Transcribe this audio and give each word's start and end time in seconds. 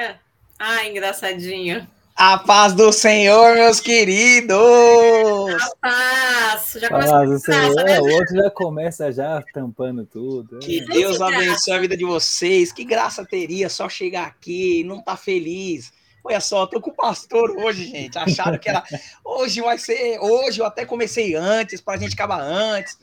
É. 0.00 0.14
Ah, 0.58 0.86
engraçadinho. 0.86 1.86
A 2.16 2.38
paz 2.38 2.72
do 2.72 2.90
Senhor, 2.90 3.54
meus 3.54 3.80
queridos! 3.80 4.56
A 4.56 5.76
paz! 5.78 6.78
Já 6.80 6.88
começa 6.88 7.10
paz 7.10 7.30
do 7.30 7.38
Senhor, 7.38 7.74
né? 7.84 8.00
o 8.00 8.04
outro 8.04 8.34
já 8.34 8.50
começa 8.50 9.12
já 9.12 9.44
tampando 9.52 10.06
tudo. 10.06 10.56
É. 10.56 10.60
Que 10.60 10.86
Deus 10.86 11.20
abençoe 11.20 11.74
a 11.74 11.78
vida 11.78 11.98
de 11.98 12.06
vocês. 12.06 12.72
Que 12.72 12.82
graça 12.82 13.26
teria 13.26 13.68
só 13.68 13.90
chegar 13.90 14.26
aqui 14.26 14.80
e 14.80 14.84
não 14.84 15.02
tá 15.02 15.18
feliz. 15.18 15.92
Olha 16.24 16.40
só, 16.40 16.66
tô 16.66 16.80
com 16.80 16.92
o 16.92 16.96
pastor 16.96 17.50
hoje, 17.58 17.86
gente. 17.86 18.16
Acharam 18.16 18.56
que 18.56 18.70
era. 18.70 18.82
Hoje 19.22 19.60
vai 19.60 19.76
ser. 19.76 20.18
Hoje 20.18 20.62
eu 20.62 20.64
até 20.64 20.86
comecei 20.86 21.34
antes, 21.34 21.82
para 21.82 21.98
a 21.98 21.98
gente 21.98 22.14
acabar 22.14 22.40
antes. 22.40 22.98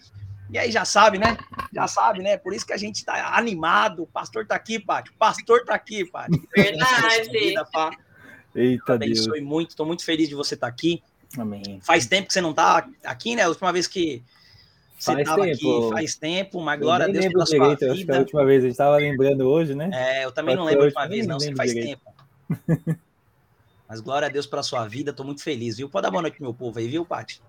E 0.49 0.57
aí 0.57 0.71
já 0.71 0.85
sabe, 0.85 1.17
né? 1.17 1.37
Já 1.73 1.87
sabe, 1.87 2.21
né? 2.21 2.37
Por 2.37 2.53
isso 2.53 2.65
que 2.65 2.73
a 2.73 2.77
gente 2.77 3.03
tá 3.03 3.35
animado. 3.37 4.03
O 4.03 4.07
pastor 4.07 4.45
tá 4.45 4.55
aqui, 4.55 4.79
Pátio. 4.79 5.13
O 5.13 5.17
pastor 5.17 5.65
tá 5.65 5.75
aqui, 5.75 6.05
Pátio. 6.05 6.41
Verdade. 6.55 7.29
Vida, 7.29 7.65
pá. 7.65 7.91
Eita 8.55 8.93
Abençoe 8.93 9.39
Deus. 9.39 9.45
muito, 9.47 9.69
estou 9.71 9.85
muito 9.85 10.03
feliz 10.03 10.29
de 10.29 10.35
você 10.35 10.55
estar 10.55 10.67
tá 10.67 10.73
aqui. 10.73 11.03
Amém. 11.37 11.79
Faz 11.83 12.05
tempo 12.05 12.27
que 12.27 12.33
você 12.33 12.41
não 12.41 12.51
está 12.51 12.87
aqui, 13.03 13.35
né? 13.35 13.43
A 13.43 13.49
última 13.49 13.71
vez 13.73 13.87
que 13.87 14.23
você 14.97 15.13
estava 15.13 15.45
aqui 15.45 15.89
faz 15.91 16.15
tempo, 16.15 16.61
mas 16.61 16.79
glória 16.79 17.05
a 17.05 17.09
Deus 17.09 17.27
pela 17.27 17.45
sua 17.45 17.59
direito, 17.59 17.79
vida. 17.79 17.93
Acho 17.93 18.05
que 18.05 18.11
a 18.11 18.19
última 18.19 18.45
vez 18.45 18.59
a 18.59 18.61
gente 18.63 18.71
estava 18.71 18.97
lembrando 18.97 19.41
hoje, 19.41 19.75
né? 19.75 19.91
É, 19.93 20.25
eu 20.25 20.31
também 20.31 20.55
Pode 20.55 20.59
não 20.59 20.65
lembro 20.65 20.83
a 20.83 20.85
última 20.85 21.07
vez, 21.07 21.27
não, 21.27 21.39
sei 21.39 21.55
faz 21.55 21.71
direito. 21.71 21.99
tempo. 21.99 22.99
mas 23.87 23.99
glória 23.99 24.27
a 24.27 24.31
Deus 24.31 24.47
pela 24.47 24.63
sua 24.63 24.87
vida, 24.87 25.11
estou 25.11 25.25
muito 25.25 25.43
feliz, 25.43 25.77
viu? 25.77 25.87
Pode 25.87 26.03
dar 26.03 26.11
boa 26.11 26.21
noite 26.21 26.37
pro 26.37 26.45
meu 26.45 26.53
povo 26.53 26.79
aí, 26.79 26.87
viu, 26.87 27.05
Paty? 27.05 27.41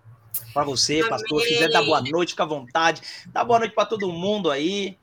Para 0.52 0.64
você, 0.64 1.00
Amém. 1.00 1.08
pastor, 1.08 1.40
se 1.42 1.48
quiser 1.48 1.70
dar 1.70 1.82
boa 1.82 2.00
noite, 2.00 2.30
fica 2.30 2.42
à 2.42 2.46
vontade. 2.46 3.02
Dá 3.26 3.44
boa 3.44 3.58
noite 3.58 3.74
para 3.74 3.86
todo 3.86 4.12
mundo 4.12 4.50
aí. 4.50 4.98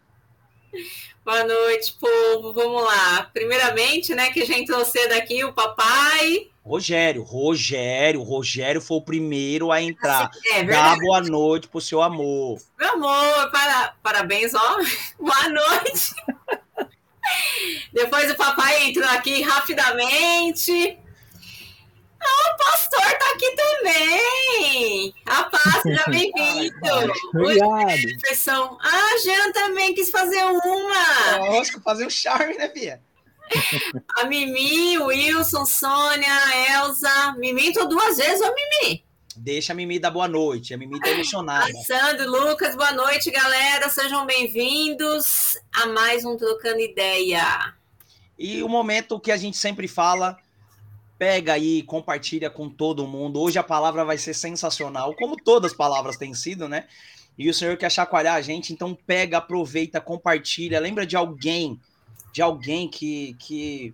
Boa 1.23 1.43
noite, 1.43 1.95
povo. 1.99 2.53
Vamos 2.53 2.83
lá. 2.83 3.29
Primeiramente, 3.33 4.13
né, 4.13 4.31
que 4.31 4.41
a 4.41 4.45
gente 4.45 4.61
entrou 4.61 4.85
cedo 4.85 5.13
aqui, 5.13 5.43
o 5.43 5.53
papai. 5.53 6.51
Rogério, 6.63 7.21
Rogério, 7.23 8.23
Rogério 8.23 8.81
foi 8.81 8.97
o 8.97 9.01
primeiro 9.01 9.71
a 9.71 9.81
entrar. 9.81 10.29
É 10.53 10.63
Dá 10.63 10.95
boa 10.95 11.21
noite 11.21 11.67
pro 11.67 11.79
seu 11.79 12.01
amor. 12.01 12.59
Meu 12.77 12.93
amor, 12.93 13.51
para, 13.51 13.95
parabéns, 14.01 14.53
ó. 14.55 14.77
Boa 15.19 15.49
noite. 15.49 16.15
Depois 17.93 18.31
o 18.31 18.35
papai 18.35 18.87
entrou 18.87 19.07
aqui 19.09 19.41
rapidamente. 19.41 20.97
Ah, 22.25 22.53
o 22.53 22.57
pastor 22.57 23.17
tá 23.19 23.31
aqui 23.33 23.55
também. 23.55 25.13
Rapaz, 25.27 25.81
seja 25.83 26.03
bem-vindo. 26.07 27.13
Obrigado. 27.33 28.79
Ah, 28.81 29.17
Jean 29.23 29.51
também 29.51 29.93
quis 29.93 30.09
fazer 30.09 30.43
uma. 30.43 31.37
Lógico, 31.49 31.81
fazer 31.81 32.05
um 32.05 32.09
charme, 32.09 32.55
né, 32.57 32.67
Bia? 32.69 33.01
A 34.17 34.25
Mimi, 34.25 34.97
o 34.97 35.05
Wilson, 35.05 35.65
Sônia, 35.65 36.27
a 36.27 36.85
Elza. 36.85 37.35
Mimi 37.37 37.67
entrou 37.67 37.87
duas 37.87 38.17
vezes, 38.17 38.41
ô 38.41 38.53
Mimi. 38.53 39.05
Deixa 39.37 39.73
a 39.73 39.75
Mimi 39.75 39.99
dar 39.99 40.11
boa 40.11 40.27
noite. 40.27 40.73
A 40.73 40.77
Mimi 40.77 40.99
tá 40.99 41.09
emocionada. 41.09 41.71
Sandro, 41.85 42.29
Lucas, 42.29 42.75
boa 42.75 42.93
noite, 42.93 43.29
galera. 43.29 43.89
Sejam 43.89 44.25
bem-vindos 44.25 45.57
a 45.73 45.85
mais 45.87 46.25
um 46.25 46.37
Trocando 46.37 46.79
Ideia. 46.79 47.75
E 48.39 48.63
o 48.63 48.69
momento 48.69 49.19
que 49.19 49.31
a 49.31 49.37
gente 49.37 49.57
sempre 49.57 49.87
fala 49.87 50.37
pega 51.17 51.53
aí, 51.53 51.81
compartilha 51.83 52.49
com 52.49 52.69
todo 52.69 53.07
mundo. 53.07 53.39
Hoje 53.39 53.57
a 53.57 53.63
palavra 53.63 54.03
vai 54.03 54.17
ser 54.17 54.33
sensacional, 54.33 55.13
como 55.15 55.35
todas 55.35 55.71
as 55.71 55.77
palavras 55.77 56.17
têm 56.17 56.33
sido, 56.33 56.67
né? 56.67 56.85
E 57.37 57.49
o 57.49 57.53
Senhor 57.53 57.75
quer 57.77 57.91
chacoalhar 57.91 58.35
a 58.35 58.41
gente, 58.41 58.71
então 58.71 58.97
pega, 59.05 59.37
aproveita, 59.37 59.99
compartilha. 59.99 60.79
Lembra 60.79 61.05
de 61.05 61.15
alguém, 61.15 61.79
de 62.31 62.41
alguém 62.41 62.87
que. 62.87 63.35
que... 63.39 63.93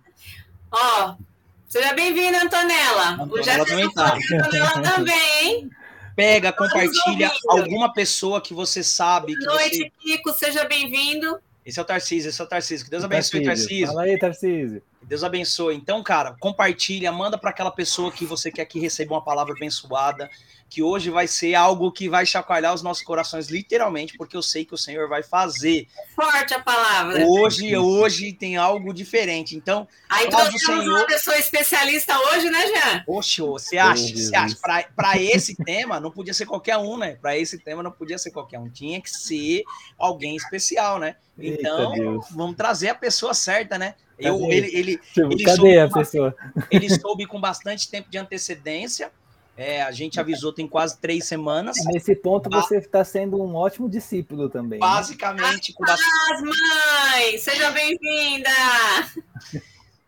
Ó, 0.70 1.10
oh, 1.10 1.24
seja 1.68 1.92
bem-vinda, 1.92 2.42
Antonella. 2.42 3.22
Antonella 3.22 3.66
também 3.66 3.90
tá. 3.92 4.16
Antonella 4.16 4.82
também, 4.82 5.44
hein? 5.44 5.70
Pega, 6.14 6.52
compartilha 6.52 7.32
alguma 7.48 7.92
pessoa 7.92 8.40
que 8.40 8.54
você 8.54 8.82
sabe. 8.84 9.34
Boa 9.36 9.54
noite, 9.54 9.78
você... 9.78 9.92
Kiko, 9.98 10.32
seja 10.32 10.64
bem-vindo. 10.64 11.40
Esse 11.64 11.78
é 11.78 11.82
o 11.82 11.84
Tarcísio, 11.84 12.28
esse 12.28 12.40
é 12.40 12.44
o 12.44 12.46
Tarcísio. 12.46 12.84
Que 12.84 12.90
Deus 12.90 13.04
abençoe, 13.04 13.42
Tarcísio. 13.42 13.68
Tarcísio. 13.68 13.86
Fala 13.88 14.02
aí, 14.02 14.18
Tarcísio. 14.18 14.82
Deus 15.04 15.24
abençoe. 15.24 15.74
Então, 15.74 16.02
cara, 16.02 16.36
compartilha, 16.38 17.10
manda 17.12 17.36
para 17.36 17.50
aquela 17.50 17.70
pessoa 17.70 18.10
que 18.10 18.24
você 18.24 18.50
quer 18.50 18.64
que 18.64 18.78
receba 18.78 19.14
uma 19.14 19.24
palavra 19.24 19.54
abençoada, 19.54 20.30
que 20.72 20.82
hoje 20.82 21.10
vai 21.10 21.26
ser 21.26 21.54
algo 21.54 21.92
que 21.92 22.08
vai 22.08 22.24
chacoalhar 22.24 22.72
os 22.72 22.82
nossos 22.82 23.04
corações, 23.04 23.48
literalmente, 23.48 24.16
porque 24.16 24.34
eu 24.34 24.40
sei 24.40 24.64
que 24.64 24.72
o 24.72 24.78
Senhor 24.78 25.06
vai 25.06 25.22
fazer. 25.22 25.86
Forte 26.16 26.54
a 26.54 26.60
palavra. 26.60 27.26
Hoje, 27.26 27.76
hoje 27.76 28.32
tem 28.32 28.56
algo 28.56 28.94
diferente. 28.94 29.54
Então, 29.54 29.86
aí 30.08 30.30
trouxemos 30.30 30.62
Senhor... 30.62 30.96
uma 30.96 31.04
pessoa 31.04 31.36
especialista 31.36 32.18
hoje, 32.18 32.48
né, 32.48 32.66
Jean? 32.68 33.04
Oxe, 33.06 33.42
você 33.42 33.76
acha? 33.76 34.16
Você 34.16 34.34
acha? 34.34 34.56
Para 34.96 35.18
esse 35.18 35.54
tema, 35.56 36.00
não 36.00 36.10
podia 36.10 36.32
ser 36.32 36.46
qualquer 36.46 36.78
um, 36.78 36.96
né? 36.96 37.18
Para 37.20 37.36
esse 37.36 37.58
tema, 37.58 37.82
não 37.82 37.92
podia 37.92 38.16
ser 38.16 38.30
qualquer 38.30 38.58
um. 38.58 38.70
Tinha 38.70 38.98
que 38.98 39.10
ser 39.10 39.64
alguém 39.98 40.36
especial, 40.36 40.98
né? 40.98 41.16
Então, 41.38 41.94
Eita, 41.94 42.26
vamos 42.30 42.56
trazer 42.56 42.88
a 42.88 42.94
pessoa 42.94 43.34
certa, 43.34 43.76
né? 43.76 43.94
Eu, 44.22 44.50
ele, 44.50 44.68
ele, 44.76 45.00
ele, 45.16 45.44
Cadê 45.44 45.78
a 45.78 45.88
pessoa? 45.88 46.34
Ele 46.70 46.88
soube 46.88 47.26
com 47.26 47.40
bastante 47.40 47.90
tempo 47.90 48.10
de 48.10 48.18
antecedência. 48.18 49.10
É, 49.56 49.82
a 49.82 49.92
gente 49.92 50.18
avisou 50.18 50.52
tem 50.52 50.66
quase 50.66 50.98
três 50.98 51.26
semanas. 51.26 51.76
Nesse 51.86 52.16
ponto 52.16 52.48
você 52.48 52.78
está 52.78 53.04
sendo 53.04 53.42
um 53.42 53.54
ótimo 53.54 53.88
discípulo 53.88 54.48
também. 54.48 54.80
Né? 54.80 54.86
Basicamente. 54.86 55.74
Né? 55.78 55.86
Paz, 55.86 56.42
mãe! 56.42 57.38
Seja 57.38 57.70
bem-vinda! 57.70 58.50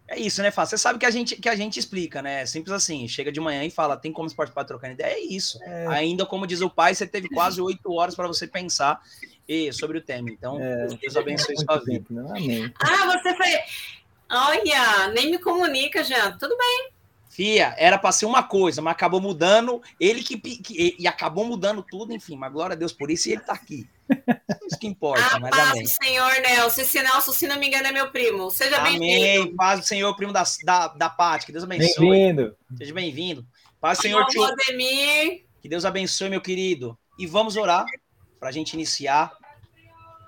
É 0.06 0.18
isso, 0.18 0.42
né, 0.42 0.50
Fábio? 0.50 0.70
Você 0.70 0.78
sabe 0.78 0.98
que 0.98 1.06
a 1.06 1.10
gente 1.10 1.36
que 1.36 1.48
a 1.48 1.56
gente 1.56 1.78
explica, 1.78 2.20
né? 2.20 2.44
Simples 2.44 2.72
assim, 2.72 3.08
chega 3.08 3.32
de 3.32 3.40
manhã 3.40 3.64
e 3.64 3.70
fala, 3.70 3.96
tem 3.96 4.12
como 4.12 4.28
você 4.28 4.36
participar 4.36 4.64
trocando 4.64 4.92
ideia? 4.92 5.14
É 5.14 5.20
isso. 5.20 5.58
É. 5.62 5.86
Ainda, 5.88 6.26
como 6.26 6.46
diz 6.46 6.60
o 6.60 6.68
pai, 6.68 6.94
você 6.94 7.06
teve 7.06 7.28
quase 7.28 7.60
oito 7.60 7.90
horas 7.90 8.14
para 8.14 8.28
você 8.28 8.46
pensar 8.46 9.00
e, 9.48 9.72
sobre 9.72 9.98
o 9.98 10.02
tema. 10.02 10.30
Então, 10.30 10.60
é, 10.60 10.88
Deus 11.00 11.16
abençoe 11.16 11.56
sua 11.56 11.78
vida. 11.78 12.04
Tempo, 12.06 12.30
Amém. 12.30 12.72
Ah, 12.80 13.06
você 13.06 13.34
foi. 13.34 13.48
Olha, 14.34 15.08
nem 15.08 15.30
me 15.30 15.38
comunica 15.38 16.02
já. 16.02 16.32
Tudo 16.32 16.56
bem. 16.56 16.90
Fia, 17.30 17.74
era 17.78 17.98
para 17.98 18.12
ser 18.12 18.26
uma 18.26 18.44
coisa, 18.44 18.80
mas 18.80 18.92
acabou 18.92 19.20
mudando. 19.20 19.82
Ele 19.98 20.22
que, 20.22 20.38
que, 20.38 20.96
e 20.98 21.06
acabou 21.08 21.44
mudando 21.44 21.82
tudo, 21.82 22.12
enfim. 22.12 22.36
Mas 22.36 22.52
glória 22.52 22.74
a 22.74 22.76
Deus 22.76 22.92
por 22.92 23.10
isso 23.10 23.28
e 23.28 23.32
ele 23.32 23.40
tá 23.40 23.52
aqui. 23.52 23.88
Isso 24.66 24.78
que 24.78 24.86
importa. 24.86 25.24
Ah, 25.32 25.40
mas 25.40 25.50
paz 25.50 25.70
amém. 25.70 25.86
Senhor 25.86 26.32
Nelson. 26.40 26.80
Esse 26.82 27.02
Nelson, 27.02 27.32
se 27.32 27.48
não 27.48 27.58
me 27.58 27.66
engano, 27.66 27.88
é 27.88 27.92
meu 27.92 28.10
primo. 28.10 28.50
Seja 28.50 28.78
bem-vindo. 28.80 29.04
Amém. 29.04 29.56
Paz 29.56 29.80
do 29.80 29.86
Senhor, 29.86 30.14
primo 30.14 30.32
da, 30.32 30.44
da, 30.64 30.88
da 30.88 31.10
Pátio. 31.10 31.46
Que 31.46 31.52
Deus 31.52 31.64
abençoe. 31.64 32.08
Bem-vindo. 32.08 32.56
Seja 32.78 32.94
bem-vindo. 32.94 33.46
Paz 33.80 33.98
do 33.98 34.02
Senhor, 34.02 34.24
tio. 34.26 34.46
Que 35.60 35.68
Deus 35.68 35.84
abençoe, 35.84 36.28
meu 36.28 36.40
querido. 36.40 36.96
E 37.18 37.26
vamos 37.26 37.56
orar 37.56 37.84
para 38.38 38.48
a 38.48 38.52
gente 38.52 38.74
iniciar 38.74 39.32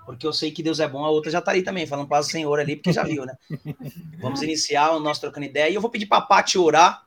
porque 0.06 0.26
eu 0.26 0.32
sei 0.32 0.52
que 0.52 0.62
Deus 0.62 0.78
é 0.78 0.88
bom, 0.88 1.04
a 1.04 1.10
outra 1.10 1.30
já 1.30 1.42
tá 1.42 1.50
ali 1.50 1.62
também, 1.62 1.86
falando 1.86 2.06
para 2.06 2.20
o 2.20 2.24
Senhor 2.24 2.58
ali, 2.58 2.76
porque 2.76 2.92
já 2.92 3.02
viu, 3.02 3.26
né? 3.26 3.36
Vamos 4.22 4.40
iniciar 4.40 4.92
o 4.92 5.00
nosso 5.00 5.20
trocando 5.20 5.44
ideia. 5.44 5.68
E 5.68 5.74
eu 5.74 5.80
vou 5.80 5.90
pedir 5.90 6.06
para 6.06 6.18
a 6.18 6.22
Paty 6.22 6.56
orar 6.56 7.04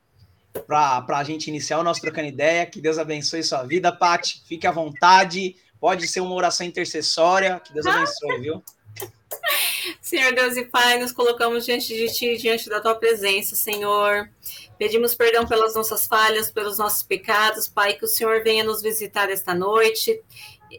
para 0.68 1.18
a 1.18 1.24
gente 1.24 1.48
iniciar 1.48 1.80
o 1.80 1.84
nosso 1.84 2.02
trocando 2.02 2.28
ideia. 2.28 2.66
Que 2.66 2.82
Deus 2.82 2.98
abençoe 2.98 3.42
sua 3.42 3.64
vida, 3.64 3.92
Paty. 3.92 4.44
Fique 4.46 4.68
à 4.68 4.72
vontade. 4.72 5.56
Pode 5.80 6.08
ser 6.08 6.20
uma 6.20 6.36
oração 6.36 6.66
intercessória. 6.66 7.60
Que 7.64 7.74
Deus 7.74 7.86
abençoe, 7.86 8.40
viu? 8.42 8.64
Senhor 10.02 10.34
Deus 10.34 10.58
e 10.58 10.66
Pai, 10.66 11.00
nos 11.00 11.12
colocamos 11.12 11.66
diante 11.66 11.88
de 11.88 12.12
Ti, 12.12 12.38
diante 12.38 12.70
da 12.70 12.82
Tua 12.82 12.96
presença, 12.96 13.56
Senhor. 13.56 14.30
Pedimos 14.78 15.16
perdão 15.16 15.48
pelas 15.48 15.76
nossas 15.76 16.06
falhas, 16.06 16.52
pelos 16.52 16.78
nossos 16.78 17.04
pecados, 17.04 17.68
Pai, 17.68 17.94
que 17.94 18.04
o 18.04 18.08
Senhor 18.08 18.44
venha 18.44 18.64
nos 18.64 18.82
visitar 18.82 19.30
esta 19.30 19.54
noite 19.54 20.22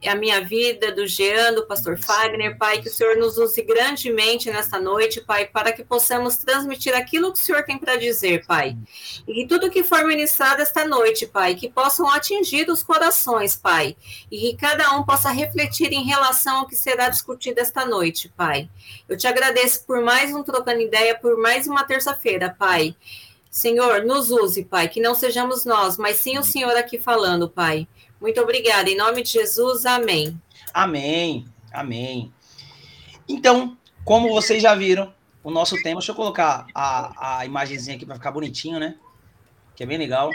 a 0.06 0.14
minha 0.14 0.40
vida, 0.40 0.92
do 0.92 1.06
Jean, 1.06 1.52
do 1.54 1.66
pastor 1.66 1.98
Fagner, 1.98 2.56
Pai, 2.56 2.80
que 2.80 2.88
o 2.88 2.92
Senhor 2.92 3.16
nos 3.16 3.36
use 3.38 3.60
grandemente 3.62 4.50
nesta 4.50 4.78
noite, 4.80 5.20
Pai, 5.20 5.46
para 5.46 5.72
que 5.72 5.84
possamos 5.84 6.36
transmitir 6.36 6.94
aquilo 6.94 7.32
que 7.32 7.38
o 7.38 7.42
Senhor 7.42 7.64
tem 7.64 7.78
para 7.78 7.96
dizer, 7.96 8.46
Pai. 8.46 8.76
E 9.26 9.34
que 9.34 9.46
tudo 9.46 9.70
que 9.70 9.82
for 9.82 10.04
ministrado 10.04 10.62
esta 10.62 10.84
noite, 10.84 11.26
Pai, 11.26 11.54
que 11.54 11.68
possam 11.68 12.08
atingir 12.08 12.70
os 12.70 12.82
corações, 12.82 13.56
Pai, 13.56 13.96
e 14.30 14.38
que 14.38 14.56
cada 14.56 14.96
um 14.96 15.02
possa 15.02 15.30
refletir 15.30 15.92
em 15.92 16.04
relação 16.04 16.58
ao 16.58 16.66
que 16.66 16.76
será 16.76 17.08
discutido 17.08 17.60
esta 17.60 17.84
noite, 17.84 18.32
Pai. 18.36 18.68
Eu 19.08 19.16
te 19.16 19.26
agradeço 19.26 19.84
por 19.84 20.00
mais 20.02 20.32
um 20.32 20.42
Trocando 20.42 20.80
Ideia, 20.80 21.18
por 21.18 21.36
mais 21.36 21.66
uma 21.66 21.84
terça-feira, 21.84 22.54
Pai. 22.58 22.94
Senhor, 23.50 24.04
nos 24.04 24.30
use, 24.30 24.64
Pai, 24.64 24.88
que 24.88 25.00
não 25.00 25.12
sejamos 25.12 25.64
nós, 25.64 25.98
mas 25.98 26.18
sim 26.18 26.38
o 26.38 26.44
Senhor 26.44 26.76
aqui 26.76 26.98
falando, 27.00 27.48
Pai. 27.48 27.88
Muito 28.20 28.40
obrigada. 28.40 28.90
Em 28.90 28.96
nome 28.96 29.22
de 29.22 29.30
Jesus, 29.30 29.86
amém. 29.86 30.40
Amém. 30.74 31.46
Amém. 31.72 32.32
Então, 33.28 33.76
como 34.04 34.28
vocês 34.28 34.62
já 34.62 34.74
viram, 34.74 35.12
o 35.42 35.50
nosso 35.50 35.76
tema, 35.82 36.00
deixa 36.00 36.12
eu 36.12 36.16
colocar 36.16 36.66
a, 36.74 37.38
a 37.38 37.46
imagenzinha 37.46 37.96
aqui 37.96 38.04
para 38.04 38.16
ficar 38.16 38.30
bonitinho, 38.30 38.78
né? 38.78 38.96
Que 39.74 39.82
é 39.84 39.86
bem 39.86 39.96
legal. 39.96 40.30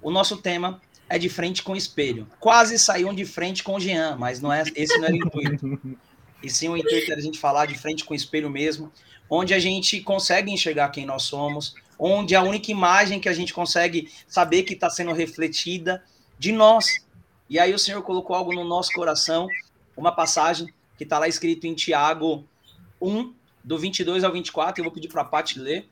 O 0.00 0.10
nosso 0.10 0.38
tema 0.38 0.80
é 1.08 1.18
de 1.18 1.28
frente 1.28 1.62
com 1.62 1.72
o 1.72 1.76
espelho. 1.76 2.26
Quase 2.40 2.78
saiu 2.78 3.12
de 3.12 3.24
frente 3.24 3.62
com 3.62 3.76
o 3.76 3.80
Jean, 3.80 4.16
mas 4.16 4.40
não 4.40 4.52
é, 4.52 4.64
esse 4.74 4.96
não 4.98 5.04
era 5.04 5.14
o 5.14 5.16
intuito. 5.16 5.98
E 6.42 6.50
sim 6.50 6.68
o 6.68 6.76
intuito 6.76 7.10
era 7.10 7.20
a 7.20 7.22
gente 7.22 7.38
falar 7.38 7.66
de 7.66 7.76
frente 7.76 8.04
com 8.04 8.12
o 8.12 8.16
espelho 8.16 8.48
mesmo. 8.50 8.92
onde 9.28 9.52
a 9.52 9.58
gente 9.58 10.00
consegue 10.00 10.52
enxergar 10.52 10.90
quem 10.90 11.04
nós 11.04 11.24
somos, 11.24 11.74
onde 11.98 12.34
a 12.34 12.42
única 12.42 12.70
imagem 12.70 13.18
que 13.18 13.28
a 13.28 13.32
gente 13.32 13.52
consegue 13.52 14.10
saber 14.28 14.62
que 14.62 14.74
está 14.74 14.88
sendo 14.88 15.12
refletida 15.12 16.04
de 16.38 16.52
nós. 16.52 17.04
E 17.48 17.58
aí 17.58 17.72
o 17.74 17.78
Senhor 17.78 18.02
colocou 18.02 18.34
algo 18.34 18.52
no 18.52 18.64
nosso 18.64 18.92
coração, 18.92 19.48
uma 19.96 20.12
passagem 20.12 20.72
que 20.96 21.04
está 21.04 21.18
lá 21.18 21.28
escrito 21.28 21.66
em 21.66 21.74
Tiago 21.74 22.44
1, 23.00 23.32
do 23.62 23.78
22 23.78 24.24
ao 24.24 24.32
24, 24.32 24.80
eu 24.80 24.84
vou 24.84 24.92
pedir 24.92 25.08
para 25.08 25.22
a 25.22 25.24
Paty 25.24 25.58
ler. 25.58 25.88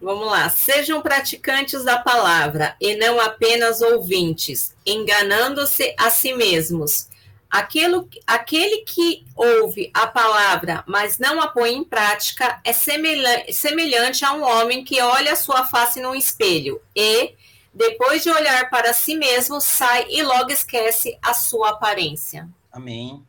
Vamos 0.00 0.26
lá. 0.26 0.48
Sejam 0.48 1.02
praticantes 1.02 1.84
da 1.84 1.98
palavra 1.98 2.76
e 2.80 2.96
não 2.96 3.20
apenas 3.20 3.80
ouvintes, 3.80 4.74
enganando-se 4.86 5.94
a 5.98 6.08
si 6.08 6.32
mesmos. 6.32 7.08
Aquilo, 7.50 8.08
aquele 8.26 8.82
que 8.82 9.24
ouve 9.34 9.90
a 9.94 10.06
palavra, 10.06 10.84
mas 10.86 11.18
não 11.18 11.40
a 11.40 11.48
põe 11.48 11.74
em 11.74 11.82
prática, 11.82 12.60
é 12.62 12.72
semelhante 12.72 14.24
a 14.24 14.34
um 14.34 14.42
homem 14.42 14.84
que 14.84 15.00
olha 15.00 15.32
a 15.32 15.36
sua 15.36 15.64
face 15.64 16.00
no 16.00 16.14
espelho 16.14 16.80
e, 16.94 17.34
depois 17.72 18.22
de 18.22 18.30
olhar 18.30 18.68
para 18.70 18.92
si 18.92 19.14
mesmo, 19.16 19.60
sai 19.60 20.06
e 20.10 20.22
logo 20.22 20.50
esquece 20.50 21.18
a 21.22 21.34
sua 21.34 21.70
aparência. 21.70 22.48
Amém. 22.72 23.22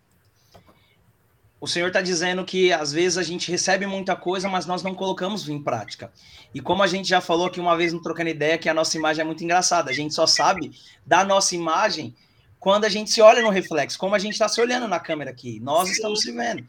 O 1.62 1.68
Senhor 1.68 1.88
está 1.88 2.02
dizendo 2.02 2.46
que 2.46 2.72
às 2.72 2.92
vezes 2.92 3.18
a 3.18 3.24
gente 3.24 3.52
recebe 3.52 3.86
muita 3.86 4.16
coisa, 4.16 4.48
mas 4.48 4.66
nós 4.66 4.82
não 4.82 4.96
colocamos 4.96 5.50
em 5.50 5.62
prática. 5.62 6.12
E 6.54 6.62
como 6.62 6.82
a 6.82 6.88
gente 6.88 7.08
já 7.08 7.20
falou 7.20 7.48
aqui 7.48 7.60
uma 7.60 7.76
vez 7.76 7.92
no 7.92 8.02
Trocando 8.02 8.30
Ideia, 8.30 8.58
que 8.58 8.70
a 8.70 8.74
nossa 8.74 8.96
imagem 8.98 9.22
é 9.22 9.26
muito 9.26 9.44
engraçada. 9.44 9.92
A 9.92 9.94
gente 9.94 10.14
só 10.14 10.26
sabe 10.26 10.72
da 11.06 11.24
nossa 11.24 11.56
imagem 11.56 12.16
quando 12.60 12.86
a 12.86 12.90
gente 12.90 13.10
se 13.10 13.22
olha 13.22 13.42
no 13.42 13.50
reflexo, 13.50 14.00
como 14.00 14.16
a 14.16 14.20
gente 14.20 14.34
está 14.34 14.48
se 14.48 14.60
olhando 14.62 14.88
na 14.88 15.00
câmera 15.00 15.32
aqui. 15.32 15.60
Nós 15.60 15.88
Sim. 15.88 15.94
estamos 15.96 16.22
se 16.22 16.32
vendo. 16.32 16.66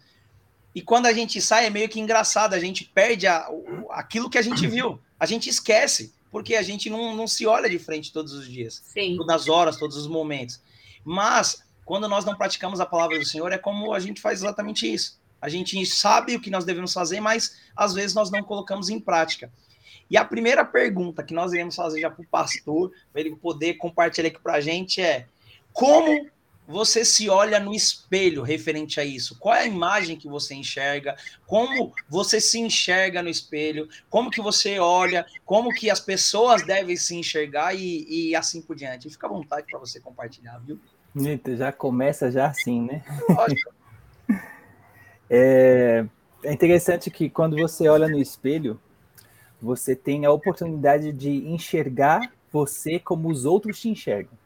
E 0.75 0.83
quando 0.83 1.07
a 1.07 1.13
gente 1.13 1.41
sai, 1.41 1.67
é 1.67 1.71
meio 1.71 1.89
que 1.89 2.01
engraçado. 2.01 2.55
A 2.55 2.59
gente 2.59 2.85
perde 2.85 3.27
a, 3.27 3.49
aquilo 3.91 4.29
que 4.29 4.39
a 4.39 4.43
gente 4.43 4.67
viu. 4.67 5.01
A 5.19 5.27
gente 5.27 5.49
esquece, 5.49 6.13
porque 6.31 6.55
a 6.55 6.63
gente 6.63 6.89
não, 6.89 7.15
não 7.15 7.27
se 7.27 7.47
olha 7.47 7.69
de 7.69 7.79
frente 7.79 8.13
todos 8.13 8.33
os 8.33 8.49
dias. 8.49 8.83
Sim. 8.85 9.17
Todas 9.17 9.43
as 9.43 9.49
horas, 9.49 9.77
todos 9.77 9.97
os 9.97 10.07
momentos. 10.07 10.61
Mas 11.05 11.63
quando 11.85 12.09
nós 12.09 12.25
não 12.25 12.37
praticamos 12.37 12.81
a 12.81 12.87
palavra 12.87 13.19
do 13.19 13.25
Senhor, 13.25 13.51
é 13.53 13.59
como 13.59 13.93
a 13.93 14.01
gente 14.01 14.21
faz 14.21 14.41
exatamente 14.41 14.91
isso. 14.91 15.19
A 15.41 15.49
gente 15.49 15.85
sabe 15.87 16.37
o 16.37 16.41
que 16.41 16.51
nós 16.51 16.65
devemos 16.65 16.93
fazer, 16.93 17.21
mas 17.21 17.57
às 17.75 17.95
vezes 17.95 18.15
nós 18.15 18.31
não 18.31 18.43
colocamos 18.43 18.91
em 18.91 19.01
prática. 19.01 19.51
E 20.11 20.17
a 20.17 20.25
primeira 20.25 20.65
pergunta 20.65 21.23
que 21.23 21.33
nós 21.33 21.53
iremos 21.53 21.75
fazer 21.75 22.01
já 22.01 22.11
para 22.11 22.23
o 22.23 22.27
pastor, 22.27 22.93
para 23.13 23.21
ele 23.21 23.35
poder 23.37 23.75
compartilhar 23.75 24.29
aqui 24.29 24.41
para 24.41 24.55
a 24.55 24.61
gente 24.61 25.01
é: 25.01 25.27
como 25.73 26.29
você 26.71 27.05
se 27.05 27.29
olha 27.29 27.59
no 27.59 27.75
espelho 27.75 28.43
referente 28.43 29.01
a 29.01 29.05
isso? 29.05 29.37
Qual 29.39 29.55
é 29.55 29.63
a 29.63 29.67
imagem 29.67 30.17
que 30.17 30.29
você 30.29 30.55
enxerga? 30.55 31.17
Como 31.47 31.93
você 32.09 32.41
se 32.41 32.61
enxerga 32.61 33.23
no 33.23 33.29
espelho? 33.29 33.89
Como 34.09 34.31
que 34.31 34.41
você 34.41 34.79
olha? 34.79 35.27
Como 35.45 35.75
que 35.75 35.91
as 35.91 35.99
pessoas 35.99 36.65
devem 36.65 36.97
se 36.97 37.17
enxergar 37.17 37.75
e, 37.75 38.07
e 38.09 38.37
assim 38.37 38.63
por 38.63 38.77
diante? 38.77 39.11
Fica 39.11 39.27
à 39.27 39.31
vontade 39.31 39.67
para 39.69 39.81
você 39.81 40.01
compartilhar, 40.01 40.59
viu? 40.59 40.79
Já 41.57 41.73
começa 41.73 42.31
já 42.31 42.47
assim, 42.47 42.83
né? 42.83 43.03
é, 45.29 46.07
é 46.45 46.53
interessante 46.53 47.11
que 47.11 47.29
quando 47.29 47.57
você 47.57 47.89
olha 47.89 48.07
no 48.07 48.19
espelho, 48.19 48.81
você 49.61 49.97
tem 49.97 50.25
a 50.25 50.31
oportunidade 50.31 51.13
de 51.13 51.49
enxergar 51.49 52.33
você 52.53 53.01
como 53.01 53.29
os 53.29 53.45
outros 53.45 53.81
te 53.81 53.89
enxergam. 53.89 54.40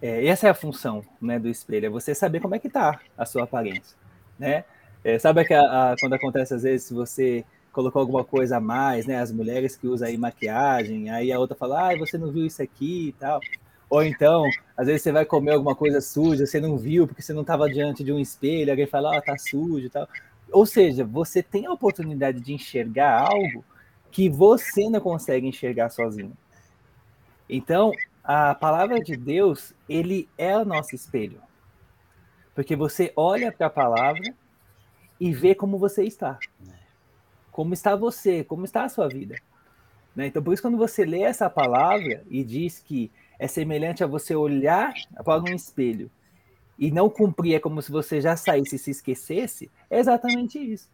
É, 0.00 0.26
essa 0.26 0.46
é 0.46 0.50
a 0.50 0.54
função 0.54 1.02
né, 1.20 1.38
do 1.38 1.48
espelho, 1.48 1.86
é 1.86 1.88
você 1.88 2.14
saber 2.14 2.40
como 2.40 2.54
é 2.54 2.58
que 2.58 2.68
tá 2.68 3.00
a 3.16 3.24
sua 3.24 3.44
aparência, 3.44 3.96
né? 4.38 4.64
É, 5.02 5.18
sabe 5.18 5.44
que 5.44 5.54
a, 5.54 5.92
a, 5.92 5.96
quando 5.98 6.14
acontece 6.14 6.52
às 6.54 6.62
vezes 6.64 6.90
você 6.90 7.44
colocou 7.72 8.00
alguma 8.00 8.24
coisa 8.24 8.56
a 8.56 8.60
mais, 8.60 9.06
né? 9.06 9.20
As 9.20 9.30
mulheres 9.30 9.76
que 9.76 9.86
usam 9.86 10.08
aí 10.08 10.16
maquiagem, 10.16 11.10
aí 11.10 11.32
a 11.32 11.38
outra 11.38 11.56
fala, 11.56 11.92
ah, 11.92 11.96
você 11.96 12.18
não 12.18 12.32
viu 12.32 12.46
isso 12.46 12.62
aqui 12.62 13.08
e 13.08 13.12
tal. 13.12 13.40
Ou 13.88 14.02
então, 14.02 14.44
às 14.76 14.86
vezes 14.86 15.02
você 15.02 15.12
vai 15.12 15.24
comer 15.24 15.52
alguma 15.52 15.74
coisa 15.74 16.00
suja, 16.00 16.46
você 16.46 16.58
não 16.58 16.76
viu 16.76 17.06
porque 17.06 17.22
você 17.22 17.32
não 17.32 17.42
estava 17.42 17.68
diante 17.68 18.02
de 18.02 18.12
um 18.12 18.18
espelho, 18.18 18.70
alguém 18.70 18.86
fala, 18.86 19.16
oh, 19.16 19.22
tá 19.22 19.36
sujo 19.38 19.86
e 19.86 19.90
tal. 19.90 20.08
Ou 20.50 20.66
seja, 20.66 21.04
você 21.04 21.42
tem 21.42 21.66
a 21.66 21.72
oportunidade 21.72 22.40
de 22.40 22.52
enxergar 22.52 23.30
algo 23.30 23.64
que 24.10 24.28
você 24.28 24.88
não 24.88 25.00
consegue 25.00 25.46
enxergar 25.46 25.90
sozinho. 25.90 26.32
Então, 27.48 27.92
a 28.26 28.56
palavra 28.56 28.98
de 28.98 29.16
Deus, 29.16 29.72
ele 29.88 30.28
é 30.36 30.58
o 30.58 30.64
nosso 30.64 30.96
espelho. 30.96 31.40
Porque 32.56 32.74
você 32.74 33.12
olha 33.14 33.52
para 33.52 33.68
a 33.68 33.70
palavra 33.70 34.34
e 35.20 35.32
vê 35.32 35.54
como 35.54 35.78
você 35.78 36.02
está. 36.02 36.36
Como 37.52 37.72
está 37.72 37.94
você, 37.94 38.42
como 38.42 38.64
está 38.64 38.82
a 38.82 38.88
sua 38.88 39.06
vida. 39.08 39.36
Né? 40.14 40.26
Então, 40.26 40.42
por 40.42 40.52
isso, 40.52 40.62
quando 40.62 40.76
você 40.76 41.04
lê 41.04 41.22
essa 41.22 41.48
palavra 41.48 42.24
e 42.28 42.42
diz 42.42 42.80
que 42.80 43.12
é 43.38 43.46
semelhante 43.46 44.02
a 44.02 44.08
você 44.08 44.34
olhar 44.34 44.92
para 45.24 45.40
um 45.40 45.54
espelho 45.54 46.10
e 46.76 46.90
não 46.90 47.08
cumprir, 47.08 47.54
é 47.54 47.60
como 47.60 47.80
se 47.80 47.92
você 47.92 48.20
já 48.20 48.36
saísse 48.36 48.74
e 48.74 48.78
se 48.80 48.90
esquecesse, 48.90 49.70
é 49.88 50.00
exatamente 50.00 50.58
isso. 50.58 50.88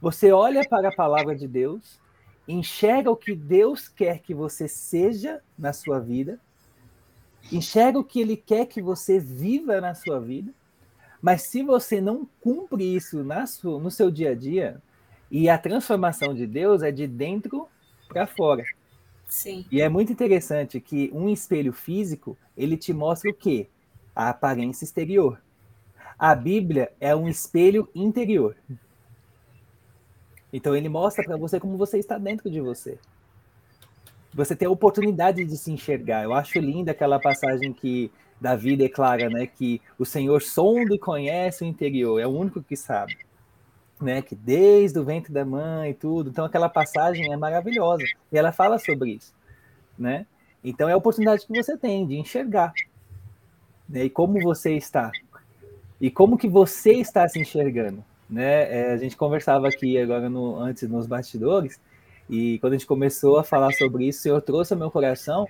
Você 0.00 0.32
olha 0.32 0.66
para 0.66 0.88
a 0.88 0.94
palavra 0.94 1.36
de 1.36 1.46
Deus, 1.46 2.00
enxerga 2.48 3.10
o 3.10 3.16
que 3.16 3.34
Deus 3.34 3.86
quer 3.86 4.20
que 4.20 4.32
você 4.32 4.66
seja 4.66 5.42
na 5.58 5.74
sua 5.74 6.00
vida, 6.00 6.40
enxerga 7.52 7.98
o 7.98 8.04
que 8.04 8.20
Ele 8.20 8.36
quer 8.36 8.66
que 8.66 8.80
você 8.80 9.18
viva 9.18 9.80
na 9.80 9.94
sua 9.94 10.20
vida, 10.20 10.52
mas 11.20 11.42
se 11.42 11.62
você 11.62 12.00
não 12.00 12.26
cumpre 12.40 12.96
isso 12.96 13.22
na 13.22 13.46
sua, 13.46 13.78
no 13.78 13.90
seu 13.90 14.10
dia 14.10 14.30
a 14.30 14.34
dia, 14.34 14.80
e 15.30 15.48
a 15.48 15.58
transformação 15.58 16.34
de 16.34 16.46
Deus 16.46 16.82
é 16.82 16.90
de 16.90 17.06
dentro 17.06 17.68
para 18.08 18.26
fora. 18.26 18.64
Sim. 19.26 19.64
E 19.70 19.80
é 19.80 19.88
muito 19.88 20.12
interessante 20.12 20.80
que 20.80 21.08
um 21.12 21.28
espelho 21.28 21.72
físico, 21.72 22.36
ele 22.56 22.76
te 22.76 22.92
mostra 22.92 23.30
o 23.30 23.34
quê? 23.34 23.68
A 24.14 24.30
aparência 24.30 24.84
exterior. 24.84 25.40
A 26.18 26.34
Bíblia 26.34 26.92
é 27.00 27.14
um 27.14 27.28
espelho 27.28 27.88
interior. 27.94 28.56
Então 30.52 30.74
ele 30.74 30.88
mostra 30.88 31.24
para 31.24 31.36
você 31.36 31.60
como 31.60 31.76
você 31.76 31.98
está 31.98 32.18
dentro 32.18 32.50
de 32.50 32.60
você. 32.60 32.98
Você 34.34 34.54
tem 34.54 34.68
a 34.68 34.70
oportunidade 34.70 35.44
de 35.44 35.56
se 35.56 35.72
enxergar. 35.72 36.24
Eu 36.24 36.32
acho 36.32 36.58
linda 36.58 36.92
aquela 36.92 37.18
passagem 37.18 37.72
que 37.72 38.10
Davi 38.40 38.76
declara, 38.76 39.28
né, 39.28 39.46
que 39.46 39.80
o 39.98 40.04
Senhor 40.04 40.40
sonda 40.40 40.94
e 40.94 40.98
conhece 40.98 41.64
o 41.64 41.66
interior, 41.66 42.18
é 42.20 42.26
o 42.26 42.30
único 42.30 42.62
que 42.62 42.76
sabe 42.76 43.16
né? 44.00 44.22
Que 44.22 44.34
desde 44.34 44.98
o 44.98 45.04
ventre 45.04 45.32
da 45.32 45.44
mãe 45.44 45.90
e 45.90 45.94
tudo. 45.94 46.30
Então 46.30 46.44
aquela 46.44 46.68
passagem 46.68 47.32
é 47.32 47.36
maravilhosa. 47.36 48.04
E 48.32 48.38
ela 48.38 48.52
fala 48.52 48.78
sobre 48.78 49.12
isso, 49.12 49.34
né? 49.98 50.26
Então 50.64 50.88
é 50.88 50.92
a 50.92 50.96
oportunidade 50.96 51.46
que 51.46 51.54
você 51.54 51.76
tem 51.76 52.06
de 52.06 52.16
enxergar. 52.16 52.72
Né? 53.88 54.04
E 54.04 54.10
como 54.10 54.40
você 54.40 54.74
está. 54.74 55.10
E 56.00 56.10
como 56.10 56.38
que 56.38 56.48
você 56.48 56.92
está 56.94 57.28
se 57.28 57.38
enxergando, 57.38 58.02
né? 58.28 58.72
É, 58.72 58.92
a 58.92 58.96
gente 58.96 59.16
conversava 59.16 59.68
aqui 59.68 59.98
agora 59.98 60.30
no, 60.30 60.56
antes 60.56 60.88
nos 60.88 61.06
bastidores 61.06 61.78
e 62.30 62.60
quando 62.60 62.74
a 62.74 62.76
gente 62.76 62.86
começou 62.86 63.38
a 63.38 63.44
falar 63.44 63.72
sobre 63.72 64.06
isso, 64.06 64.28
eu 64.28 64.40
trouxe 64.40 64.72
ao 64.72 64.78
meu 64.78 64.90
coração 64.90 65.46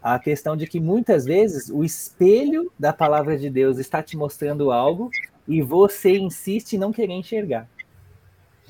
a 0.00 0.16
questão 0.18 0.56
de 0.56 0.66
que 0.66 0.78
muitas 0.78 1.24
vezes 1.24 1.68
o 1.70 1.82
espelho 1.82 2.70
da 2.78 2.92
palavra 2.92 3.36
de 3.36 3.50
Deus 3.50 3.78
está 3.78 4.00
te 4.00 4.16
mostrando 4.16 4.70
algo 4.70 5.10
e 5.48 5.60
você 5.60 6.16
insiste 6.16 6.74
em 6.74 6.78
não 6.78 6.92
querer 6.92 7.14
enxergar. 7.14 7.68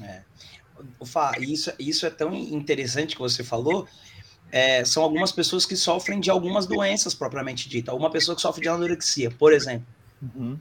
É. 0.00 0.22
Fá, 1.04 1.32
isso, 1.38 1.70
isso 1.78 2.06
é 2.06 2.10
tão 2.10 2.34
interessante 2.34 3.14
que 3.14 3.20
você 3.20 3.44
falou. 3.44 3.86
É, 4.50 4.84
são 4.84 5.02
algumas 5.02 5.30
pessoas 5.32 5.66
que 5.66 5.76
sofrem 5.76 6.20
de 6.20 6.30
algumas 6.30 6.66
doenças 6.66 7.12
propriamente 7.12 7.68
dita. 7.68 7.92
Uma 7.92 8.10
pessoa 8.10 8.34
que 8.34 8.40
sofre 8.40 8.62
de 8.62 8.68
anorexia, 8.68 9.30
por 9.30 9.52
exemplo. 9.52 9.86
Uhum. 10.22 10.58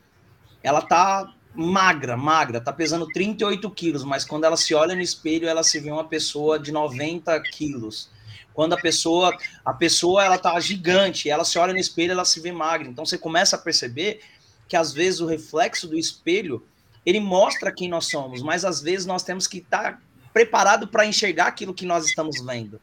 Ela 0.61 0.81
tá 0.81 1.33
magra, 1.55 2.17
magra, 2.17 2.59
tá 2.59 2.73
pesando 2.73 3.07
38 3.07 3.69
quilos, 3.71 4.03
mas 4.03 4.25
quando 4.25 4.45
ela 4.45 4.57
se 4.57 4.73
olha 4.73 4.95
no 4.95 5.01
espelho, 5.01 5.47
ela 5.47 5.63
se 5.63 5.79
vê 5.79 5.91
uma 5.91 6.03
pessoa 6.03 6.57
de 6.59 6.71
90 6.71 7.39
quilos. 7.51 8.09
Quando 8.53 8.73
a 8.73 8.77
pessoa, 8.77 9.35
a 9.65 9.73
pessoa 9.73 10.23
ela 10.23 10.37
tá 10.37 10.59
gigante, 10.59 11.29
ela 11.29 11.43
se 11.43 11.57
olha 11.57 11.73
no 11.73 11.79
espelho, 11.79 12.11
ela 12.11 12.25
se 12.25 12.39
vê 12.39 12.51
magra. 12.51 12.87
Então 12.87 13.05
você 13.05 13.17
começa 13.17 13.55
a 13.55 13.59
perceber 13.59 14.21
que 14.67 14.75
às 14.75 14.91
vezes 14.93 15.19
o 15.19 15.25
reflexo 15.25 15.87
do 15.87 15.97
espelho 15.97 16.65
ele 17.05 17.19
mostra 17.19 17.71
quem 17.71 17.89
nós 17.89 18.07
somos, 18.07 18.41
mas 18.41 18.63
às 18.63 18.81
vezes 18.81 19.05
nós 19.05 19.23
temos 19.23 19.47
que 19.47 19.57
estar 19.57 20.01
preparado 20.31 20.87
para 20.87 21.05
enxergar 21.05 21.47
aquilo 21.47 21.73
que 21.73 21.85
nós 21.85 22.05
estamos 22.05 22.43
vendo. 22.43 22.79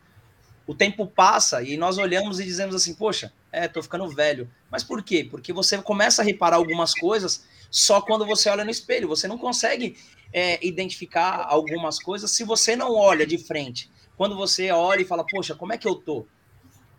O 0.67 0.75
tempo 0.75 1.07
passa 1.07 1.63
e 1.63 1.77
nós 1.77 1.99
olhamos 1.99 2.39
e 2.39 2.45
dizemos 2.45 2.75
assim, 2.75 2.95
poxa, 2.95 3.33
é, 3.51 3.67
tô 3.67 3.83
ficando 3.83 4.09
velho. 4.09 4.49
Mas 4.71 4.85
por 4.85 5.03
quê? 5.03 5.27
Porque 5.29 5.53
você 5.53 5.79
começa 5.79 6.23
a 6.23 6.25
reparar 6.25 6.57
algumas 6.57 6.95
coisas 6.95 7.45
só 7.71 8.01
quando 8.01 8.27
você 8.27 8.49
olha 8.49 8.65
no 8.65 8.71
espelho. 8.71 9.09
Você 9.09 9.29
não 9.29 9.39
consegue 9.39 9.97
é, 10.33 10.65
identificar 10.67 11.47
algumas 11.49 11.99
coisas 11.99 12.31
se 12.31 12.45
você 12.45 12.75
não 12.75 12.95
olha 12.95 13.27
de 13.27 13.39
frente. 13.39 13.91
Quando 14.17 14.37
você 14.37 14.71
olha 14.71 15.03
e 15.03 15.07
fala, 15.07 15.25
poxa, 15.25 15.55
como 15.55 15.73
é 15.73 15.79
que 15.79 15.89
eu 15.89 15.95
tô? 15.95 16.27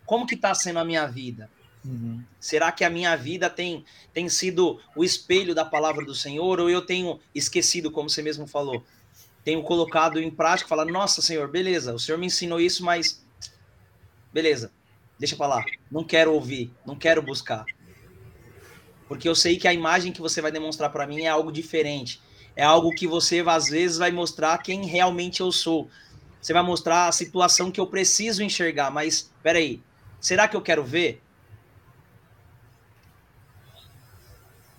Como 0.06 0.26
que 0.26 0.36
tá 0.36 0.54
sendo 0.56 0.80
a 0.80 0.86
minha 0.86 1.06
vida? 1.06 1.50
Uhum. 1.84 2.24
Será 2.40 2.72
que 2.72 2.84
a 2.84 2.90
minha 2.90 3.16
vida 3.16 3.50
tem, 3.50 3.84
tem 4.14 4.30
sido 4.30 4.80
o 4.96 5.04
espelho 5.04 5.54
da 5.54 5.66
palavra 5.66 6.06
do 6.06 6.16
Senhor 6.16 6.60
ou 6.60 6.70
eu 6.70 6.82
tenho 6.82 7.20
esquecido, 7.34 7.92
como 7.92 8.10
você 8.10 8.22
mesmo 8.22 8.48
falou? 8.48 8.84
tenho 9.44 9.62
colocado 9.64 10.20
em 10.20 10.30
prática, 10.30 10.70
falando, 10.70 10.92
nossa, 10.92 11.22
Senhor, 11.22 11.48
beleza, 11.50 11.94
o 11.94 12.00
Senhor 12.00 12.18
me 12.18 12.28
ensinou 12.28 12.60
isso, 12.60 12.84
mas 12.84 13.24
beleza, 14.32 14.72
deixa 15.18 15.36
para 15.36 15.48
lá. 15.48 15.66
Não 15.90 16.04
quero 16.04 16.34
ouvir, 16.34 16.72
não 16.86 16.96
quero 16.96 17.22
buscar. 17.22 17.66
Porque 19.12 19.28
eu 19.28 19.36
sei 19.36 19.58
que 19.58 19.68
a 19.68 19.74
imagem 19.74 20.14
que 20.14 20.22
você 20.22 20.40
vai 20.40 20.54
demonstrar 20.54 20.90
para 20.90 21.06
mim 21.06 21.24
é 21.24 21.28
algo 21.28 21.52
diferente. 21.52 22.22
É 22.56 22.64
algo 22.64 22.96
que 22.96 23.06
você, 23.06 23.44
às 23.46 23.68
vezes, 23.68 23.98
vai 23.98 24.10
mostrar 24.10 24.58
quem 24.60 24.86
realmente 24.86 25.42
eu 25.42 25.52
sou. 25.52 25.90
Você 26.42 26.54
vai 26.54 26.64
mostrar 26.64 27.10
a 27.10 27.12
situação 27.12 27.70
que 27.70 27.82
eu 27.82 27.86
preciso 27.88 28.42
enxergar, 28.42 28.90
mas 28.90 29.30
peraí, 29.44 29.84
será 30.18 30.48
que 30.48 30.56
eu 30.56 30.62
quero 30.62 30.82
ver? 30.82 31.22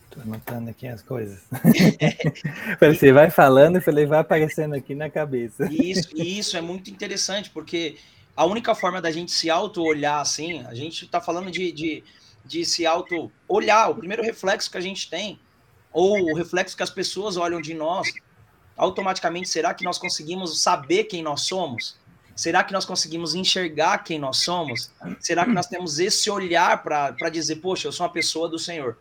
Tô 0.09 0.23
anotando 0.23 0.71
aqui 0.71 0.89
as 0.89 1.03
coisas. 1.03 1.43
você 2.81 3.13
vai 3.13 3.29
falando 3.29 3.77
e 3.77 3.81
falei, 3.83 4.07
vai 4.07 4.21
aparecendo 4.21 4.75
aqui 4.75 4.95
na 4.95 5.11
cabeça. 5.11 5.71
Isso, 5.71 6.09
isso 6.17 6.57
é 6.57 6.63
muito 6.63 6.91
interessante, 6.91 7.51
porque 7.51 7.99
a 8.35 8.47
única 8.47 8.75
forma 8.75 8.99
da 8.99 9.11
gente 9.11 9.31
se 9.31 9.51
auto-olhar 9.51 10.23
assim, 10.23 10.65
a 10.65 10.75
gente 10.75 11.05
está 11.05 11.21
falando 11.21 11.51
de, 11.51 11.71
de, 11.71 12.03
de 12.45 12.65
se 12.65 12.87
auto-olhar, 12.87 13.91
o 13.91 13.95
primeiro 13.95 14.23
reflexo 14.23 14.71
que 14.71 14.79
a 14.79 14.81
gente 14.81 15.09
tem, 15.09 15.39
ou 15.93 16.33
o 16.33 16.35
reflexo 16.35 16.77
que 16.77 16.83
as 16.83 16.91
pessoas 16.91 17.37
olham 17.37 17.61
de 17.61 17.75
nós, 17.75 18.09
automaticamente 18.77 19.49
será 19.49 19.75
que 19.75 19.85
nós 19.85 19.99
conseguimos 19.99 20.63
saber 20.63 21.05
quem 21.05 21.23
nós 21.23 21.43
somos? 21.43 21.97
Será 22.35 22.65
que 22.65 22.73
nós 22.73 22.85
conseguimos 22.85 23.35
enxergar 23.35 23.99
quem 23.99 24.19
nós 24.19 24.39
somos? 24.39 24.91
Será 25.21 25.45
que 25.45 25.53
nós 25.53 25.67
temos 25.67 25.99
esse 25.99 26.31
olhar 26.31 26.83
para 26.83 27.29
dizer, 27.31 27.57
poxa, 27.57 27.89
eu 27.89 27.93
sou 27.93 28.07
uma 28.07 28.13
pessoa 28.13 28.49
do 28.49 28.59
Senhor? 28.59 28.99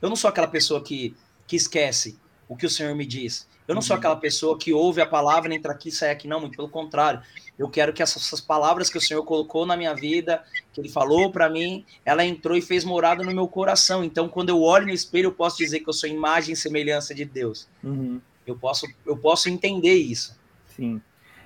Eu 0.00 0.08
não 0.08 0.16
sou 0.16 0.28
aquela 0.28 0.48
pessoa 0.48 0.82
que, 0.82 1.14
que 1.46 1.56
esquece 1.56 2.18
o 2.48 2.56
que 2.56 2.64
o 2.64 2.70
Senhor 2.70 2.94
me 2.94 3.04
diz. 3.04 3.46
Eu 3.68 3.74
não 3.74 3.82
sou 3.82 3.94
aquela 3.94 4.16
pessoa 4.16 4.58
que 4.58 4.72
ouve 4.72 5.00
a 5.00 5.06
palavra, 5.06 5.54
entra 5.54 5.72
aqui 5.72 5.90
e 5.90 5.92
sai 5.92 6.10
aqui, 6.10 6.26
não, 6.26 6.40
muito 6.40 6.56
pelo 6.56 6.68
contrário. 6.68 7.22
Eu 7.58 7.68
quero 7.68 7.92
que 7.92 8.02
essas, 8.02 8.22
essas 8.22 8.40
palavras 8.40 8.90
que 8.90 8.98
o 8.98 9.00
Senhor 9.00 9.22
colocou 9.22 9.64
na 9.64 9.76
minha 9.76 9.94
vida, 9.94 10.42
que 10.72 10.80
Ele 10.80 10.88
falou 10.88 11.30
para 11.30 11.48
mim, 11.48 11.84
ela 12.04 12.24
entrou 12.24 12.56
e 12.56 12.62
fez 12.62 12.84
morada 12.84 13.22
no 13.22 13.32
meu 13.32 13.46
coração. 13.46 14.02
Então, 14.02 14.28
quando 14.28 14.48
eu 14.48 14.60
olho 14.60 14.86
no 14.86 14.92
espelho, 14.92 15.26
eu 15.26 15.32
posso 15.32 15.58
dizer 15.58 15.80
que 15.80 15.88
eu 15.88 15.92
sou 15.92 16.08
imagem 16.08 16.54
e 16.54 16.56
semelhança 16.56 17.14
de 17.14 17.24
Deus. 17.24 17.68
Uhum. 17.84 18.20
Eu, 18.46 18.56
posso, 18.56 18.86
eu 19.06 19.16
posso 19.16 19.48
entender 19.48 19.94
isso. 19.94 20.36
Sim. 20.74 21.00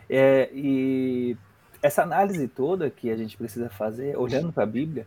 É, 0.08 0.48
e 0.54 1.36
essa 1.82 2.02
análise 2.02 2.48
toda 2.48 2.88
que 2.88 3.10
a 3.10 3.16
gente 3.16 3.36
precisa 3.36 3.68
fazer, 3.68 4.16
olhando 4.16 4.52
para 4.52 4.62
a 4.62 4.66
Bíblia, 4.66 5.06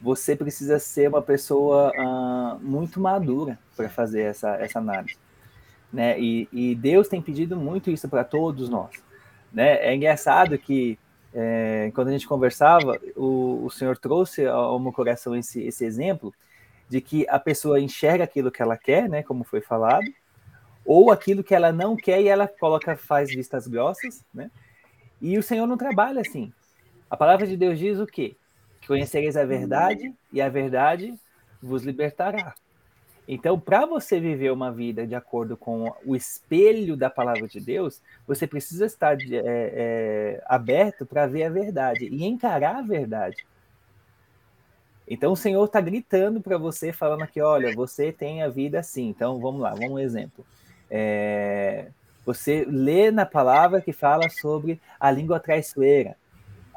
você 0.00 0.34
precisa 0.34 0.78
ser 0.78 1.08
uma 1.08 1.20
pessoa 1.20 1.92
uh, 1.94 2.58
muito 2.60 2.98
madura 2.98 3.58
para 3.76 3.88
fazer 3.88 4.22
essa, 4.22 4.54
essa 4.56 4.78
análise. 4.78 5.18
Né? 5.92 6.18
E, 6.20 6.48
e, 6.52 6.74
Deus 6.74 7.08
tem 7.08 7.20
pedido 7.20 7.56
muito 7.56 7.90
isso 7.90 8.08
para 8.08 8.22
todos 8.24 8.68
nós. 8.68 8.90
Né? 9.52 9.76
É 9.84 9.94
engraçado 9.94 10.56
que, 10.56 10.98
é, 11.34 11.90
quando 11.94 12.08
a 12.08 12.12
gente 12.12 12.28
conversava, 12.28 13.00
o, 13.16 13.64
o 13.64 13.70
Senhor 13.70 13.98
trouxe 13.98 14.46
ao 14.46 14.78
meu 14.78 14.92
coração 14.92 15.34
esse, 15.36 15.62
esse 15.62 15.84
exemplo 15.84 16.32
de 16.88 17.00
que 17.00 17.26
a 17.28 17.38
pessoa 17.38 17.80
enxerga 17.80 18.24
aquilo 18.24 18.50
que 18.50 18.60
ela 18.60 18.76
quer, 18.76 19.08
né, 19.08 19.22
como 19.22 19.44
foi 19.44 19.60
falado, 19.60 20.12
ou 20.84 21.12
aquilo 21.12 21.44
que 21.44 21.54
ela 21.54 21.70
não 21.70 21.96
quer 21.96 22.20
e 22.20 22.26
ela 22.26 22.48
coloca, 22.48 22.96
faz 22.96 23.30
vistas 23.30 23.68
grossas, 23.68 24.24
né? 24.34 24.50
E 25.20 25.38
o 25.38 25.42
Senhor 25.42 25.66
não 25.66 25.76
trabalha 25.76 26.20
assim. 26.20 26.52
A 27.08 27.16
palavra 27.16 27.46
de 27.46 27.56
Deus 27.56 27.78
diz 27.78 28.00
o 28.00 28.06
quê? 28.06 28.34
Conhecereis 28.86 29.36
a 29.36 29.44
verdade 29.44 30.12
e 30.32 30.40
a 30.40 30.48
verdade 30.48 31.14
vos 31.62 31.84
libertará. 31.84 32.54
Então, 33.28 33.58
para 33.60 33.86
você 33.86 34.18
viver 34.18 34.50
uma 34.50 34.72
vida 34.72 35.06
de 35.06 35.14
acordo 35.14 35.56
com 35.56 35.92
o 36.04 36.16
espelho 36.16 36.96
da 36.96 37.08
palavra 37.08 37.46
de 37.46 37.60
Deus, 37.60 38.02
você 38.26 38.46
precisa 38.46 38.86
estar 38.86 39.16
é, 39.20 39.26
é, 39.32 40.42
aberto 40.46 41.06
para 41.06 41.26
ver 41.26 41.44
a 41.44 41.50
verdade 41.50 42.06
e 42.06 42.24
encarar 42.24 42.76
a 42.76 42.82
verdade. 42.82 43.46
Então, 45.06 45.32
o 45.32 45.36
Senhor 45.36 45.64
está 45.64 45.80
gritando 45.80 46.40
para 46.40 46.58
você, 46.58 46.92
falando 46.92 47.22
aqui: 47.22 47.40
olha, 47.40 47.74
você 47.74 48.12
tem 48.12 48.42
a 48.42 48.48
vida 48.48 48.80
assim. 48.80 49.08
Então, 49.08 49.38
vamos 49.40 49.60
lá, 49.60 49.70
vamos 49.70 49.92
um 49.92 49.98
exemplo. 49.98 50.44
É, 50.90 51.88
você 52.24 52.64
lê 52.68 53.10
na 53.10 53.26
palavra 53.26 53.80
que 53.80 53.92
fala 53.92 54.28
sobre 54.28 54.80
a 54.98 55.10
língua 55.10 55.38
traiçoeira 55.38 56.16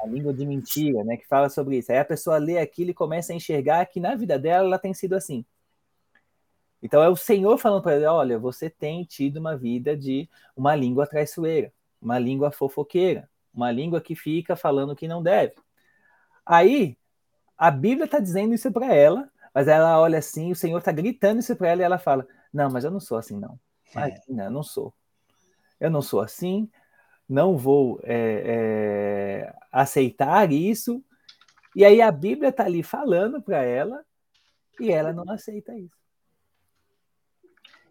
a 0.04 0.06
língua 0.06 0.32
de 0.32 0.44
mentira, 0.46 1.02
né, 1.02 1.16
que 1.16 1.26
fala 1.26 1.48
sobre 1.48 1.78
isso. 1.78 1.90
Aí 1.90 1.98
a 1.98 2.04
pessoa 2.04 2.36
lê 2.36 2.58
aquilo 2.58 2.90
e 2.90 2.94
começa 2.94 3.32
a 3.32 3.36
enxergar 3.36 3.86
que 3.86 3.98
na 3.98 4.14
vida 4.14 4.38
dela 4.38 4.66
ela 4.66 4.78
tem 4.78 4.92
sido 4.92 5.14
assim. 5.14 5.44
Então 6.84 7.02
é 7.02 7.08
o 7.08 7.16
Senhor 7.16 7.56
falando 7.56 7.82
para 7.82 7.94
ela, 7.94 8.12
olha, 8.12 8.38
você 8.38 8.68
tem 8.68 9.04
tido 9.04 9.38
uma 9.38 9.56
vida 9.56 9.96
de 9.96 10.28
uma 10.54 10.76
língua 10.76 11.06
traiçoeira, 11.06 11.72
uma 12.00 12.18
língua 12.18 12.52
fofoqueira, 12.52 13.26
uma 13.54 13.72
língua 13.72 14.02
que 14.02 14.14
fica 14.14 14.54
falando 14.54 14.94
que 14.94 15.08
não 15.08 15.22
deve. 15.22 15.54
Aí 16.44 16.94
a 17.56 17.70
Bíblia 17.70 18.04
está 18.04 18.20
dizendo 18.20 18.52
isso 18.52 18.70
para 18.70 18.94
ela, 18.94 19.30
mas 19.54 19.66
ela 19.66 19.98
olha 19.98 20.18
assim, 20.18 20.52
o 20.52 20.54
Senhor 20.54 20.76
está 20.76 20.92
gritando 20.92 21.40
isso 21.40 21.56
para 21.56 21.68
ela 21.68 21.80
e 21.80 21.84
ela 21.84 21.96
fala, 21.98 22.28
não, 22.52 22.70
mas 22.70 22.84
eu 22.84 22.90
não 22.90 23.00
sou 23.00 23.16
assim 23.16 23.40
não. 23.40 23.58
Imagina, 23.90 24.42
é. 24.42 24.46
eu 24.48 24.50
não 24.50 24.62
sou. 24.62 24.92
Eu 25.80 25.90
não 25.90 26.02
sou 26.02 26.20
assim, 26.20 26.70
não 27.26 27.56
vou 27.56 27.98
é, 28.02 29.46
é, 29.46 29.54
aceitar 29.72 30.52
isso. 30.52 31.02
E 31.74 31.82
aí 31.82 32.02
a 32.02 32.12
Bíblia 32.12 32.50
está 32.50 32.64
ali 32.64 32.82
falando 32.82 33.40
para 33.40 33.62
ela 33.62 34.04
e 34.78 34.92
ela 34.92 35.14
não 35.14 35.24
aceita 35.30 35.74
isso. 35.78 36.03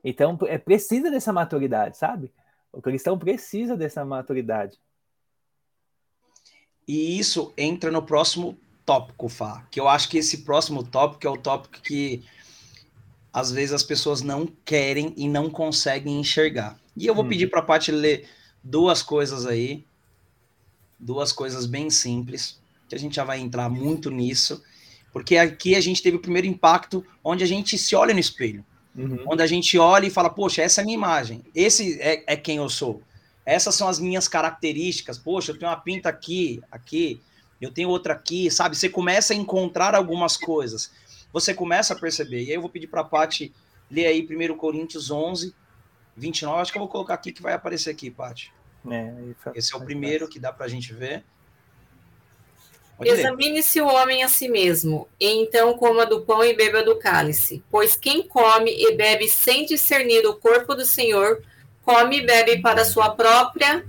Então 0.04 0.38
é 0.44 0.58
precisa 0.58 1.10
dessa 1.10 1.32
maturidade, 1.32 1.98
sabe? 1.98 2.32
O 2.72 2.82
cristão 2.82 3.18
precisa 3.18 3.78
dessa 3.78 4.04
maturidade. 4.04 4.78
E 6.88 7.18
isso 7.18 7.54
entra 7.58 7.90
no 7.90 8.02
próximo 8.04 8.58
tópico, 8.86 9.30
Fá, 9.30 9.66
que 9.72 9.80
eu 9.80 9.88
acho 9.88 10.10
que 10.10 10.18
esse 10.18 10.40
próximo 10.40 10.84
tópico 10.84 11.26
é 11.26 11.30
o 11.30 11.38
tópico 11.38 11.82
que 11.82 12.24
às 13.32 13.52
vezes 13.52 13.74
as 13.74 13.84
pessoas 13.84 14.22
não 14.22 14.46
querem 14.66 15.14
e 15.18 15.28
não 15.28 15.50
conseguem 15.50 16.20
enxergar. 16.20 16.78
E 16.96 17.08
eu 17.08 17.16
vou 17.16 17.24
hum. 17.24 17.30
pedir 17.30 17.50
para 17.50 17.62
a 17.62 17.64
Paty 17.64 17.92
ler 17.92 18.28
duas 18.64 19.02
coisas 19.02 19.46
aí, 19.46 19.86
duas 21.00 21.32
coisas 21.32 21.66
bem 21.66 21.90
simples, 21.90 22.60
que 22.88 22.96
a 22.96 23.00
gente 23.00 23.16
já 23.16 23.24
vai 23.24 23.40
entrar 23.40 23.70
muito 23.70 24.12
nisso, 24.12 24.64
porque 25.12 25.38
aqui 25.38 25.76
a 25.76 25.82
gente 25.82 26.02
teve 26.02 26.18
o 26.18 26.22
primeiro 26.22 26.48
impacto 26.48 27.06
onde 27.24 27.44
a 27.44 27.48
gente 27.48 27.78
se 27.78 27.96
olha 27.96 28.14
no 28.14 28.20
espelho, 28.20 28.64
uhum. 28.96 29.24
onde 29.28 29.42
a 29.42 29.48
gente 29.48 29.78
olha 29.78 30.06
e 30.06 30.12
fala, 30.12 30.30
poxa, 30.30 30.62
essa 30.62 30.82
é 30.82 30.84
a 30.84 30.86
minha 30.86 30.98
imagem, 30.98 31.44
esse 31.54 32.00
é, 32.02 32.24
é 32.34 32.36
quem 32.36 32.58
eu 32.58 32.70
sou, 32.70 33.02
essas 33.46 33.76
são 33.76 33.88
as 33.88 34.00
minhas 34.00 34.28
características, 34.28 35.18
poxa, 35.18 35.52
eu 35.52 35.60
tenho 35.60 35.70
uma 35.70 35.78
pinta 35.78 36.10
aqui, 36.10 36.62
aqui, 36.72 37.22
eu 37.60 37.72
tenho 37.72 37.90
outra 37.90 38.14
aqui, 38.14 38.50
sabe? 38.52 38.76
Você 38.76 38.90
começa 38.90 39.34
a 39.34 39.36
encontrar 39.36 39.96
algumas 39.96 40.38
coisas, 40.38 40.92
você 41.32 41.54
começa 41.54 41.94
a 41.94 42.00
perceber, 42.00 42.44
e 42.44 42.50
aí 42.50 42.54
eu 42.54 42.62
vou 42.62 42.70
pedir 42.70 42.88
para 42.88 43.02
a 43.02 43.06
Paty 43.06 43.54
ler 43.90 44.08
aí 44.08 44.28
1 44.30 44.56
Coríntios 44.58 45.12
11, 45.12 45.54
29, 46.16 46.62
acho 46.62 46.72
que 46.72 46.78
eu 46.78 46.82
vou 46.82 46.90
colocar 46.90 47.14
aqui 47.14 47.32
que 47.32 47.42
vai 47.42 47.54
aparecer 47.54 47.90
aqui, 47.90 48.10
Paty. 48.10 48.54
É, 48.90 49.14
Esse 49.56 49.74
é 49.74 49.78
o 49.78 49.82
primeiro 49.82 50.28
que 50.28 50.40
dá 50.40 50.52
para 50.52 50.66
a 50.66 50.70
gente 50.70 50.94
ver. 50.94 51.24
Examine-se 53.02 53.82
o 53.82 53.88
homem 53.88 54.24
a 54.24 54.30
si 54.30 54.48
mesmo, 54.48 55.08
e 55.20 55.28
então 55.28 55.74
coma 55.78 56.06
do 56.06 56.22
pão 56.22 56.44
e 56.44 56.56
beba 56.56 56.84
do 56.84 56.96
cálice. 56.98 57.64
Pois 57.70 57.96
quem 57.96 58.24
come 58.24 58.72
e 58.72 58.96
bebe 58.96 59.28
sem 59.28 59.66
discernir 59.66 60.26
o 60.26 60.36
corpo 60.36 60.76
do 60.76 60.86
Senhor, 60.86 61.42
come 61.82 62.20
e 62.20 62.26
bebe 62.26 62.62
para 62.62 62.86
sua 62.86 63.10
própria 63.10 63.86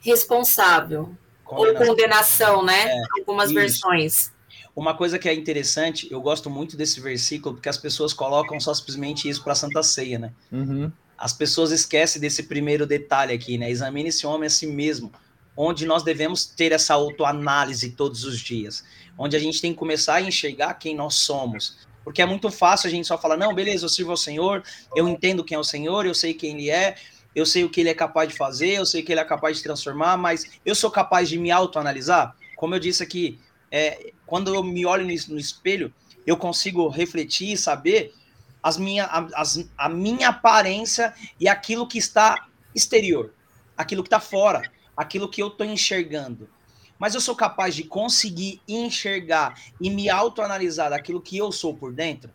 responsável. 0.00 1.14
Condenação. 1.44 1.80
Ou 1.80 1.86
condenação, 1.86 2.64
né? 2.64 2.88
É, 2.88 3.02
Algumas 3.20 3.50
isso. 3.50 3.54
versões. 3.54 4.32
Uma 4.74 4.96
coisa 4.96 5.18
que 5.18 5.28
é 5.28 5.34
interessante, 5.34 6.08
eu 6.10 6.20
gosto 6.20 6.48
muito 6.48 6.76
desse 6.76 7.00
versículo, 7.00 7.54
porque 7.54 7.68
as 7.68 7.78
pessoas 7.78 8.12
colocam 8.12 8.60
só 8.60 8.72
simplesmente 8.72 9.28
isso 9.28 9.42
para 9.42 9.52
a 9.52 9.56
Santa 9.56 9.82
Ceia, 9.82 10.18
né? 10.18 10.32
Uhum 10.52 10.90
as 11.18 11.32
pessoas 11.32 11.72
esquecem 11.72 12.22
desse 12.22 12.44
primeiro 12.44 12.86
detalhe 12.86 13.34
aqui, 13.34 13.58
né? 13.58 13.68
Examine 13.68 14.10
esse 14.10 14.24
homem 14.24 14.46
a 14.46 14.50
si 14.50 14.68
mesmo, 14.68 15.12
onde 15.60 15.84
nós 15.84 16.04
devemos 16.04 16.46
ter 16.46 16.70
essa 16.70 16.94
autoanálise 16.94 17.90
todos 17.90 18.22
os 18.22 18.38
dias, 18.38 18.84
onde 19.18 19.34
a 19.34 19.40
gente 19.40 19.60
tem 19.60 19.72
que 19.72 19.78
começar 19.78 20.14
a 20.14 20.22
enxergar 20.22 20.74
quem 20.74 20.94
nós 20.94 21.16
somos. 21.16 21.78
Porque 22.04 22.22
é 22.22 22.26
muito 22.26 22.48
fácil 22.48 22.86
a 22.86 22.90
gente 22.90 23.08
só 23.08 23.18
falar, 23.18 23.36
não, 23.36 23.52
beleza, 23.52 23.84
eu 23.84 23.88
sirvo 23.88 24.12
ao 24.12 24.16
Senhor, 24.16 24.62
eu 24.94 25.08
entendo 25.08 25.42
quem 25.42 25.56
é 25.56 25.58
o 25.58 25.64
Senhor, 25.64 26.06
eu 26.06 26.14
sei 26.14 26.32
quem 26.32 26.54
Ele 26.54 26.70
é, 26.70 26.94
eu 27.34 27.44
sei 27.44 27.64
o 27.64 27.68
que 27.68 27.80
Ele 27.80 27.88
é 27.88 27.94
capaz 27.94 28.28
de 28.28 28.36
fazer, 28.36 28.74
eu 28.74 28.86
sei 28.86 29.02
que 29.02 29.10
Ele 29.10 29.20
é 29.20 29.24
capaz 29.24 29.56
de 29.56 29.64
transformar, 29.64 30.16
mas 30.16 30.46
eu 30.64 30.76
sou 30.76 30.92
capaz 30.92 31.28
de 31.28 31.36
me 31.36 31.50
autoanalisar? 31.50 32.36
Como 32.56 32.76
eu 32.76 32.78
disse 32.78 33.02
aqui, 33.02 33.40
é, 33.68 34.12
quando 34.24 34.54
eu 34.54 34.62
me 34.62 34.86
olho 34.86 35.02
no, 35.02 35.34
no 35.34 35.40
espelho, 35.40 35.92
eu 36.24 36.36
consigo 36.36 36.86
refletir 36.88 37.54
e 37.54 37.58
saber 37.58 38.14
as 38.62 38.76
minha, 38.76 39.06
as, 39.34 39.68
a 39.76 39.88
minha 39.88 40.28
aparência 40.28 41.12
e 41.40 41.48
aquilo 41.48 41.88
que 41.88 41.98
está 41.98 42.46
exterior, 42.72 43.34
aquilo 43.76 44.04
que 44.04 44.06
está 44.06 44.20
fora, 44.20 44.62
aquilo 44.98 45.28
que 45.28 45.40
eu 45.40 45.46
estou 45.46 45.64
enxergando. 45.64 46.50
Mas 46.98 47.14
eu 47.14 47.20
sou 47.20 47.36
capaz 47.36 47.76
de 47.76 47.84
conseguir 47.84 48.60
enxergar 48.66 49.54
e 49.80 49.88
me 49.88 50.10
autoanalisar 50.10 50.90
daquilo 50.90 51.20
que 51.20 51.38
eu 51.38 51.52
sou 51.52 51.72
por 51.72 51.92
dentro? 51.92 52.30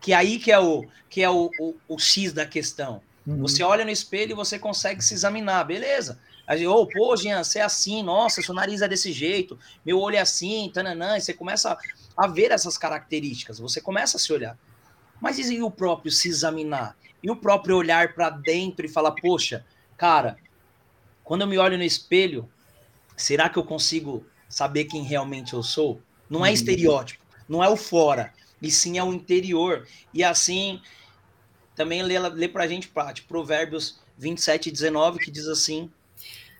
Que 0.00 0.14
é 0.14 0.16
aí 0.16 0.38
que 0.38 0.50
é 0.50 0.58
o, 0.58 0.86
que 1.10 1.22
é 1.22 1.28
o, 1.28 1.50
o, 1.60 1.74
o 1.86 1.98
X 1.98 2.32
da 2.32 2.46
questão. 2.46 3.02
Uhum. 3.26 3.42
Você 3.42 3.62
olha 3.62 3.84
no 3.84 3.90
espelho 3.90 4.32
e 4.32 4.34
você 4.34 4.58
consegue 4.58 5.04
se 5.04 5.12
examinar, 5.12 5.64
beleza. 5.64 6.18
Aí, 6.46 6.66
oh, 6.66 6.86
pô, 6.86 7.14
Jean, 7.16 7.44
você 7.44 7.58
é 7.58 7.62
assim, 7.62 8.02
nossa, 8.02 8.40
seu 8.40 8.54
nariz 8.54 8.80
é 8.80 8.88
desse 8.88 9.12
jeito, 9.12 9.58
meu 9.84 10.00
olho 10.00 10.16
é 10.16 10.20
assim, 10.20 10.70
tananã, 10.72 11.16
e 11.16 11.20
você 11.20 11.32
começa 11.32 11.76
a 12.16 12.26
ver 12.26 12.50
essas 12.50 12.76
características, 12.76 13.60
você 13.60 13.80
começa 13.80 14.16
a 14.16 14.20
se 14.20 14.32
olhar. 14.32 14.58
Mas 15.20 15.38
e 15.38 15.62
o 15.62 15.70
próprio 15.70 16.10
se 16.10 16.28
examinar? 16.28 16.96
E 17.22 17.30
o 17.30 17.36
próprio 17.36 17.76
olhar 17.76 18.14
para 18.14 18.28
dentro 18.28 18.84
e 18.84 18.88
falar, 18.88 19.12
poxa, 19.12 19.64
cara, 19.96 20.36
quando 21.24 21.42
eu 21.42 21.46
me 21.46 21.58
olho 21.58 21.78
no 21.78 21.84
espelho, 21.84 22.48
será 23.16 23.48
que 23.48 23.58
eu 23.58 23.64
consigo 23.64 24.24
saber 24.48 24.84
quem 24.84 25.02
realmente 25.02 25.54
eu 25.54 25.62
sou? 25.62 26.00
Não 26.28 26.44
é 26.44 26.48
uhum. 26.48 26.54
estereótipo, 26.54 27.24
não 27.48 27.62
é 27.62 27.68
o 27.68 27.76
fora, 27.76 28.32
e 28.60 28.70
sim 28.70 28.98
é 28.98 29.04
o 29.04 29.12
interior. 29.12 29.86
E 30.12 30.22
assim, 30.24 30.80
também 31.74 32.02
lê, 32.02 32.18
lê 32.18 32.48
para 32.48 32.64
a 32.64 32.68
gente, 32.68 32.88
Paty, 32.88 33.22
Provérbios 33.22 34.00
27 34.18 34.68
e 34.68 34.72
19, 34.72 35.18
que 35.18 35.30
diz 35.30 35.46
assim: 35.46 35.90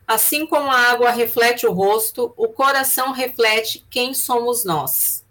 Assim 0.06 0.46
como 0.46 0.70
a 0.70 0.90
água 0.90 1.10
reflete 1.10 1.66
o 1.66 1.72
rosto, 1.72 2.32
o 2.36 2.48
coração 2.48 3.12
reflete 3.12 3.84
quem 3.88 4.14
somos 4.14 4.64
nós. 4.64 5.24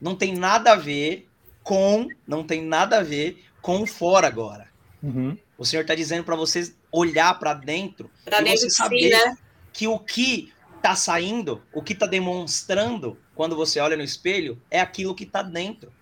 Não 0.00 0.14
tem 0.14 0.34
nada 0.34 0.72
a 0.72 0.76
ver 0.76 1.28
com, 1.62 2.08
não 2.26 2.44
tem 2.44 2.62
nada 2.62 2.98
a 2.98 3.02
ver 3.02 3.44
com 3.60 3.86
fora 3.86 4.26
agora. 4.26 4.68
Uhum. 5.02 5.36
O 5.58 5.64
Senhor 5.64 5.82
está 5.82 5.94
dizendo 5.94 6.24
para 6.24 6.36
vocês 6.36 6.74
olhar 6.92 7.38
para 7.38 7.54
dentro 7.54 8.10
pra 8.24 8.40
e 8.40 8.44
dentro 8.44 8.60
você 8.60 8.70
saber 8.70 9.00
si, 9.00 9.10
né? 9.10 9.38
que 9.72 9.86
o 9.86 9.98
que 9.98 10.52
está 10.76 10.96
saindo, 10.96 11.62
o 11.72 11.82
que 11.82 11.92
está 11.92 12.06
demonstrando 12.06 13.18
quando 13.34 13.54
você 13.54 13.78
olha 13.80 13.96
no 13.96 14.02
espelho 14.02 14.60
é 14.70 14.80
aquilo 14.80 15.14
que 15.14 15.24
está 15.24 15.42
dentro. 15.42 15.92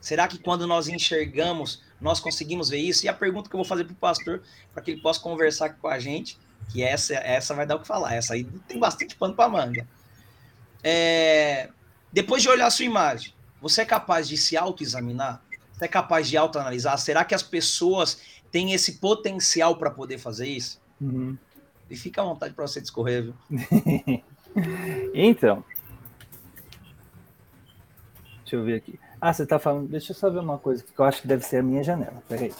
Será 0.00 0.28
que 0.28 0.38
quando 0.38 0.66
nós 0.66 0.88
enxergamos, 0.88 1.82
nós 2.00 2.20
conseguimos 2.20 2.70
ver 2.70 2.78
isso? 2.78 3.04
E 3.04 3.08
a 3.08 3.14
pergunta 3.14 3.48
que 3.48 3.54
eu 3.54 3.58
vou 3.58 3.66
fazer 3.66 3.84
para 3.84 3.92
o 3.92 3.96
pastor, 3.96 4.42
para 4.72 4.82
que 4.82 4.92
ele 4.92 5.00
possa 5.00 5.20
conversar 5.20 5.70
com 5.70 5.88
a 5.88 5.98
gente, 5.98 6.38
que 6.70 6.82
essa, 6.82 7.14
essa 7.14 7.54
vai 7.54 7.66
dar 7.66 7.76
o 7.76 7.80
que 7.80 7.86
falar, 7.86 8.14
essa 8.14 8.34
aí 8.34 8.44
tem 8.66 8.78
bastante 8.78 9.14
pano 9.16 9.34
para 9.34 9.48
manga. 9.48 9.86
É, 10.82 11.68
depois 12.12 12.42
de 12.42 12.48
olhar 12.48 12.66
a 12.66 12.70
sua 12.70 12.84
imagem, 12.84 13.34
você 13.60 13.82
é 13.82 13.84
capaz 13.84 14.26
de 14.26 14.36
se 14.36 14.56
autoexaminar? 14.56 15.42
Você 15.72 15.84
é 15.84 15.88
capaz 15.88 16.28
de 16.28 16.36
autoanalisar? 16.36 16.98
Será 16.98 17.24
que 17.24 17.34
as 17.34 17.42
pessoas 17.42 18.20
têm 18.50 18.72
esse 18.72 18.98
potencial 18.98 19.76
para 19.76 19.90
poder 19.90 20.18
fazer 20.18 20.46
isso? 20.46 20.80
Uhum. 21.00 21.36
E 21.88 21.96
fica 21.96 22.22
à 22.22 22.24
vontade 22.24 22.54
para 22.54 22.66
você 22.66 22.80
discorrer, 22.80 23.24
viu? 23.24 23.34
então. 25.14 25.64
Deixa 28.42 28.56
eu 28.56 28.64
ver 28.64 28.74
aqui. 28.74 28.98
Ah, 29.20 29.32
você 29.32 29.42
está 29.42 29.58
falando. 29.58 29.88
Deixa 29.88 30.12
eu 30.12 30.16
só 30.16 30.30
ver 30.30 30.38
uma 30.38 30.58
coisa 30.58 30.82
que 30.82 30.98
eu 30.98 31.04
acho 31.04 31.22
que 31.22 31.28
deve 31.28 31.44
ser 31.44 31.58
a 31.58 31.62
minha 31.62 31.82
janela. 31.82 32.22
Peraí. 32.28 32.52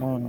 Hum. 0.00 0.26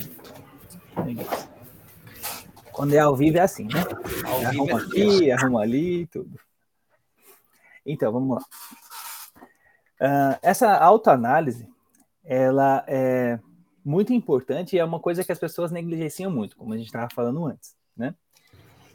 Quando 2.71 2.93
é 2.93 2.99
ao 2.99 3.15
vivo 3.15 3.37
é 3.37 3.41
assim, 3.41 3.65
né? 3.65 3.83
Ao 4.25 4.45
arruma 4.45 4.71
é 4.71 4.83
aqui, 4.83 5.31
arruma 5.31 5.61
ali, 5.61 6.07
tudo. 6.07 6.44
Então, 7.85 8.11
vamos 8.11 8.37
lá. 8.37 8.43
Uh, 10.01 10.39
essa 10.41 10.75
autoanálise, 10.75 11.67
ela 12.23 12.83
é 12.87 13.39
muito 13.83 14.11
importante 14.11 14.75
e 14.75 14.79
é 14.79 14.83
uma 14.83 14.99
coisa 14.99 15.23
que 15.23 15.31
as 15.31 15.39
pessoas 15.39 15.71
negligenciam 15.71 16.31
muito, 16.31 16.57
como 16.57 16.73
a 16.73 16.77
gente 16.77 16.87
estava 16.87 17.07
falando 17.13 17.45
antes, 17.45 17.75
né? 17.95 18.15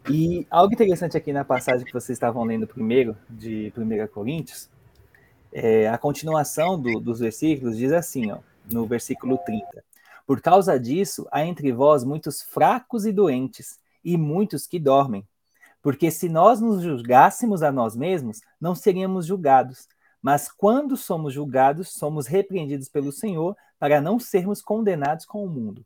E 0.09 0.47
algo 0.51 0.73
interessante 0.73 1.17
aqui 1.17 1.33
na 1.33 1.45
passagem 1.45 1.87
que 1.87 1.93
vocês 1.93 2.17
estavam 2.17 2.43
lendo 2.43 2.67
primeiro, 2.67 3.17
de 3.29 3.73
1 3.77 4.07
Coríntios, 4.09 4.69
é, 5.53 5.89
a 5.89 5.99
continuação 5.99 6.81
do, 6.81 7.01
dos 7.01 7.21
versículos 7.21 7.77
diz 7.77 7.93
assim, 7.93 8.31
ó, 8.33 8.39
no 8.71 8.87
versículo 8.87 9.39
30. 9.39 9.85
Por 10.27 10.41
causa 10.41 10.79
disso, 10.79 11.27
há 11.31 11.45
entre 11.45 11.73
vós 11.73 12.05
muitos 12.05 12.43
fracos 12.43 13.05
e 13.05 13.13
doentes, 13.13 13.79
e 14.05 14.17
muitos 14.17 14.67
que 14.67 14.79
dormem. 14.79 15.27
Porque 15.83 16.11
se 16.11 16.29
nós 16.29 16.61
nos 16.61 16.83
julgássemos 16.83 17.63
a 17.63 17.73
nós 17.73 17.97
mesmos, 17.97 18.41
não 18.61 18.75
seríamos 18.75 19.27
julgados. 19.27 19.89
Mas 20.21 20.51
quando 20.51 20.97
somos 20.97 21.33
julgados, 21.33 21.93
somos 21.93 22.27
repreendidos 22.27 22.89
pelo 22.89 23.11
Senhor 23.11 23.57
para 23.79 24.01
não 24.01 24.19
sermos 24.19 24.61
condenados 24.61 25.25
com 25.25 25.45
o 25.45 25.49
mundo. 25.49 25.85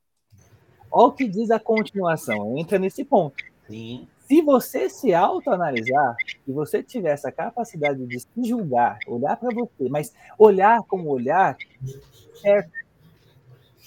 Olha 0.90 1.08
o 1.08 1.12
que 1.12 1.28
diz 1.28 1.50
a 1.50 1.60
continuação, 1.60 2.58
entra 2.58 2.78
nesse 2.78 3.04
ponto. 3.04 3.36
Sim. 3.66 4.08
Se 4.26 4.40
você 4.40 4.88
se 4.88 5.12
autoanalisar, 5.12 6.16
se 6.44 6.52
você 6.52 6.82
tiver 6.82 7.10
essa 7.10 7.30
capacidade 7.30 8.04
de 8.06 8.20
se 8.20 8.28
julgar, 8.42 8.98
olhar 9.06 9.36
para 9.36 9.54
você, 9.54 9.88
mas 9.88 10.14
olhar 10.38 10.82
com 10.84 11.02
o 11.02 11.08
olhar 11.08 11.56
certo, 12.40 12.72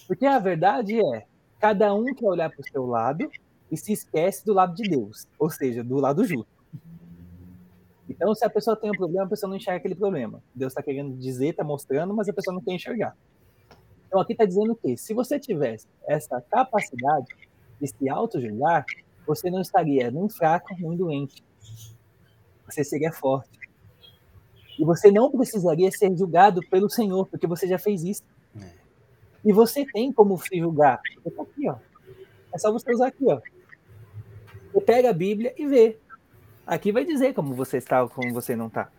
porque 0.08 0.26
a 0.26 0.38
verdade 0.38 1.00
é, 1.00 1.26
cada 1.60 1.94
um 1.94 2.06
quer 2.14 2.28
olhar 2.28 2.50
para 2.50 2.62
o 2.62 2.70
seu 2.70 2.86
lado 2.86 3.30
e 3.72 3.78
se 3.78 3.94
esquece 3.94 4.46
do 4.46 4.54
lado 4.54 4.74
de 4.76 4.90
Deus, 4.90 5.28
ou 5.38 5.50
seja, 5.50 5.84
do 5.84 5.96
lado 5.96 6.24
justo. 6.26 6.48
Então, 8.10 8.34
se 8.34 8.46
a 8.46 8.50
pessoa 8.50 8.76
tem 8.76 8.90
um 8.90 8.96
problema, 8.96 9.26
a 9.26 9.30
pessoa 9.30 9.50
não 9.50 9.58
enxerga 9.58 9.80
aquele 9.80 9.96
problema. 9.96 10.42
Deus 10.56 10.72
está 10.72 10.82
querendo 10.82 11.16
dizer, 11.18 11.50
está 11.50 11.64
mostrando, 11.64 12.14
mas 12.14 12.30
a 12.30 12.34
pessoa 12.34 12.54
não 12.54 12.62
quer 12.62 12.74
enxergar. 12.74 13.16
Então, 14.08 14.22
aqui 14.22 14.32
está 14.32 14.46
dizendo 14.46 14.76
que 14.76 14.96
se 14.96 15.14
você 15.14 15.38
tivesse 15.38 15.88
essa 16.08 16.42
capacidade 16.42 17.28
de 17.80 17.88
se 17.88 18.10
auto-julgar, 18.10 18.86
você 19.26 19.52
não 19.52 19.62
estaria 19.62 20.10
nem 20.10 20.30
fraco, 20.30 20.74
nem 20.80 20.96
doente. 20.96 21.44
Você 22.66 22.84
seria 22.84 23.12
forte. 23.12 23.58
E 24.80 24.86
você 24.86 25.12
não 25.12 25.30
precisaria 25.30 25.92
ser 25.92 26.16
julgado 26.16 26.62
pelo 26.70 26.90
Senhor, 26.90 27.28
porque 27.28 27.46
você 27.46 27.68
já 27.68 27.78
fez 27.78 28.04
isso. 28.04 28.24
E 29.44 29.52
você 29.52 29.86
tem 29.86 30.12
como 30.12 30.38
se 30.38 30.58
julgar. 30.58 31.02
Tá 31.36 31.44
aqui, 31.44 31.70
ó. 31.70 31.76
É 32.54 32.58
só 32.58 32.72
você 32.72 32.92
usar 32.94 33.08
aqui, 33.08 33.26
ó. 33.28 33.42
Você 34.78 34.82
pega 34.82 35.10
a 35.10 35.14
Bíblia 35.14 35.54
e 35.58 35.66
vê. 35.66 35.98
Aqui 36.66 36.92
vai 36.92 37.04
dizer 37.04 37.34
como 37.34 37.56
você 37.56 37.78
está 37.78 38.04
ou 38.04 38.10
como 38.10 38.32
você 38.32 38.56
não 38.56 38.68
está. 38.68 38.90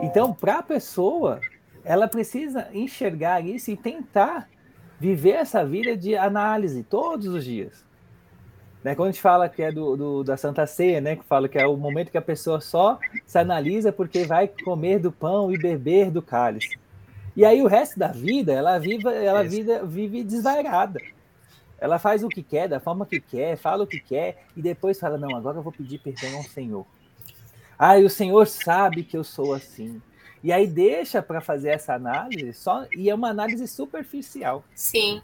Então, 0.00 0.32
para 0.32 0.58
a 0.58 0.62
pessoa, 0.62 1.40
ela 1.84 2.06
precisa 2.06 2.68
enxergar 2.72 3.44
isso 3.44 3.70
e 3.70 3.76
tentar 3.76 4.48
viver 5.00 5.32
essa 5.32 5.64
vida 5.64 5.96
de 5.96 6.16
análise 6.16 6.84
todos 6.84 7.26
os 7.26 7.44
dias. 7.44 7.84
Né? 8.84 8.94
Quando 8.94 9.08
a 9.08 9.12
gente 9.12 9.20
fala 9.20 9.48
que 9.48 9.62
é 9.62 9.72
do, 9.72 9.96
do, 9.96 10.24
da 10.24 10.36
Santa 10.36 10.66
Ceia, 10.66 11.00
né? 11.00 11.16
que 11.16 11.24
fala 11.24 11.48
que 11.48 11.58
é 11.58 11.66
o 11.66 11.76
momento 11.76 12.12
que 12.12 12.18
a 12.18 12.22
pessoa 12.22 12.60
só 12.60 13.00
se 13.26 13.38
analisa 13.38 13.90
porque 13.90 14.24
vai 14.24 14.46
comer 14.46 15.00
do 15.00 15.10
pão 15.10 15.50
e 15.50 15.58
beber 15.58 16.12
do 16.12 16.22
cálice. 16.22 16.78
E 17.34 17.44
aí 17.44 17.60
o 17.60 17.66
resto 17.66 17.98
da 17.98 18.08
vida, 18.08 18.52
ela 18.52 18.78
vive, 18.78 19.08
ela 19.08 19.42
vive, 19.42 19.80
vive 19.84 20.22
desvairada. 20.22 21.00
Ela 21.78 21.98
faz 21.98 22.24
o 22.24 22.28
que 22.28 22.42
quer, 22.42 22.68
da 22.68 22.80
forma 22.80 23.04
que 23.04 23.20
quer, 23.20 23.56
fala 23.56 23.84
o 23.84 23.86
que 23.86 24.00
quer, 24.00 24.44
e 24.56 24.62
depois 24.62 24.98
fala: 24.98 25.18
Não, 25.18 25.36
agora 25.36 25.58
eu 25.58 25.62
vou 25.62 25.72
pedir 25.72 25.98
perdão 25.98 26.36
ao 26.36 26.42
Senhor. 26.42 26.86
Ah, 27.78 27.98
e 27.98 28.04
o 28.04 28.10
Senhor 28.10 28.46
sabe 28.46 29.04
que 29.04 29.16
eu 29.16 29.24
sou 29.24 29.52
assim. 29.52 30.00
E 30.42 30.52
aí 30.52 30.66
deixa 30.66 31.20
para 31.20 31.40
fazer 31.40 31.70
essa 31.70 31.94
análise 31.94 32.52
só 32.52 32.86
e 32.96 33.10
é 33.10 33.14
uma 33.14 33.28
análise 33.28 33.66
superficial. 33.66 34.64
Sim. 34.74 35.20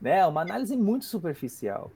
Né? 0.00 0.26
Uma 0.26 0.42
análise 0.42 0.76
muito 0.76 1.04
superficial. 1.04 1.90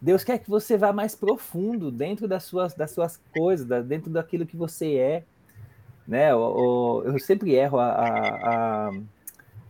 Deus 0.00 0.22
quer 0.22 0.38
que 0.38 0.48
você 0.48 0.76
vá 0.76 0.92
mais 0.92 1.14
profundo 1.14 1.90
dentro 1.90 2.28
das 2.28 2.44
suas, 2.44 2.74
das 2.74 2.90
suas 2.90 3.20
coisas, 3.34 3.86
dentro 3.86 4.10
daquilo 4.10 4.46
que 4.46 4.56
você 4.56 4.94
é 4.96 5.24
né? 6.10 6.34
O, 6.34 6.40
o, 6.40 7.02
eu 7.04 7.18
sempre 7.20 7.54
erro 7.54 7.78
a, 7.78 7.86
a, 7.86 8.88
a, 8.88 8.92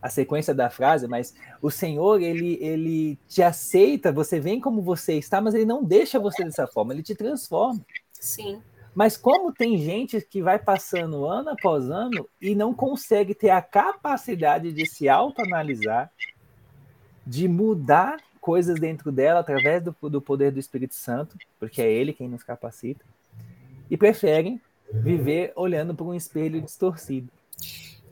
sequência 0.09 0.53
da 0.53 0.69
frase, 0.69 1.07
mas 1.07 1.33
o 1.61 1.69
Senhor, 1.69 2.21
ele, 2.21 2.57
ele 2.61 3.19
te 3.27 3.43
aceita, 3.43 4.11
você 4.11 4.39
vem 4.39 4.59
como 4.59 4.81
você 4.81 5.13
está, 5.13 5.39
mas 5.39 5.53
ele 5.53 5.65
não 5.65 5.83
deixa 5.83 6.19
você 6.19 6.43
dessa 6.43 6.65
forma, 6.65 6.93
ele 6.93 7.03
te 7.03 7.15
transforma. 7.15 7.79
Sim. 8.13 8.61
Mas 8.93 9.15
como 9.15 9.53
tem 9.53 9.77
gente 9.77 10.19
que 10.21 10.41
vai 10.41 10.59
passando 10.59 11.25
ano 11.25 11.49
após 11.49 11.89
ano 11.89 12.27
e 12.41 12.53
não 12.53 12.73
consegue 12.73 13.33
ter 13.33 13.49
a 13.49 13.61
capacidade 13.61 14.73
de 14.73 14.85
se 14.85 15.07
autoanalisar, 15.07 16.11
de 17.25 17.47
mudar 17.47 18.17
coisas 18.41 18.79
dentro 18.79 19.11
dela 19.11 19.39
através 19.39 19.83
do, 19.83 19.95
do 20.09 20.21
poder 20.21 20.51
do 20.51 20.59
Espírito 20.59 20.95
Santo, 20.95 21.37
porque 21.59 21.81
é 21.81 21.91
ele 21.91 22.11
quem 22.11 22.27
nos 22.27 22.43
capacita, 22.43 23.05
e 23.89 23.95
preferem 23.95 24.59
viver 24.91 25.53
olhando 25.55 25.95
para 25.95 26.05
um 26.05 26.13
espelho 26.13 26.61
distorcido. 26.61 27.29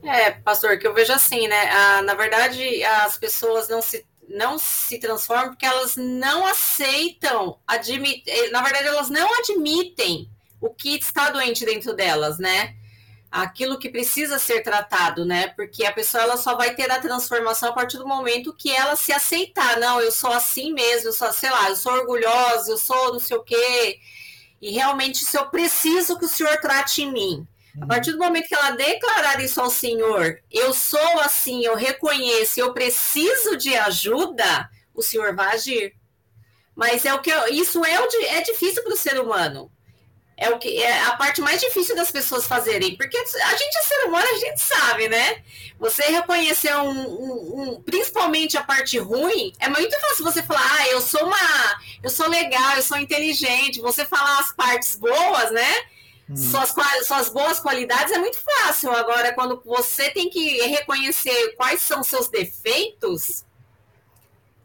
É, 0.02 0.30
pastor, 0.30 0.78
que 0.78 0.86
eu 0.86 0.94
vejo 0.94 1.12
assim, 1.12 1.46
né? 1.46 1.70
Ah, 1.70 2.02
na 2.02 2.14
verdade, 2.14 2.82
as 2.84 3.18
pessoas 3.18 3.68
não 3.68 3.82
se, 3.82 4.06
não 4.28 4.58
se 4.58 4.98
transformam 4.98 5.48
porque 5.50 5.66
elas 5.66 5.94
não 5.96 6.46
aceitam, 6.46 7.58
admit, 7.66 8.22
eh, 8.26 8.50
na 8.50 8.62
verdade, 8.62 8.86
elas 8.88 9.10
não 9.10 9.28
admitem 9.38 10.30
o 10.60 10.70
que 10.70 10.96
está 10.96 11.30
doente 11.30 11.64
dentro 11.66 11.94
delas, 11.94 12.38
né? 12.38 12.74
Aquilo 13.30 13.78
que 13.78 13.90
precisa 13.90 14.38
ser 14.38 14.62
tratado, 14.62 15.24
né? 15.24 15.48
Porque 15.48 15.84
a 15.84 15.92
pessoa 15.92 16.22
ela 16.24 16.36
só 16.36 16.56
vai 16.56 16.74
ter 16.74 16.90
a 16.90 17.00
transformação 17.00 17.70
a 17.70 17.72
partir 17.72 17.98
do 17.98 18.06
momento 18.08 18.54
que 18.56 18.70
ela 18.70 18.96
se 18.96 19.12
aceitar. 19.12 19.78
Não, 19.78 20.00
eu 20.00 20.10
sou 20.12 20.32
assim 20.32 20.72
mesmo, 20.72 21.08
eu 21.10 21.12
sou, 21.12 21.32
sei 21.32 21.50
lá, 21.50 21.68
eu 21.70 21.76
sou 21.76 21.92
orgulhosa, 21.92 22.72
eu 22.72 22.78
sou 22.78 23.12
não 23.12 23.20
sei 23.20 23.36
o 23.36 23.42
quê 23.44 24.00
e 24.60 24.70
realmente 24.72 25.24
se 25.24 25.36
eu 25.38 25.46
preciso 25.46 26.18
que 26.18 26.26
o 26.26 26.28
Senhor 26.28 26.56
trate 26.58 27.02
em 27.02 27.12
mim. 27.12 27.46
A 27.80 27.86
partir 27.86 28.12
do 28.12 28.18
momento 28.18 28.48
que 28.48 28.54
ela 28.54 28.70
declarar 28.70 29.40
isso 29.40 29.60
ao 29.60 29.70
Senhor, 29.70 30.40
eu 30.50 30.72
sou 30.72 31.20
assim, 31.20 31.64
eu 31.64 31.76
reconheço, 31.76 32.58
eu 32.58 32.72
preciso 32.72 33.56
de 33.56 33.76
ajuda, 33.76 34.68
o 34.94 35.02
Senhor 35.02 35.34
vai 35.34 35.54
agir. 35.54 35.94
Mas 36.74 37.04
é 37.04 37.12
o 37.12 37.20
que 37.20 37.30
eu, 37.30 37.48
isso 37.48 37.84
é, 37.84 37.94
é 38.36 38.40
difícil 38.42 38.82
para 38.82 38.94
o 38.94 38.96
ser 38.96 39.20
humano. 39.20 39.70
É 40.36 40.48
o 40.48 40.58
que 40.58 40.82
é 40.82 41.02
a 41.02 41.12
parte 41.16 41.42
mais 41.42 41.60
difícil 41.60 41.94
das 41.94 42.10
pessoas 42.10 42.46
fazerem, 42.46 42.96
porque 42.96 43.14
a 43.18 43.56
gente 43.56 43.76
é 43.76 43.82
ser 43.82 44.06
humano, 44.06 44.26
a 44.26 44.38
gente 44.38 44.58
sabe, 44.58 45.06
né? 45.06 45.42
Você 45.78 46.02
reconhecer 46.04 46.74
um, 46.76 46.90
um, 46.90 47.60
um, 47.60 47.82
principalmente 47.82 48.56
a 48.56 48.62
parte 48.62 48.98
ruim, 48.98 49.52
é 49.60 49.68
muito 49.68 49.94
fácil 50.00 50.24
você 50.24 50.42
falar, 50.42 50.66
ah, 50.78 50.88
eu 50.88 51.02
sou 51.02 51.26
uma, 51.26 51.80
eu 52.02 52.08
sou 52.08 52.26
legal, 52.26 52.74
eu 52.76 52.82
sou 52.82 52.96
inteligente. 52.96 53.82
Você 53.82 54.06
falar 54.06 54.38
as 54.38 54.50
partes 54.50 54.96
boas, 54.96 55.50
né? 55.50 55.74
Uhum. 56.30 56.36
Suas, 56.36 56.72
suas 57.04 57.28
boas 57.28 57.58
qualidades 57.58 58.12
é 58.12 58.18
muito 58.18 58.38
fácil. 58.38 58.92
Agora, 58.92 59.34
quando 59.34 59.60
você 59.64 60.10
tem 60.10 60.30
que 60.30 60.62
reconhecer 60.68 61.56
quais 61.56 61.82
são 61.82 62.04
seus 62.04 62.28
defeitos, 62.28 63.44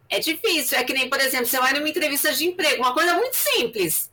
é 0.07 0.19
difícil. 0.19 0.77
É 0.77 0.83
que 0.83 0.93
nem, 0.93 1.09
por 1.09 1.19
exemplo, 1.19 1.47
você 1.47 1.59
vai 1.59 1.73
numa 1.73 1.89
entrevista 1.89 2.31
de 2.33 2.45
emprego, 2.45 2.83
uma 2.83 2.93
coisa 2.93 3.15
muito 3.15 3.35
simples. 3.35 4.11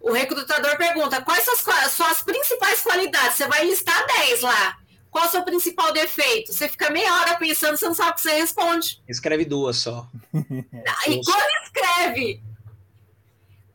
O 0.00 0.12
recrutador 0.12 0.76
pergunta 0.78 1.20
quais 1.22 1.44
são 1.44 1.54
as 1.54 1.92
suas 1.92 2.22
principais 2.22 2.80
qualidades. 2.80 3.36
Você 3.36 3.46
vai 3.46 3.66
listar 3.66 4.06
10 4.06 4.40
lá. 4.40 4.78
Qual 5.10 5.24
é 5.24 5.28
o 5.28 5.30
seu 5.30 5.44
principal 5.44 5.92
defeito? 5.92 6.52
Você 6.52 6.68
fica 6.68 6.90
meia 6.90 7.20
hora 7.20 7.36
pensando, 7.36 7.76
você 7.76 7.86
não 7.86 7.94
sabe 7.94 8.12
o 8.12 8.14
que 8.14 8.22
você 8.22 8.36
responde. 8.36 9.02
Escreve 9.06 9.44
duas 9.44 9.76
só. 9.76 10.08
e 10.32 11.20
quando 11.24 11.64
escreve? 11.64 12.42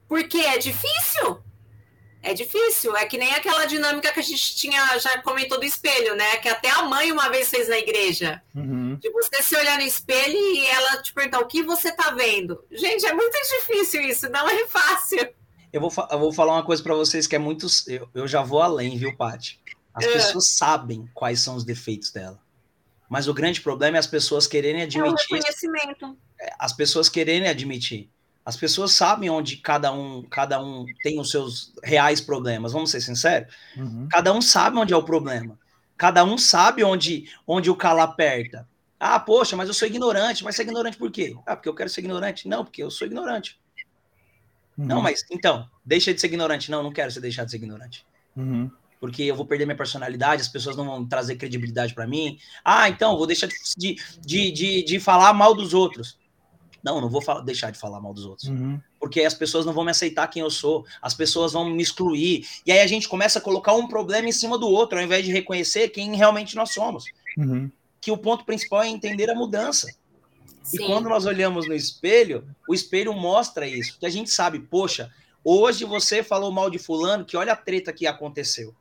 Porque 0.07 0.37
é 0.37 0.57
difícil. 0.57 1.41
É 2.21 2.33
difícil, 2.33 2.95
é 2.97 3.05
que 3.05 3.17
nem 3.17 3.31
aquela 3.31 3.65
dinâmica 3.65 4.11
que 4.11 4.19
a 4.19 4.23
gente 4.23 4.55
tinha, 4.55 4.97
já 4.99 5.21
comentou 5.21 5.57
do 5.57 5.65
espelho, 5.65 6.15
né? 6.15 6.37
Que 6.37 6.49
até 6.49 6.69
a 6.69 6.83
mãe 6.83 7.11
uma 7.11 7.29
vez 7.29 7.49
fez 7.49 7.69
na 7.69 7.77
igreja. 7.77 8.41
Uhum. 8.53 8.95
De 8.95 9.09
você 9.11 9.41
se 9.41 9.55
olhar 9.55 9.77
no 9.77 9.85
espelho 9.85 10.37
e 10.37 10.65
ela 10.67 11.01
te 11.01 11.13
perguntar 11.13 11.39
o 11.39 11.47
que 11.47 11.63
você 11.63 11.91
tá 11.91 12.11
vendo. 12.11 12.61
Gente, 12.71 13.05
é 13.05 13.13
muito 13.13 13.37
difícil 13.59 14.01
isso, 14.01 14.29
não 14.29 14.49
é 14.49 14.67
fácil. 14.67 15.33
Eu 15.71 15.79
vou, 15.81 15.91
eu 16.11 16.19
vou 16.19 16.33
falar 16.33 16.53
uma 16.53 16.65
coisa 16.65 16.83
para 16.83 16.95
vocês 16.95 17.25
que 17.25 17.35
é 17.35 17.39
muito. 17.39 17.67
Eu, 17.87 18.09
eu 18.13 18.27
já 18.27 18.41
vou 18.41 18.61
além, 18.61 18.97
viu, 18.97 19.15
Paty? 19.15 19.59
As 19.93 20.05
é. 20.05 20.11
pessoas 20.11 20.49
sabem 20.57 21.09
quais 21.13 21.39
são 21.39 21.55
os 21.55 21.63
defeitos 21.63 22.11
dela. 22.11 22.39
Mas 23.09 23.27
o 23.27 23.33
grande 23.33 23.61
problema 23.61 23.97
é 23.97 23.99
as 23.99 24.07
pessoas 24.07 24.45
quererem 24.45 24.83
admitir. 24.83 25.07
É 25.07 25.11
o 25.11 25.15
reconhecimento. 25.15 26.17
É, 26.39 26.53
as 26.59 26.73
pessoas 26.73 27.09
quererem 27.09 27.47
admitir. 27.47 28.09
As 28.49 28.57
pessoas 28.57 28.93
sabem 28.93 29.29
onde 29.29 29.57
cada 29.57 29.93
um, 29.93 30.23
cada 30.23 30.59
um 30.59 30.83
tem 31.03 31.19
os 31.19 31.29
seus 31.29 31.71
reais 31.83 32.19
problemas, 32.19 32.73
vamos 32.73 32.89
ser 32.89 32.99
sinceros. 32.99 33.53
Uhum. 33.77 34.07
Cada 34.09 34.33
um 34.33 34.41
sabe 34.41 34.79
onde 34.79 34.91
é 34.91 34.97
o 34.97 35.03
problema. 35.03 35.55
Cada 35.95 36.23
um 36.23 36.35
sabe 36.35 36.83
onde, 36.83 37.29
onde 37.45 37.69
o 37.69 37.75
calo 37.75 38.01
aperta. 38.01 38.67
Ah, 38.99 39.19
poxa, 39.19 39.55
mas 39.55 39.67
eu 39.67 39.73
sou 39.75 39.87
ignorante. 39.87 40.43
Mas 40.43 40.55
você 40.55 40.63
é 40.63 40.65
ignorante 40.65 40.97
por 40.97 41.11
quê? 41.11 41.35
Ah, 41.45 41.55
porque 41.55 41.69
eu 41.69 41.75
quero 41.75 41.91
ser 41.91 42.01
ignorante. 42.01 42.47
Não, 42.47 42.65
porque 42.65 42.81
eu 42.81 42.89
sou 42.89 43.05
ignorante. 43.05 43.59
Uhum. 44.75 44.85
Não, 44.87 45.01
mas 45.03 45.23
então, 45.29 45.69
deixa 45.85 46.11
de 46.11 46.19
ser 46.19 46.25
ignorante. 46.25 46.71
Não, 46.71 46.81
não 46.81 46.91
quero 46.91 47.11
você 47.11 47.21
deixar 47.21 47.45
de 47.45 47.51
ser 47.51 47.57
ignorante. 47.57 48.03
Uhum. 48.35 48.71
Porque 48.99 49.21
eu 49.21 49.35
vou 49.35 49.45
perder 49.45 49.67
minha 49.67 49.77
personalidade, 49.77 50.41
as 50.41 50.47
pessoas 50.47 50.75
não 50.75 50.85
vão 50.85 51.05
trazer 51.07 51.35
credibilidade 51.35 51.93
para 51.93 52.07
mim. 52.07 52.39
Ah, 52.65 52.89
então, 52.89 53.15
vou 53.15 53.27
deixar 53.27 53.47
de, 53.77 53.95
de, 54.19 54.51
de, 54.51 54.83
de 54.83 54.99
falar 54.99 55.33
mal 55.33 55.53
dos 55.53 55.75
outros. 55.75 56.18
Não, 56.83 57.01
não 57.01 57.09
vou 57.09 57.21
falar, 57.21 57.41
deixar 57.41 57.71
de 57.71 57.79
falar 57.79 57.99
mal 57.99 58.13
dos 58.13 58.25
outros. 58.25 58.47
Uhum. 58.47 58.79
Porque 58.99 59.21
as 59.21 59.33
pessoas 59.33 59.65
não 59.65 59.73
vão 59.73 59.83
me 59.83 59.91
aceitar 59.91 60.27
quem 60.27 60.41
eu 60.41 60.49
sou, 60.49 60.85
as 61.01 61.13
pessoas 61.13 61.53
vão 61.53 61.69
me 61.69 61.81
excluir. 61.81 62.47
E 62.65 62.71
aí 62.71 62.79
a 62.79 62.87
gente 62.87 63.07
começa 63.07 63.39
a 63.39 63.41
colocar 63.41 63.73
um 63.73 63.87
problema 63.87 64.27
em 64.27 64.31
cima 64.31 64.57
do 64.57 64.67
outro, 64.67 64.97
ao 64.97 65.03
invés 65.03 65.25
de 65.25 65.31
reconhecer 65.31 65.89
quem 65.89 66.15
realmente 66.15 66.55
nós 66.55 66.73
somos. 66.73 67.05
Uhum. 67.37 67.69
Que 68.01 68.11
o 68.11 68.17
ponto 68.17 68.45
principal 68.45 68.83
é 68.83 68.87
entender 68.87 69.29
a 69.29 69.35
mudança. 69.35 69.87
Sim. 70.63 70.77
E 70.77 70.85
quando 70.85 71.09
nós 71.09 71.25
olhamos 71.25 71.67
no 71.67 71.73
espelho, 71.73 72.47
o 72.67 72.73
espelho 72.73 73.13
mostra 73.13 73.67
isso. 73.67 73.97
Que 73.99 74.05
a 74.05 74.09
gente 74.09 74.29
sabe, 74.29 74.59
poxa, 74.59 75.11
hoje 75.43 75.85
você 75.85 76.23
falou 76.23 76.51
mal 76.51 76.69
de 76.69 76.77
fulano, 76.77 77.25
que 77.25 77.35
olha 77.35 77.53
a 77.53 77.57
treta 77.57 77.91
que 77.91 78.07
aconteceu 78.07 78.73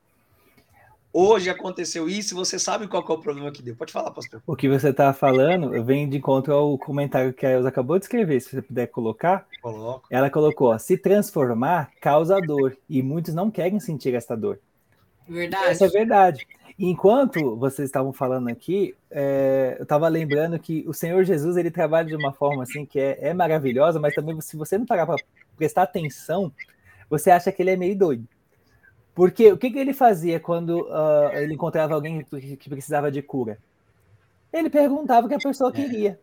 hoje 1.18 1.50
aconteceu 1.50 2.08
isso, 2.08 2.34
você 2.34 2.58
sabe 2.58 2.86
qual 2.86 3.04
é 3.08 3.12
o 3.12 3.18
problema 3.18 3.50
que 3.50 3.62
deu. 3.62 3.74
Pode 3.74 3.92
falar, 3.92 4.10
pastor. 4.10 4.40
O 4.46 4.54
que 4.54 4.68
você 4.68 4.90
está 4.90 5.12
falando 5.12 5.82
vem 5.84 6.08
de 6.08 6.18
encontro 6.18 6.54
ao 6.54 6.78
comentário 6.78 7.32
que 7.32 7.44
a 7.44 7.50
Elza 7.50 7.68
acabou 7.68 7.98
de 7.98 8.04
escrever, 8.04 8.40
se 8.40 8.50
você 8.50 8.62
puder 8.62 8.86
colocar. 8.86 9.46
Coloco. 9.60 10.06
Ela 10.10 10.30
colocou, 10.30 10.68
ó, 10.68 10.78
se 10.78 10.96
transformar 10.96 11.90
causa 12.00 12.40
dor, 12.40 12.76
e 12.88 13.02
muitos 13.02 13.34
não 13.34 13.50
querem 13.50 13.80
sentir 13.80 14.14
essa 14.14 14.36
dor. 14.36 14.60
Verdade. 15.28 15.70
Essa 15.70 15.86
é 15.86 15.88
verdade. 15.88 16.46
Enquanto 16.78 17.56
vocês 17.56 17.88
estavam 17.88 18.12
falando 18.12 18.48
aqui, 18.48 18.94
é, 19.10 19.74
eu 19.78 19.82
estava 19.82 20.06
lembrando 20.06 20.58
que 20.58 20.84
o 20.86 20.94
Senhor 20.94 21.24
Jesus 21.24 21.56
ele 21.56 21.72
trabalha 21.72 22.06
de 22.06 22.14
uma 22.14 22.32
forma 22.32 22.62
assim 22.62 22.86
que 22.86 23.00
é, 23.00 23.18
é 23.20 23.34
maravilhosa, 23.34 23.98
mas 23.98 24.14
também 24.14 24.40
se 24.40 24.56
você 24.56 24.78
não 24.78 24.86
parar 24.86 25.04
para 25.04 25.16
prestar 25.56 25.82
atenção, 25.82 26.52
você 27.10 27.30
acha 27.32 27.50
que 27.50 27.60
ele 27.60 27.72
é 27.72 27.76
meio 27.76 27.98
doido. 27.98 28.28
Porque 29.18 29.50
o 29.50 29.58
que, 29.58 29.68
que 29.72 29.78
ele 29.80 29.92
fazia 29.92 30.38
quando 30.38 30.82
uh, 30.82 31.32
ele 31.32 31.54
encontrava 31.54 31.92
alguém 31.92 32.22
que, 32.22 32.70
precisava 32.70 33.10
de 33.10 33.20
cura? 33.20 33.58
Ele 34.52 34.70
perguntava 34.70 35.26
o 35.26 35.28
que 35.28 35.34
a 35.34 35.40
pessoa 35.40 35.70
é. 35.70 35.72
queria. 35.72 36.20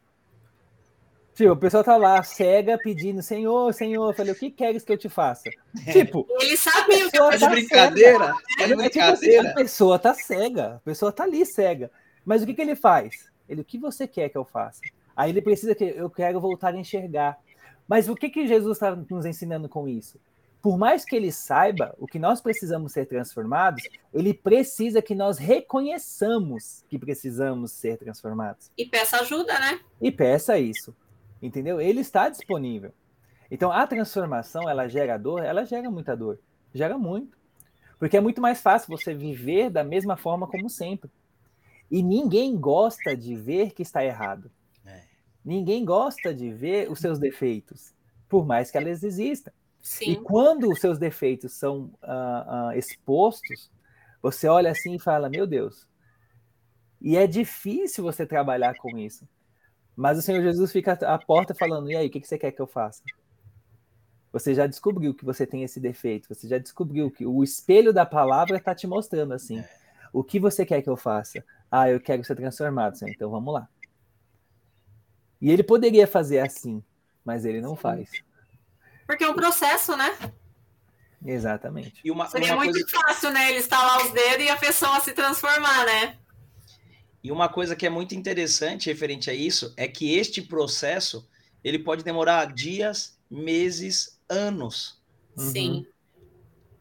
Tipo, 1.34 1.52
a 1.52 1.58
pessoa 1.58 1.84
tá 1.84 1.98
lá, 1.98 2.24
cega, 2.24 2.78
pedindo, 2.78 3.22
Senhor, 3.22 3.74
Senhor, 3.74 4.10
eu 4.10 4.14
falei, 4.14 4.32
o 4.32 4.36
que 4.36 4.50
queres 4.50 4.86
que 4.86 4.94
eu 4.94 4.98
te 4.98 5.10
faça? 5.10 5.50
É. 5.86 5.92
Tipo, 5.92 6.26
ele 6.40 6.56
sabia 6.56 7.06
o 7.06 7.12
que 7.12 7.18
é 7.18 7.38
tá 7.38 7.50
brincadeira. 7.50 8.34
É, 8.62 8.64
é 8.64 8.68
brincadeira. 8.68 8.90
Tipo 8.90 9.02
assim, 9.12 9.38
a 9.40 9.54
pessoa 9.54 10.00
tá 10.00 10.14
cega, 10.14 10.76
a 10.76 10.80
pessoa 10.80 11.12
tá 11.12 11.26
ali 11.26 11.46
cega. 11.46 11.92
Mas 12.24 12.44
o 12.44 12.46
que, 12.46 12.54
que 12.54 12.62
ele 12.62 12.78
faz? 12.78 13.30
Ele, 13.50 13.60
o 13.60 13.66
que 13.66 13.78
você 13.78 14.08
quer 14.08 14.30
que 14.30 14.38
eu 14.38 14.46
faça? 14.46 14.80
Aí 15.14 15.32
ele 15.32 15.42
precisa 15.42 15.76
que 15.76 15.84
eu 15.84 16.10
quero 16.10 16.40
voltar 16.40 16.74
a 16.74 16.78
enxergar. 16.78 17.38
Mas 17.90 18.08
o 18.08 18.16
que, 18.16 18.30
que 18.30 18.48
Jesus 18.48 18.78
está 18.78 18.96
nos 18.96 19.26
ensinando 19.26 19.68
com 19.68 19.86
isso? 19.86 20.18
Por 20.66 20.80
mais 20.80 21.06
que 21.06 21.16
ele 21.16 21.32
saiba 21.32 21.94
o 22.00 22.08
que 22.08 22.18
nós 22.18 22.42
precisamos 22.42 22.92
ser 22.92 23.06
transformados, 23.06 23.84
ele 24.12 24.34
precisa 24.34 25.00
que 25.00 25.14
nós 25.14 25.38
reconheçamos 25.38 26.84
que 26.90 26.98
precisamos 26.98 27.72
ser 27.72 28.00
transformados. 28.00 28.72
E 28.76 28.84
peça 28.84 29.18
ajuda, 29.18 29.60
né? 29.60 29.80
E 30.02 30.12
peça 30.12 30.58
isso. 30.58 30.96
Entendeu? 31.40 31.80
Ele 31.80 32.00
está 32.00 32.30
disponível. 32.30 32.92
Então, 33.52 33.72
a 33.72 33.86
transformação, 33.86 34.68
ela 34.68 34.88
gera 34.88 35.20
dor, 35.20 35.46
ela 35.46 35.64
gera 35.66 35.88
muita 35.92 36.18
dor. 36.18 36.40
Gera 36.74 36.98
muito. 36.98 37.38
Porque 38.00 38.18
é 38.18 38.22
muito 38.22 38.42
mais 38.42 38.60
fácil 38.60 38.90
você 38.90 39.14
viver 39.14 39.70
da 39.70 39.84
mesma 39.84 40.18
forma 40.18 40.48
como 40.48 40.68
sempre. 40.68 41.12
E 41.92 42.02
ninguém 42.02 42.58
gosta 42.58 43.16
de 43.16 43.36
ver 43.36 43.72
que 43.72 43.84
está 43.84 44.04
errado. 44.04 44.50
É. 44.84 45.04
Ninguém 45.46 45.86
gosta 45.86 46.34
de 46.34 46.52
ver 46.52 46.92
os 46.92 46.98
seus 46.98 47.20
defeitos, 47.20 47.94
por 48.28 48.48
mais 48.48 48.72
que 48.72 48.80
elas 48.80 49.04
existam. 49.04 49.52
Sim. 49.86 50.14
E 50.14 50.16
quando 50.16 50.68
os 50.68 50.80
seus 50.80 50.98
defeitos 50.98 51.54
são 51.54 51.92
uh, 52.02 52.70
uh, 52.70 52.72
expostos, 52.76 53.72
você 54.20 54.48
olha 54.48 54.72
assim 54.72 54.96
e 54.96 55.00
fala: 55.00 55.30
Meu 55.30 55.46
Deus. 55.46 55.88
E 57.00 57.16
é 57.16 57.28
difícil 57.28 58.04
você 58.04 58.26
trabalhar 58.26 58.74
com 58.80 58.98
isso. 58.98 59.30
Mas 59.96 60.18
o 60.18 60.24
Senhor 60.24 60.42
Jesus 60.42 60.72
fica 60.72 60.94
à 60.94 61.20
porta 61.20 61.54
falando: 61.54 61.92
E 61.92 61.96
aí, 61.96 62.08
o 62.08 62.10
que 62.10 62.20
você 62.26 62.36
quer 62.36 62.52
que 62.52 62.60
eu 62.60 62.66
faça? 62.66 63.04
Você 64.34 64.56
já 64.56 64.66
descobriu 64.66 65.14
que 65.14 65.24
você 65.24 65.46
tem 65.46 65.62
esse 65.62 65.80
defeito, 65.80 66.34
você 66.34 66.48
já 66.48 66.58
descobriu 66.58 67.12
que 67.12 67.24
o 67.24 67.44
espelho 67.44 67.94
da 67.94 68.08
palavra 68.08 68.58
está 68.58 68.74
te 68.74 68.88
mostrando 68.88 69.36
assim. 69.36 69.64
O 70.12 70.24
que 70.24 70.40
você 70.40 70.66
quer 70.66 70.82
que 70.82 70.90
eu 70.90 70.98
faça? 70.98 71.46
Ah, 71.70 71.92
eu 71.92 72.00
quero 72.00 72.24
ser 72.24 72.36
transformado, 72.36 72.98
Senhor. 72.98 73.14
Então 73.14 73.30
vamos 73.30 73.54
lá. 73.54 73.70
E 75.40 75.52
ele 75.52 75.62
poderia 75.62 76.08
fazer 76.08 76.40
assim, 76.40 76.84
mas 77.24 77.46
ele 77.46 77.62
não 77.62 77.76
faz. 77.76 78.10
Porque 79.06 79.24
é 79.24 79.30
um 79.30 79.36
processo, 79.36 79.96
né? 79.96 80.18
Exatamente. 81.26 82.02
E 82.04 82.12
uma, 82.12 82.28
Seria 82.28 82.54
uma 82.54 82.64
muito 82.64 82.74
coisa... 82.74 83.08
fácil, 83.08 83.32
né? 83.32 83.50
Ele 83.50 83.60
estalar 83.60 84.06
os 84.06 84.12
dedos 84.12 84.46
e 84.46 84.50
a 84.50 84.58
pessoa 84.58 85.00
se 85.00 85.14
transformar, 85.14 85.86
né? 85.86 86.18
E 87.24 87.32
uma 87.32 87.50
coisa 87.50 87.76
que 87.76 87.86
é 87.86 87.90
muito 87.90 88.14
interessante 88.14 88.88
referente 88.88 89.30
a 89.32 89.34
isso 89.34 89.74
é 89.76 89.88
que 89.88 90.14
este 90.14 90.42
processo 90.42 91.28
ele 91.64 91.80
pode 91.80 92.04
demorar 92.04 92.54
dias, 92.54 93.18
meses, 93.30 94.20
anos. 94.30 95.02
Sim. 95.36 95.72
Uhum. 95.72 95.86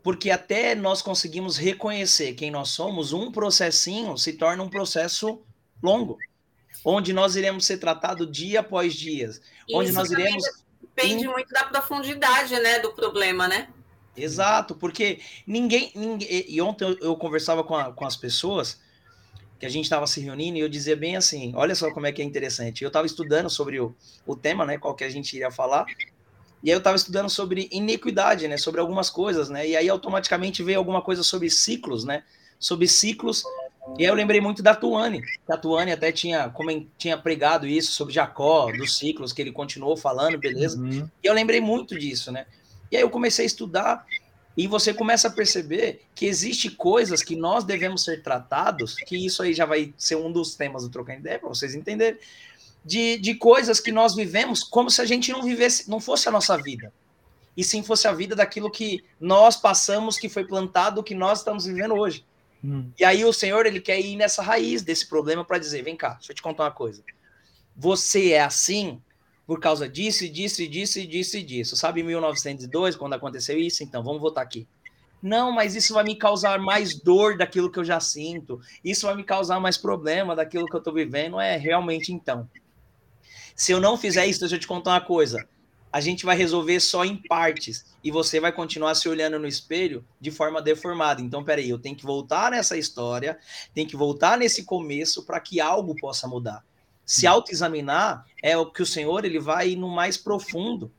Porque 0.03 0.31
até 0.31 0.75
nós 0.75 1.01
conseguimos 1.01 1.57
reconhecer 1.57 2.35
quem 2.35 2.51
nós 2.51 2.69
somos, 2.69 3.15
um 3.15 3.33
processinho 3.33 4.19
se 4.19 4.35
torna 4.35 4.63
um 4.63 4.69
processo 4.69 5.43
longo, 5.83 6.19
onde 6.85 7.15
nós 7.15 7.37
iremos 7.37 7.65
ser 7.65 7.79
tratados 7.79 8.31
dia 8.31 8.61
após 8.61 8.93
dia, 8.93 9.31
onde 9.73 9.93
nós 9.93 10.11
iremos 10.11 10.45
depende 10.95 11.27
muito 11.29 11.49
da 11.51 11.65
profundidade, 11.65 12.55
né, 12.61 12.79
do 12.79 12.93
problema, 12.93 13.49
né? 13.49 13.69
Exato, 14.17 14.75
porque 14.75 15.21
ninguém, 15.47 15.91
ninguém 15.95 16.45
e 16.49 16.61
ontem 16.61 16.85
eu, 16.85 16.99
eu 17.01 17.17
conversava 17.17 17.65
com, 17.65 17.75
a, 17.75 17.93
com 17.93 18.05
as 18.05 18.17
pessoas 18.17 18.81
que 19.59 19.67
a 19.67 19.69
gente 19.69 19.85
estava 19.85 20.07
se 20.07 20.21
reunindo 20.21 20.59
e 20.59 20.61
eu 20.61 20.69
dizia 20.69 20.95
bem 20.97 21.17
assim, 21.17 21.53
olha 21.57 21.75
só 21.75 21.91
como 21.93 22.07
é 22.07 22.13
que 22.13 22.23
é 22.23 22.25
interessante. 22.25 22.85
Eu 22.85 22.89
estava 22.89 23.07
estudando 23.07 23.51
sobre 23.51 23.81
o, 23.81 23.95
o 24.27 24.37
tema, 24.37 24.65
né, 24.65 24.79
qual 24.79 24.95
que 24.95 25.05
a 25.05 25.11
gente 25.11 25.35
iria 25.35 25.51
falar, 25.51 25.87
E 26.65 26.71
aí 26.71 26.75
eu 26.75 26.79
estava 26.79 26.97
estudando 26.97 27.29
sobre 27.29 27.69
iniquidade, 27.71 28.49
né? 28.49 28.57
Sobre 28.57 28.81
algumas 28.81 29.11
coisas, 29.11 29.51
né? 29.51 29.69
E 29.69 29.77
aí 29.77 29.87
automaticamente 29.87 30.63
veio 30.63 30.79
alguma 30.79 31.03
coisa 31.03 31.23
sobre 31.23 31.51
ciclos, 31.51 32.05
né? 32.05 32.25
Sobre 32.59 32.89
ciclos. 32.89 33.45
E 33.99 34.03
aí 34.03 34.11
eu 34.11 34.15
lembrei 34.15 34.41
muito 34.41 34.63
da 34.63 34.75
Tuane. 34.75 35.23
A 35.49 35.57
Tuane 35.57 35.93
até 35.93 36.11
tinha, 36.11 36.49
como 36.49 36.87
tinha 36.97 37.19
pregado 37.19 37.67
isso 37.67 37.93
sobre 37.93 38.15
Jacó, 38.15 38.73
dos 38.73 38.97
ciclos, 38.97 39.33
que 39.33 39.43
ele 39.43 39.53
continuou 39.53 39.97
falando, 39.97 40.39
beleza? 40.39 40.79
Uhum. 40.79 41.09
E 41.23 41.27
eu 41.27 41.35
lembrei 41.35 41.61
muito 41.61 41.99
disso, 41.99 42.33
né? 42.33 42.47
E 42.91 42.97
aí 42.97 43.03
eu 43.03 43.11
comecei 43.11 43.45
a 43.45 43.47
estudar 43.47 44.07
e 44.57 44.67
você 44.67 44.95
começa 44.95 45.29
a 45.29 45.31
perceber 45.31 46.03
que 46.15 46.27
existe 46.27 46.71
coisas 46.71 47.23
que 47.23 47.37
nós 47.37 47.65
devemos 47.65 48.05
ser 48.05 48.23
tratados, 48.23 48.95
que 48.95 49.17
isso 49.17 49.43
aí 49.43 49.53
já 49.53 49.67
vai 49.67 49.93
ser 49.99 50.17
um 50.17 50.31
dos 50.31 50.55
temas 50.55 50.85
do 50.85 50.89
Trocando 50.89 51.21
Ideia, 51.21 51.39
para 51.39 51.49
vocês 51.49 51.75
entenderem 51.75 52.19
de, 52.85 53.19
de 53.19 53.35
coisas 53.35 53.81
que 53.81 53.91
nós 53.91 54.15
vivemos 54.15 54.63
como 54.63 54.91
se 54.91 55.01
a 55.01 55.05
gente 55.05 55.33
não 55.33 55.43
vivesse, 55.43 55.91
não 55.91 55.99
fosse 56.01 56.29
a 56.29 56.33
nossa 56.33 56.57
vida. 56.57 56.93
E 57.57 57.63
sim 57.63 57.83
fosse 57.83 58.07
a 58.07 58.13
vida 58.13 58.35
daquilo 58.35 58.71
que 58.71 59.05
nós 59.21 59.57
passamos, 59.57 60.19
que 60.19 60.29
foi 60.29 60.45
plantado, 60.45 61.03
que 61.03 61.15
nós 61.15 61.39
estamos 61.39 61.67
vivendo 61.67 61.95
hoje. 61.95 62.25
Hum. 62.65 62.91
E 62.99 63.05
aí 63.05 63.23
o 63.27 63.33
Senhor, 63.33 63.67
ele 63.67 63.79
quer 63.79 64.01
ir 64.01 64.17
nessa 64.17 64.43
raiz 64.43 64.81
desse 64.81 65.07
problema 65.07 65.45
para 65.45 65.59
dizer, 65.59 65.83
vem 65.83 65.95
cá, 65.95 66.15
deixa 66.15 66.33
eu 66.33 66.37
te 66.37 66.41
contar 66.41 66.65
uma 66.65 66.71
coisa. 66.71 67.05
Você 67.77 68.33
é 68.33 68.41
assim 68.41 69.03
por 69.47 69.61
causa 69.61 69.87
disso, 69.87 70.27
disso, 70.27 70.67
disso, 70.67 71.07
disso 71.07 71.43
disso. 71.43 71.77
Sabe 71.77 72.01
em 72.01 72.05
1902, 72.05 72.97
quando 72.97 73.13
aconteceu 73.13 73.59
isso? 73.59 73.85
Então, 73.85 74.03
vamos 74.03 74.23
voltar 74.23 74.41
aqui. 74.41 74.67
Não, 75.23 75.53
mas 75.53 75.75
isso 75.75 75.93
vai 75.93 76.05
me 76.05 76.17
causar 76.17 76.59
mais 76.59 76.95
dor 76.95 77.37
daquilo 77.37 77.71
que 77.71 77.79
eu 77.79 77.85
já 77.85 78.01
sinto. 78.01 78.59
Isso 78.83 79.07
vai 79.07 79.15
me 79.15 79.25
causar 79.25 79.61
mais 79.61 79.77
problema 79.77 80.35
daquilo 80.35 80.67
que 80.67 80.75
eu 80.75 80.79
estou 80.79 80.95
vivendo. 80.95 81.39
É 81.39 81.59
realmente 81.59 82.13
então. 82.13 82.49
Se 83.55 83.73
eu 83.73 83.81
não 83.81 83.99
fizer 83.99 84.27
isso, 84.27 84.41
deixa 84.41 84.57
eu 84.57 84.61
te 84.61 84.67
contar 84.67 84.93
uma 84.93 85.01
coisa. 85.01 85.47
A 85.95 86.01
gente 86.01 86.27
vai 86.27 86.37
resolver 86.37 86.81
só 86.81 87.05
em 87.05 87.17
partes 87.17 87.85
e 88.03 88.11
você 88.11 88.41
vai 88.41 88.51
continuar 88.51 88.97
se 88.97 89.09
olhando 89.09 89.39
no 89.39 89.47
espelho 89.47 90.05
de 90.21 90.33
forma 90.33 90.61
deformada. 90.61 91.23
Então, 91.23 91.45
peraí, 91.45 91.71
eu 91.71 91.79
tenho 91.79 91.95
que 91.95 92.05
voltar 92.05 92.51
nessa 92.51 92.77
história, 92.77 93.39
tenho 93.73 93.89
que 93.89 93.95
voltar 93.95 94.37
nesse 94.37 94.65
começo 94.65 95.25
para 95.25 95.39
que 95.39 95.61
algo 95.61 95.95
possa 95.95 96.27
mudar. 96.27 96.65
Se 97.07 97.29
hum. 97.29 97.31
autoexaminar 97.31 98.27
é 98.43 98.59
o 98.59 98.67
que 98.67 98.83
o 98.83 98.87
Senhor 98.87 99.25
ele 99.25 99.39
vai 99.39 99.77
no 99.77 99.89
mais 99.89 100.17
profundo 100.17 100.91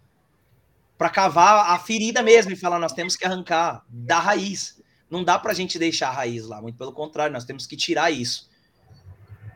para 0.97 1.09
cavar 1.09 1.71
a 1.71 1.77
ferida 1.77 2.23
mesmo 2.23 2.53
e 2.53 2.55
falar 2.55 2.79
nós 2.79 2.93
temos 2.93 3.17
que 3.17 3.25
arrancar 3.25 3.83
da 3.89 4.17
raiz. 4.17 4.81
Não 5.09 5.25
dá 5.25 5.37
para 5.37 5.51
a 5.51 5.55
gente 5.55 5.77
deixar 5.77 6.07
a 6.07 6.13
raiz 6.13 6.45
lá, 6.45 6.61
muito 6.61 6.77
pelo 6.77 6.93
contrário, 6.93 7.33
nós 7.33 7.43
temos 7.43 7.67
que 7.67 7.75
tirar 7.75 8.11
isso. 8.11 8.49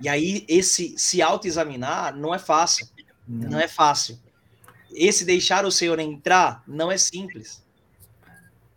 E 0.02 0.10
aí, 0.10 0.44
esse 0.50 0.98
se 0.98 1.22
autoexaminar 1.22 2.14
não 2.14 2.36
é 2.36 2.40
fácil. 2.40 2.90
Não. 3.26 3.52
não 3.52 3.60
é 3.62 3.70
fácil. 3.70 4.20
Esse 4.92 5.26
deixar 5.26 5.66
o 5.66 5.72
Senhor 5.72 6.00
entrar 6.00 6.64
não 6.68 6.92
é 6.92 6.98
simples. 6.98 7.64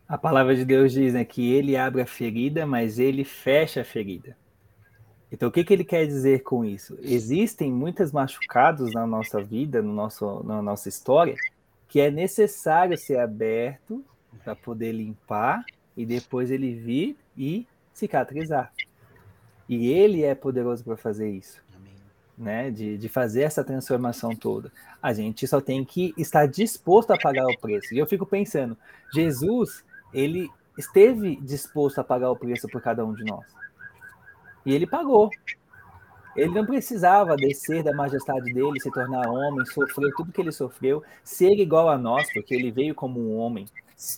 A 0.09 0.19
palavra 0.19 0.55
de 0.55 0.65
Deus 0.65 0.93
diz 0.93 1.15
né, 1.15 1.25
que 1.25 1.53
ele 1.53 1.77
abre 1.77 2.03
a 2.03 2.07
ferida, 2.07 2.67
mas 2.67 2.99
ele 2.99 3.25
fecha 3.25 3.81
a 3.81 3.85
ferida. 3.85 4.37
Então, 5.33 5.49
o 5.49 5.53
que, 5.53 5.65
que 5.65 5.73
ele 5.73 5.85
quer 5.85 6.07
dizer 6.07 6.43
com 6.43 6.63
isso? 6.63 6.99
Existem 7.01 7.73
muitos 7.73 8.13
machucados 8.13 8.93
na 8.93 9.07
nossa 9.07 9.43
vida, 9.43 9.81
no 9.81 9.91
nosso, 9.91 10.43
na 10.45 10.61
nossa 10.61 10.91
história, 10.91 11.35
que 11.89 12.01
é 12.01 12.11
necessário 12.11 12.99
ser 12.99 13.19
aberto 13.19 14.05
para 14.45 14.55
poder 14.55 14.93
limpar 14.93 15.65
e 15.97 16.05
depois 16.05 16.51
ele 16.51 16.75
vir 16.75 17.17
e 17.35 17.67
cicatrizar. 17.95 18.71
E 19.67 19.91
ele 19.91 20.23
é 20.23 20.35
poderoso 20.35 20.85
para 20.85 20.99
fazer 20.99 21.31
isso. 21.31 21.62
Né, 22.43 22.73
de, 22.73 22.99
de 22.99 23.09
fazer 23.09 23.43
essa 23.43 23.63
transformação 23.63 24.35
toda. 24.35 24.73
A 25.01 25.13
gente 25.13 25.47
só 25.47 25.61
tem 25.61 25.85
que 25.85 26.13
estar 26.19 26.47
disposto 26.47 27.13
a 27.13 27.17
pagar 27.17 27.47
o 27.47 27.57
preço. 27.57 27.95
E 27.95 27.99
eu 27.99 28.07
fico 28.07 28.27
pensando, 28.27 28.77
Jesus, 29.15 29.85
ele 30.13 30.51
esteve 30.77 31.37
disposto 31.37 32.01
a 32.01 32.05
pagar 32.05 32.33
o 32.33 32.37
preço 32.37 32.67
por 32.67 32.83
cada 32.83 33.05
um 33.05 33.15
de 33.15 33.23
nós. 33.23 33.47
E 34.67 34.75
ele 34.75 34.89
pagou. 34.89 35.31
Ele 36.35 36.53
não 36.53 36.67
precisava 36.67 37.37
descer 37.37 37.85
da 37.85 37.93
majestade 37.93 38.53
dele, 38.53 38.81
se 38.81 38.91
tornar 38.91 39.29
homem, 39.29 39.65
sofrer 39.67 40.13
tudo 40.17 40.33
que 40.33 40.41
ele 40.41 40.51
sofreu, 40.51 41.01
ser 41.23 41.53
igual 41.53 41.89
a 41.89 41.97
nós, 41.97 42.27
porque 42.33 42.57
ele 42.57 42.73
veio 42.73 42.93
como 42.93 43.21
um 43.21 43.37
homem. 43.37 43.67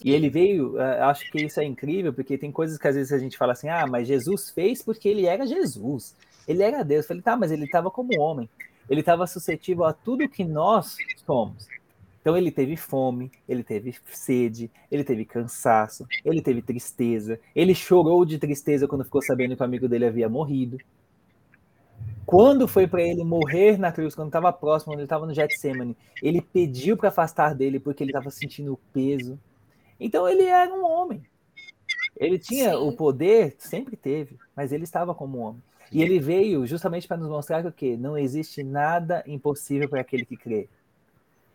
E 0.03 0.13
ele 0.13 0.31
veio, 0.31 0.79
eh, 0.79 1.03
acho 1.03 1.31
que 1.31 1.43
isso 1.43 1.61
é 1.61 1.65
incrível, 1.65 2.11
porque 2.13 2.39
tem 2.39 2.51
coisas 2.51 2.79
que 2.79 2.89
às 2.89 2.95
vezes 2.95 3.13
a 3.13 3.19
gente 3.19 3.37
fala 3.37 3.53
assim, 3.53 3.69
ah, 3.69 3.87
mas 3.87 4.09
Jesus 4.09 4.49
fez 4.49 4.83
porque 4.83 5.09
ele 5.09 5.27
era 5.27 5.47
Jesus. 5.47 6.15
Ele 6.47 6.63
era 6.63 6.83
Deus. 6.83 7.05
Eu 7.05 7.09
falei, 7.09 7.23
tá, 7.23 7.37
mas 7.37 7.51
ele 7.51 7.65
estava 7.65 7.91
como 7.91 8.19
homem. 8.21 8.49
Ele 8.89 9.01
estava 9.01 9.27
suscetível 9.27 9.85
a 9.85 9.93
tudo 9.93 10.29
que 10.29 10.45
nós 10.45 10.97
somos. 11.27 11.67
Então 12.21 12.37
ele 12.37 12.51
teve 12.51 12.75
fome, 12.75 13.31
ele 13.47 13.63
teve 13.63 13.95
sede, 14.07 14.71
ele 14.91 15.05
teve 15.05 15.27
cansaço, 15.27 16.07
ele 16.25 16.41
teve 16.41 16.63
tristeza, 16.63 17.39
ele 17.55 17.75
chorou 17.75 18.25
de 18.25 18.39
tristeza 18.39 18.89
quando 18.89 19.05
ficou 19.05 19.21
sabendo 19.21 19.55
que 19.55 19.61
o 19.61 19.65
amigo 19.65 19.87
dele 19.87 20.07
havia 20.07 20.27
morrido. 20.27 20.79
Quando 22.25 22.67
foi 22.67 22.87
para 22.87 23.03
ele 23.03 23.23
morrer 23.23 23.79
na 23.79 23.93
cruz, 23.93 24.15
quando 24.15 24.29
estava 24.29 24.51
próximo, 24.51 24.93
quando 24.93 25.01
ele 25.01 25.05
estava 25.05 25.27
no 25.27 25.35
Getsemane, 25.35 25.95
ele 26.23 26.41
pediu 26.41 26.97
para 26.97 27.11
afastar 27.11 27.55
dele 27.55 27.79
porque 27.79 28.03
ele 28.03 28.11
estava 28.11 28.31
sentindo 28.31 28.73
o 28.73 28.81
peso. 28.91 29.39
Então 30.01 30.27
ele 30.27 30.45
era 30.45 30.73
um 30.73 30.83
homem. 30.83 31.23
Ele 32.17 32.39
tinha 32.39 32.71
Sim. 32.71 32.77
o 32.77 32.93
poder, 32.93 33.55
sempre 33.59 33.97
teve, 33.97 34.39
mas 34.57 34.73
ele 34.73 34.85
estava 34.85 35.15
como 35.15 35.39
homem. 35.39 35.63
E 35.95 36.03
ele 36.03 36.19
veio 36.19 36.67
justamente 36.67 37.07
para 37.07 37.17
nos 37.17 37.29
mostrar 37.29 37.63
que 37.63 37.69
o 37.69 37.73
quê? 37.73 37.97
Não 37.97 38.19
existe 38.19 38.65
nada 38.65 39.23
impossível 39.29 39.89
para 39.89 40.01
aquele 40.01 40.25
que 40.25 40.37
crê. 40.37 40.69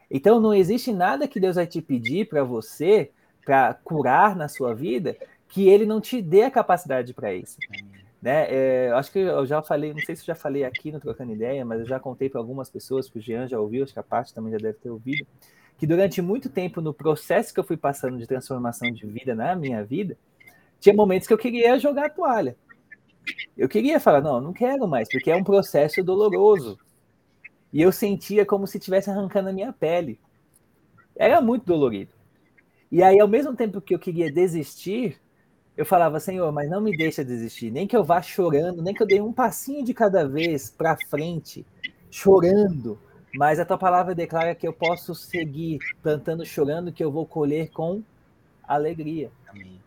Então 0.10 0.40
não 0.40 0.54
existe 0.54 0.94
nada 0.94 1.28
que 1.28 1.42
Deus 1.42 1.58
vai 1.58 1.68
te 1.68 1.82
pedir 1.82 2.30
para 2.30 2.42
você, 2.42 3.12
para 3.46 3.74
curar 3.74 4.38
na 4.38 4.48
sua 4.48 4.74
vida, 4.74 5.18
que 5.50 5.68
ele 5.68 5.86
não 5.86 6.00
te 6.00 6.22
dê 6.22 6.44
a 6.44 6.52
capacidade 6.52 7.14
para 7.14 7.34
isso. 7.34 7.58
Né? 8.22 8.48
É, 8.50 8.92
acho 8.94 9.12
que 9.12 9.20
eu 9.20 9.46
já 9.46 9.62
falei, 9.62 9.94
não 9.94 10.00
sei 10.00 10.16
se 10.16 10.22
eu 10.22 10.28
já 10.28 10.36
falei 10.36 10.64
aqui 10.64 10.90
no 10.90 11.02
Trocando 11.02 11.34
Ideia, 11.34 11.66
mas 11.66 11.82
eu 11.82 11.86
já 11.86 12.00
contei 12.00 12.30
para 12.30 12.40
algumas 12.40 12.70
pessoas, 12.70 13.10
que 13.10 13.20
o 13.20 13.22
Jean 13.22 13.46
já 13.46 13.60
ouviu, 13.60 13.84
acho 13.84 13.92
que 13.92 14.00
a 14.00 14.04
parte 14.04 14.34
também 14.34 14.54
já 14.54 14.58
deve 14.58 14.78
ter 14.78 14.90
ouvido, 14.90 15.28
que 15.78 15.86
durante 15.86 16.22
muito 16.22 16.50
tempo, 16.50 16.80
no 16.80 16.94
processo 16.94 17.54
que 17.54 17.60
eu 17.60 17.64
fui 17.66 17.76
passando 17.76 18.18
de 18.18 18.26
transformação 18.26 18.90
de 18.90 19.06
vida 19.06 19.36
na 19.36 19.54
minha 19.54 19.84
vida, 19.84 20.18
tinha 20.80 20.96
momentos 20.96 21.28
que 21.28 21.34
eu 21.34 21.38
queria 21.38 21.78
jogar 21.78 22.06
a 22.06 22.10
toalha. 22.10 22.56
Eu 23.58 23.68
queria 23.68 24.00
falar, 24.00 24.22
não, 24.22 24.40
não 24.40 24.54
quero 24.54 24.88
mais, 24.88 25.10
porque 25.10 25.32
é 25.32 25.36
um 25.36 25.44
processo 25.44 26.04
doloroso. 26.04 26.78
E 27.72 27.82
eu 27.82 27.92
sentia 27.92 28.46
como 28.46 28.66
se 28.66 28.78
estivesse 28.78 29.10
arrancando 29.10 29.50
a 29.50 29.54
minha 29.54 29.72
pele. 29.72 30.20
Era 31.16 31.42
muito 31.42 31.66
dolorido. 31.66 32.12
E 32.92 33.04
aí, 33.04 33.20
ao 33.20 33.28
mesmo 33.28 33.56
tempo 33.56 33.82
que 33.82 33.94
eu 33.94 34.00
queria 34.00 34.32
desistir, 34.32 35.20
eu 35.78 35.86
falava, 35.86 36.20
Senhor, 36.20 36.52
mas 36.52 36.70
não 36.70 36.82
me 36.82 36.96
deixa 36.96 37.24
desistir, 37.24 37.72
nem 37.72 37.88
que 37.88 37.96
eu 37.96 38.04
vá 38.04 38.22
chorando, 38.22 38.82
nem 38.82 38.94
que 38.94 39.02
eu 39.02 39.08
dê 39.08 39.22
um 39.22 39.32
passinho 39.32 39.86
de 39.86 39.94
cada 39.94 40.28
vez 40.28 40.70
para 40.70 40.98
frente, 41.10 41.66
chorando, 42.12 43.00
mas 43.36 43.60
a 43.60 43.66
tua 43.66 43.78
palavra 43.78 44.16
declara 44.16 44.56
que 44.56 44.68
eu 44.68 44.74
posso 44.74 45.14
seguir 45.14 45.80
plantando, 46.02 46.46
chorando, 46.46 46.92
que 46.92 47.04
eu 47.04 47.12
vou 47.12 47.26
colher 47.26 47.70
com 47.70 48.04
alegria. 48.64 49.32
Amém. 49.48 49.80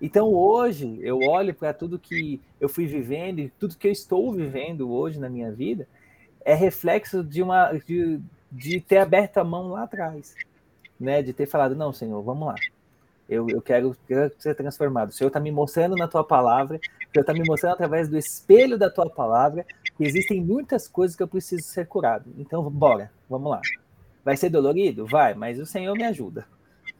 Então 0.00 0.32
hoje 0.32 0.98
eu 1.02 1.18
olho 1.20 1.52
para 1.52 1.74
tudo 1.74 1.98
que 1.98 2.40
eu 2.60 2.68
fui 2.68 2.86
vivendo 2.86 3.40
e 3.40 3.48
tudo 3.48 3.76
que 3.76 3.88
eu 3.88 3.92
estou 3.92 4.32
vivendo 4.32 4.90
hoje 4.90 5.18
na 5.18 5.28
minha 5.28 5.50
vida 5.50 5.88
é 6.44 6.54
reflexo 6.54 7.24
de 7.24 7.42
uma 7.42 7.72
de, 7.72 8.20
de 8.50 8.80
ter 8.80 8.98
aberto 8.98 9.38
a 9.38 9.44
mão 9.44 9.68
lá 9.68 9.82
atrás, 9.82 10.34
né? 10.98 11.22
De 11.22 11.32
ter 11.32 11.46
falado 11.46 11.74
não, 11.74 11.92
Senhor, 11.92 12.22
vamos 12.22 12.48
lá. 12.48 12.54
Eu, 13.28 13.46
eu 13.50 13.60
quero, 13.60 13.94
quero 14.06 14.32
ser 14.38 14.54
transformado. 14.54 15.10
O 15.10 15.12
Senhor 15.12 15.28
está 15.28 15.38
me 15.38 15.50
mostrando 15.50 15.94
na 15.96 16.08
tua 16.08 16.24
palavra, 16.24 16.76
o 16.76 17.12
Senhor 17.12 17.20
está 17.20 17.34
me 17.34 17.44
mostrando 17.44 17.74
através 17.74 18.08
do 18.08 18.16
espelho 18.16 18.78
da 18.78 18.88
tua 18.88 19.10
palavra 19.10 19.66
que 19.96 20.04
existem 20.04 20.40
muitas 20.40 20.88
coisas 20.88 21.14
que 21.14 21.22
eu 21.22 21.28
preciso 21.28 21.62
ser 21.64 21.86
curado. 21.86 22.32
Então, 22.38 22.62
bora, 22.70 23.10
vamos 23.28 23.50
lá. 23.50 23.60
Vai 24.24 24.36
ser 24.36 24.48
dolorido? 24.48 25.06
Vai, 25.06 25.34
mas 25.34 25.58
o 25.58 25.66
Senhor 25.66 25.94
me 25.94 26.04
ajuda. 26.04 26.46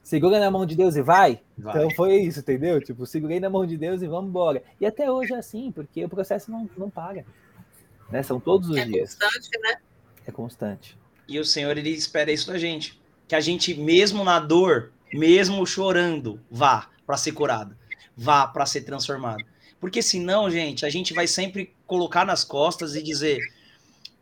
Segura 0.08 0.40
na 0.40 0.50
mão 0.50 0.64
de 0.64 0.74
Deus 0.74 0.96
e 0.96 1.02
vai. 1.02 1.38
vai. 1.58 1.76
Então 1.76 1.90
foi 1.90 2.16
isso, 2.22 2.40
entendeu? 2.40 2.80
Tipo, 2.80 3.04
segurei 3.04 3.38
na 3.38 3.50
mão 3.50 3.66
de 3.66 3.76
Deus 3.76 4.00
e 4.00 4.06
vamos 4.06 4.30
embora. 4.30 4.62
E 4.80 4.86
até 4.86 5.12
hoje 5.12 5.34
é 5.34 5.36
assim, 5.36 5.70
porque 5.70 6.02
o 6.02 6.08
processo 6.08 6.50
não, 6.50 6.66
não 6.78 6.88
para. 6.88 7.26
Né? 8.10 8.22
São 8.22 8.40
todos 8.40 8.70
os 8.70 8.76
é 8.78 8.86
dias. 8.86 9.18
É 9.20 9.24
constante, 9.26 9.60
né? 9.60 9.76
É 10.26 10.32
constante. 10.32 10.98
E 11.28 11.38
o 11.38 11.44
Senhor, 11.44 11.76
ele 11.76 11.90
espera 11.90 12.32
isso 12.32 12.46
da 12.46 12.56
gente. 12.56 12.98
Que 13.28 13.34
a 13.34 13.40
gente, 13.40 13.74
mesmo 13.74 14.24
na 14.24 14.40
dor, 14.40 14.92
mesmo 15.12 15.66
chorando, 15.66 16.40
vá 16.50 16.88
para 17.06 17.18
ser 17.18 17.32
curado, 17.32 17.76
vá 18.16 18.46
para 18.46 18.64
ser 18.64 18.84
transformado. 18.84 19.44
Porque 19.78 20.00
senão, 20.00 20.50
gente, 20.50 20.86
a 20.86 20.88
gente 20.88 21.12
vai 21.12 21.26
sempre 21.26 21.74
colocar 21.86 22.24
nas 22.24 22.44
costas 22.44 22.94
e 22.94 23.02
dizer: 23.02 23.40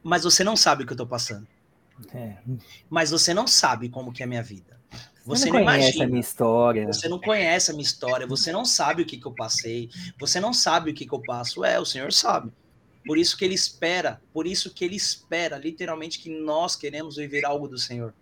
Mas 0.02 0.24
você 0.24 0.42
não 0.42 0.56
sabe 0.56 0.82
o 0.82 0.84
que 0.84 0.94
eu 0.94 0.96
estou 0.96 1.06
passando. 1.06 1.46
É. 2.12 2.36
Mas 2.88 3.10
você 3.10 3.32
não 3.32 3.46
sabe 3.46 3.88
como 3.88 4.12
que 4.12 4.22
é 4.22 4.26
a 4.26 4.28
minha 4.28 4.42
vida. 4.42 4.76
Você, 5.24 5.46
você 5.46 5.50
não, 5.50 5.58
não 5.58 5.64
conhece 5.64 5.82
imagina, 5.82 6.04
a 6.04 6.08
minha 6.08 6.20
história. 6.20 6.86
Você 6.86 7.08
não 7.08 7.18
conhece 7.18 7.70
a 7.70 7.74
minha 7.74 7.82
história. 7.82 8.26
Você 8.26 8.52
não 8.52 8.64
sabe 8.64 9.02
o 9.02 9.06
que, 9.06 9.16
que 9.16 9.26
eu 9.26 9.34
passei. 9.34 9.90
Você 10.18 10.38
não 10.38 10.52
sabe 10.52 10.90
o 10.90 10.94
que, 10.94 11.06
que 11.06 11.12
eu 11.12 11.20
passo. 11.20 11.64
É, 11.64 11.80
o 11.80 11.84
Senhor 11.84 12.12
sabe. 12.12 12.52
Por 13.04 13.18
isso 13.18 13.36
que 13.36 13.44
ele 13.44 13.54
espera. 13.54 14.20
Por 14.32 14.46
isso 14.46 14.72
que 14.72 14.84
ele 14.84 14.96
espera, 14.96 15.58
literalmente, 15.58 16.20
que 16.20 16.30
nós 16.30 16.76
queremos 16.76 17.16
viver 17.16 17.44
algo 17.44 17.66
do 17.66 17.78
Senhor. 17.78 18.14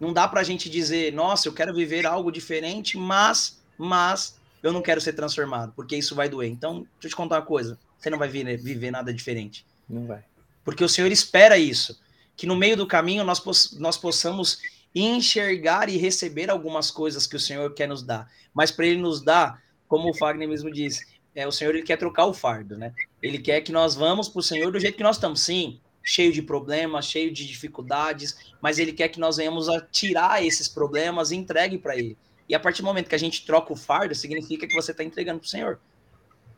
Não 0.00 0.12
dá 0.12 0.26
para 0.26 0.40
a 0.40 0.44
gente 0.44 0.68
dizer, 0.68 1.12
nossa, 1.12 1.48
eu 1.48 1.52
quero 1.52 1.74
viver 1.74 2.06
algo 2.06 2.30
diferente, 2.30 2.98
mas, 2.98 3.62
mas 3.78 4.36
eu 4.62 4.72
não 4.72 4.82
quero 4.82 5.00
ser 5.00 5.12
transformado, 5.12 5.72
porque 5.76 5.96
isso 5.96 6.14
vai 6.14 6.28
doer. 6.28 6.50
Então, 6.50 6.78
deixa 6.94 7.06
eu 7.06 7.10
te 7.10 7.16
contar 7.16 7.36
uma 7.36 7.46
coisa: 7.46 7.78
você 7.98 8.10
não 8.10 8.18
vai 8.18 8.28
viver, 8.28 8.56
viver 8.56 8.90
nada 8.90 9.12
diferente. 9.12 9.66
Não 9.88 10.06
vai. 10.06 10.24
Porque 10.64 10.82
o 10.82 10.88
Senhor 10.88 11.12
espera 11.12 11.58
isso, 11.58 12.00
que 12.36 12.46
no 12.46 12.56
meio 12.56 12.76
do 12.76 12.86
caminho 12.86 13.24
nós, 13.24 13.40
poss 13.40 13.76
nós 13.78 13.96
possamos 13.96 14.60
enxergar 14.94 15.88
e 15.88 15.96
receber 15.96 16.50
algumas 16.50 16.90
coisas 16.90 17.26
que 17.26 17.36
o 17.36 17.40
Senhor 17.40 17.72
quer 17.74 17.88
nos 17.88 18.02
dar. 18.02 18.30
Mas 18.52 18.70
para 18.70 18.86
Ele 18.86 19.00
nos 19.00 19.20
dar, 19.22 19.62
como 19.88 20.10
o 20.10 20.14
Fagner 20.14 20.48
mesmo 20.48 20.70
disse, 20.70 21.14
é, 21.34 21.46
o 21.46 21.52
Senhor 21.52 21.74
ele 21.74 21.84
quer 21.84 21.96
trocar 21.96 22.26
o 22.26 22.34
fardo, 22.34 22.78
né? 22.78 22.94
Ele 23.20 23.38
quer 23.38 23.60
que 23.60 23.72
nós 23.72 23.94
vamos 23.94 24.28
para 24.28 24.38
o 24.38 24.42
Senhor 24.42 24.70
do 24.70 24.78
jeito 24.78 24.96
que 24.96 25.02
nós 25.02 25.16
estamos, 25.16 25.40
sim, 25.40 25.80
cheio 26.02 26.32
de 26.32 26.42
problemas, 26.42 27.06
cheio 27.06 27.32
de 27.32 27.46
dificuldades, 27.46 28.36
mas 28.60 28.78
Ele 28.78 28.92
quer 28.92 29.08
que 29.08 29.18
nós 29.18 29.36
venhamos 29.36 29.68
a 29.68 29.80
tirar 29.80 30.44
esses 30.44 30.68
problemas 30.68 31.30
e 31.30 31.36
entregue 31.36 31.78
para 31.78 31.96
Ele. 31.96 32.16
E 32.48 32.54
a 32.54 32.60
partir 32.60 32.82
do 32.82 32.86
momento 32.86 33.08
que 33.08 33.14
a 33.14 33.18
gente 33.18 33.44
troca 33.44 33.72
o 33.72 33.76
fardo, 33.76 34.14
significa 34.14 34.66
que 34.66 34.74
você 34.74 34.92
está 34.92 35.02
entregando 35.02 35.40
para 35.40 35.46
o 35.46 35.48
Senhor. 35.48 35.80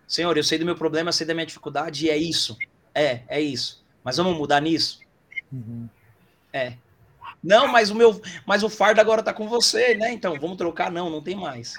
Senhor, 0.07 0.37
eu 0.37 0.45
sei 0.45 0.59
do 0.59 0.65
meu 0.65 0.77
problema, 0.77 1.09
eu 1.09 1.13
sei 1.13 1.27
da 1.27 1.33
minha 1.35 1.47
dificuldade, 1.47 2.07
e 2.07 2.11
é 2.11 2.17
isso. 2.17 2.57
É, 2.95 3.23
é 3.29 3.41
isso. 3.41 3.85
Mas 4.05 4.17
vamos 4.17 4.37
mudar 4.37 4.61
nisso? 4.61 5.01
Uhum. 5.53 5.89
É. 6.53 6.75
Não, 7.43 7.69
mas 7.69 7.91
o 7.91 7.95
meu, 7.95 8.21
mas 8.47 8.63
o 8.63 8.69
fardo 8.69 9.01
agora 9.01 9.21
está 9.21 9.33
com 9.33 9.49
você, 9.49 9.95
né? 9.95 10.13
Então, 10.13 10.39
vamos 10.41 10.57
trocar? 10.57 10.91
Não, 10.91 11.11
não 11.11 11.23
tem 11.23 11.37
mais. 11.37 11.75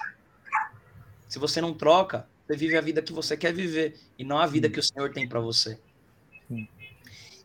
Se 1.28 1.38
você 1.38 1.60
não 1.60 1.74
troca, 1.74 2.26
você 2.46 2.56
vive 2.56 2.76
a 2.76 2.80
vida 2.80 3.02
que 3.02 3.12
você 3.12 3.36
quer 3.36 3.52
viver 3.52 3.98
e 4.18 4.24
não 4.24 4.38
a 4.38 4.46
vida 4.46 4.70
que 4.70 4.80
o 4.80 4.82
Senhor 4.82 5.12
tem 5.12 5.28
para 5.28 5.40
você. 5.40 5.78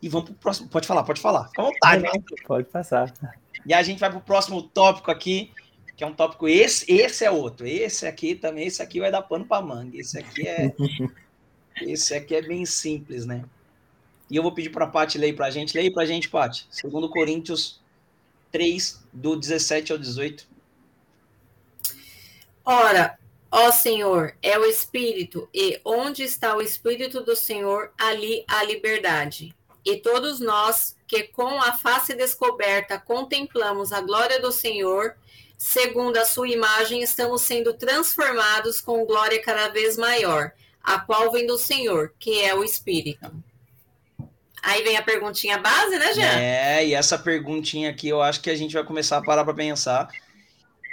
E 0.00 0.08
vamos 0.08 0.30
para 0.30 0.34
o 0.34 0.38
próximo. 0.38 0.68
Pode 0.68 0.86
falar, 0.86 1.02
pode 1.02 1.20
falar. 1.20 1.48
Fica 1.48 1.62
à 1.62 1.64
vontade. 1.64 2.02
Não, 2.02 2.12
pode 2.46 2.68
passar. 2.68 3.12
E 3.66 3.74
a 3.74 3.82
gente 3.82 3.98
vai 3.98 4.10
para 4.10 4.18
o 4.18 4.22
próximo 4.22 4.62
tópico 4.62 5.10
aqui, 5.10 5.50
que 5.96 6.04
é 6.04 6.06
um 6.06 6.14
tópico. 6.14 6.48
Esse, 6.48 6.90
esse 6.90 7.24
é 7.24 7.30
outro. 7.30 7.66
Esse 7.66 8.06
aqui 8.06 8.34
também, 8.34 8.66
esse 8.66 8.82
aqui 8.82 9.00
vai 9.00 9.10
dar 9.10 9.22
pano 9.22 9.44
para 9.44 9.64
manga. 9.64 9.96
Esse 9.96 10.18
aqui 10.18 10.46
é. 10.46 10.74
esse 11.82 12.14
aqui 12.14 12.34
é 12.34 12.42
bem 12.42 12.64
simples, 12.64 13.26
né? 13.26 13.44
E 14.34 14.36
eu 14.36 14.42
vou 14.42 14.50
pedir 14.50 14.70
para 14.70 14.84
a 14.84 14.88
Paty 14.88 15.16
ler 15.16 15.36
para 15.36 15.46
a 15.46 15.50
gente. 15.50 15.76
Leia 15.76 15.92
para 15.92 16.02
a 16.02 16.06
gente, 16.06 16.28
Paty. 16.28 16.66
Segundo 16.68 17.08
Coríntios 17.08 17.80
3, 18.50 19.00
do 19.12 19.36
17 19.36 19.92
ao 19.92 19.98
18. 19.98 20.44
Ora, 22.64 23.16
Ó 23.48 23.70
Senhor, 23.70 24.34
é 24.42 24.58
o 24.58 24.64
Espírito, 24.64 25.48
e 25.54 25.80
onde 25.84 26.24
está 26.24 26.56
o 26.56 26.60
Espírito 26.60 27.20
do 27.20 27.36
Senhor, 27.36 27.92
ali 27.96 28.44
há 28.48 28.64
liberdade. 28.64 29.54
E 29.84 29.98
todos 29.98 30.40
nós 30.40 30.96
que 31.06 31.28
com 31.28 31.62
a 31.62 31.74
face 31.74 32.12
descoberta 32.16 32.98
contemplamos 32.98 33.92
a 33.92 34.00
glória 34.00 34.40
do 34.40 34.50
Senhor, 34.50 35.14
segundo 35.56 36.16
a 36.16 36.24
sua 36.24 36.48
imagem, 36.48 37.02
estamos 37.02 37.42
sendo 37.42 37.72
transformados 37.72 38.80
com 38.80 39.06
glória 39.06 39.40
cada 39.40 39.68
vez 39.68 39.96
maior, 39.96 40.50
a 40.82 40.98
qual 40.98 41.30
vem 41.30 41.46
do 41.46 41.56
Senhor, 41.56 42.12
que 42.18 42.40
é 42.40 42.52
o 42.52 42.64
Espírito. 42.64 43.43
Aí 44.64 44.82
vem 44.82 44.96
a 44.96 45.02
perguntinha 45.02 45.58
base, 45.58 45.98
né, 45.98 46.14
Jean? 46.14 46.40
É, 46.40 46.86
e 46.86 46.94
essa 46.94 47.18
perguntinha 47.18 47.90
aqui 47.90 48.08
eu 48.08 48.22
acho 48.22 48.40
que 48.40 48.48
a 48.48 48.56
gente 48.56 48.72
vai 48.72 48.82
começar 48.82 49.18
a 49.18 49.22
parar 49.22 49.44
para 49.44 49.52
pensar. 49.52 50.08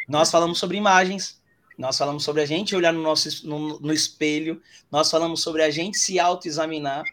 Nós 0.10 0.30
falamos 0.30 0.60
sobre 0.60 0.76
imagens, 0.76 1.42
nós 1.78 1.98
falamos 1.98 2.24
sobre 2.24 2.42
a 2.42 2.46
gente 2.46 2.76
olhar 2.76 2.92
no 2.92 3.02
nosso 3.02 3.48
no, 3.48 3.80
no 3.80 3.94
espelho, 3.94 4.62
nós 4.92 5.10
falamos 5.10 5.42
sobre 5.42 5.64
a 5.64 5.70
gente 5.70 5.98
se 5.98 6.20
autoexaminar. 6.20 7.04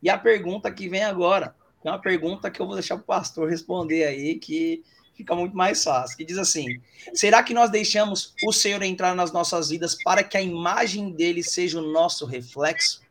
E 0.00 0.08
a 0.08 0.16
pergunta 0.16 0.70
que 0.70 0.88
vem 0.88 1.02
agora, 1.02 1.54
é 1.84 1.90
uma 1.90 2.00
pergunta 2.00 2.50
que 2.50 2.60
eu 2.62 2.66
vou 2.66 2.76
deixar 2.76 2.94
o 2.94 3.00
pastor 3.00 3.50
responder 3.50 4.04
aí, 4.04 4.36
que 4.36 4.84
fica 5.14 5.34
muito 5.34 5.56
mais 5.56 5.82
fácil, 5.82 6.16
que 6.16 6.24
diz 6.24 6.38
assim: 6.38 6.80
será 7.12 7.42
que 7.42 7.52
nós 7.52 7.70
deixamos 7.70 8.34
o 8.46 8.52
Senhor 8.52 8.82
entrar 8.82 9.16
nas 9.16 9.32
nossas 9.32 9.68
vidas 9.68 9.96
para 10.04 10.22
que 10.22 10.36
a 10.36 10.42
imagem 10.42 11.10
dele 11.10 11.42
seja 11.42 11.80
o 11.80 11.92
nosso 11.92 12.24
reflexo? 12.24 13.03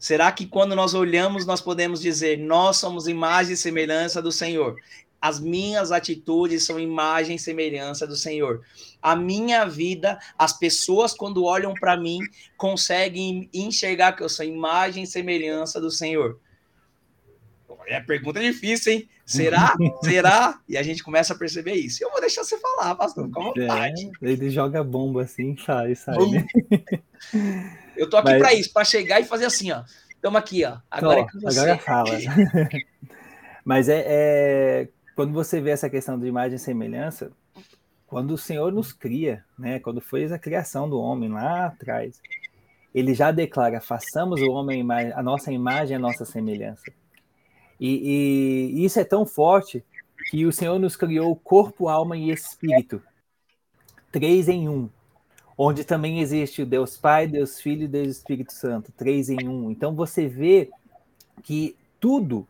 Será 0.00 0.32
que 0.32 0.46
quando 0.46 0.74
nós 0.74 0.94
olhamos, 0.94 1.44
nós 1.44 1.60
podemos 1.60 2.00
dizer, 2.00 2.38
nós 2.38 2.78
somos 2.78 3.06
imagem 3.06 3.52
e 3.52 3.56
semelhança 3.56 4.22
do 4.22 4.32
Senhor? 4.32 4.74
As 5.20 5.38
minhas 5.38 5.92
atitudes 5.92 6.64
são 6.64 6.80
imagem 6.80 7.36
e 7.36 7.38
semelhança 7.38 8.06
do 8.06 8.16
Senhor. 8.16 8.62
A 9.02 9.14
minha 9.14 9.66
vida, 9.66 10.18
as 10.38 10.58
pessoas, 10.58 11.12
quando 11.12 11.44
olham 11.44 11.74
para 11.74 11.98
mim, 11.98 12.18
conseguem 12.56 13.50
enxergar 13.52 14.12
que 14.12 14.22
eu 14.22 14.28
sou 14.30 14.46
imagem 14.46 15.04
e 15.04 15.06
semelhança 15.06 15.78
do 15.78 15.90
Senhor. 15.90 16.40
É 17.86 18.00
pergunta 18.00 18.40
difícil, 18.40 18.94
hein? 18.94 19.08
Será? 19.26 19.76
Será? 20.02 20.60
E 20.66 20.78
a 20.78 20.82
gente 20.82 21.02
começa 21.02 21.34
a 21.34 21.38
perceber 21.38 21.74
isso. 21.74 22.02
Eu 22.02 22.10
vou 22.10 22.20
deixar 22.20 22.42
você 22.42 22.56
falar, 22.56 22.94
pastor, 22.94 23.30
com 23.30 23.44
vontade. 23.44 24.10
É, 24.22 24.30
ele 24.30 24.48
joga 24.48 24.82
bomba 24.82 25.24
assim, 25.24 25.54
sai, 25.58 25.94
sai. 25.94 26.16
Né? 26.16 26.46
Eu 28.00 28.08
tô 28.08 28.16
aqui 28.16 28.30
Mas... 28.30 28.38
para 28.38 28.54
isso, 28.54 28.72
para 28.72 28.82
chegar 28.82 29.20
e 29.20 29.24
fazer 29.24 29.44
assim, 29.44 29.70
ó. 29.72 29.84
Estamos 30.08 30.38
aqui, 30.38 30.64
ó. 30.64 30.78
Agora, 30.90 31.26
oh, 31.34 31.46
é 31.46 31.50
agora 31.50 31.78
fala. 31.78 32.10
Mas 33.62 33.90
é, 33.90 34.04
é, 34.06 34.88
quando 35.14 35.34
você 35.34 35.60
vê 35.60 35.68
essa 35.68 35.90
questão 35.90 36.18
de 36.18 36.26
imagem 36.26 36.56
e 36.56 36.58
semelhança, 36.58 37.30
quando 38.06 38.30
o 38.30 38.38
Senhor 38.38 38.72
nos 38.72 38.90
cria, 38.90 39.44
né, 39.58 39.78
quando 39.80 40.00
foi 40.00 40.24
a 40.32 40.38
criação 40.38 40.88
do 40.88 40.98
homem 40.98 41.28
lá 41.28 41.66
atrás, 41.66 42.18
ele 42.94 43.12
já 43.12 43.30
declara: 43.30 43.82
façamos 43.82 44.40
o 44.40 44.50
homem 44.50 44.82
a 45.14 45.22
nossa 45.22 45.52
imagem, 45.52 45.94
a 45.94 46.00
nossa 46.00 46.24
semelhança. 46.24 46.90
E, 47.78 48.72
e, 48.72 48.82
isso 48.82 48.98
é 48.98 49.04
tão 49.04 49.26
forte 49.26 49.84
que 50.30 50.46
o 50.46 50.52
Senhor 50.52 50.78
nos 50.78 50.96
criou 50.96 51.36
corpo, 51.36 51.86
alma 51.86 52.16
e 52.16 52.30
espírito, 52.30 53.02
três 54.10 54.48
em 54.48 54.70
um, 54.70 54.88
onde 55.62 55.84
também 55.84 56.20
existe 56.20 56.62
o 56.62 56.66
Deus 56.66 56.96
Pai, 56.96 57.26
Deus 57.26 57.60
Filho 57.60 57.82
e 57.82 57.88
Deus 57.88 58.08
Espírito 58.08 58.50
Santo, 58.50 58.90
três 58.92 59.28
em 59.28 59.46
um. 59.46 59.70
Então 59.70 59.94
você 59.94 60.26
vê 60.26 60.70
que 61.42 61.76
tudo 62.00 62.48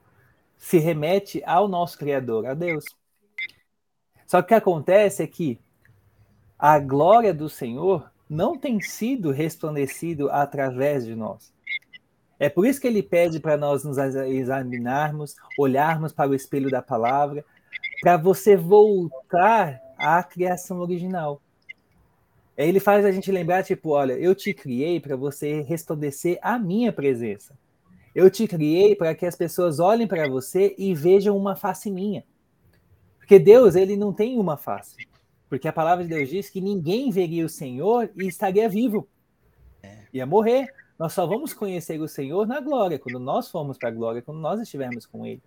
se 0.57 0.79
remete 0.79 1.43
ao 1.45 1.67
nosso 1.67 1.99
Criador, 1.99 2.47
a 2.47 2.55
Deus. 2.55 2.85
Só 4.29 4.41
que 4.41 4.45
o 4.45 4.49
que 4.51 4.55
acontece 4.55 5.25
é 5.25 5.27
que 5.27 5.59
a 6.57 6.79
glória 6.79 7.35
do 7.35 7.49
Senhor 7.49 8.09
não 8.29 8.57
tem 8.57 8.81
sido 8.81 9.33
resplandecido 9.33 10.31
através 10.31 11.05
de 11.05 11.17
nós. 11.17 11.53
É 12.39 12.49
por 12.49 12.65
isso 12.65 12.81
que 12.81 12.87
ele 12.87 13.03
pede 13.03 13.41
para 13.41 13.57
nós 13.57 13.83
nos 13.83 13.99
examinarmos, 13.99 15.35
olharmos 15.59 16.13
para 16.13 16.31
o 16.31 16.35
espelho 16.35 16.71
da 16.71 16.81
palavra, 16.81 17.45
para 18.03 18.17
você 18.17 18.57
voltar 18.57 19.83
à 19.99 20.23
criação 20.23 20.79
original. 20.79 21.43
Ele 22.67 22.81
faz 22.81 23.05
a 23.05 23.13
gente 23.13 23.31
lembrar, 23.33 23.65
tipo, 23.65 23.91
olha, 23.91 24.13
eu 24.15 24.35
te 24.35 24.53
criei 24.53 25.01
para 25.01 25.17
você 25.17 25.63
resplandecer 25.63 26.39
a 26.43 26.59
minha 26.59 26.93
presença. 26.93 27.59
Eu 28.15 28.29
te 28.29 28.47
criei 28.47 28.95
para 28.95 29.15
que 29.15 29.25
as 29.25 29.37
pessoas 29.37 29.79
olhem 29.79 30.07
para 30.07 30.29
você 30.29 30.75
e 30.77 30.95
vejam 30.95 31.37
uma 31.37 31.57
face 31.57 31.91
minha. 31.91 32.25
Porque 33.19 33.39
Deus, 33.39 33.77
ele 33.77 33.97
não 33.97 34.13
tem 34.13 34.39
uma 34.39 34.57
face. 34.57 34.97
Porque 35.49 35.69
a 35.69 35.73
palavra 35.73 36.05
de 36.05 36.11
Deus 36.11 36.29
diz 36.29 36.51
que 36.51 36.61
ninguém 36.61 37.11
veria 37.11 37.47
o 37.47 37.49
Senhor 37.49 38.11
e 38.17 38.27
estaria 38.27 38.69
vivo. 38.69 39.09
É. 39.83 39.99
Ia 40.13 40.27
morrer. 40.27 40.69
Nós 40.99 41.13
só 41.13 41.27
vamos 41.27 41.55
conhecer 41.55 41.99
o 42.01 42.07
Senhor 42.07 42.47
na 42.47 42.61
glória, 42.61 42.99
quando 42.99 43.19
nós 43.19 43.51
formos 43.51 43.79
para 43.79 43.89
a 43.89 43.93
glória, 43.93 44.21
quando 44.21 44.39
nós 44.39 44.61
estivermos 44.61 45.07
com 45.07 45.25
Ele. 45.25 45.43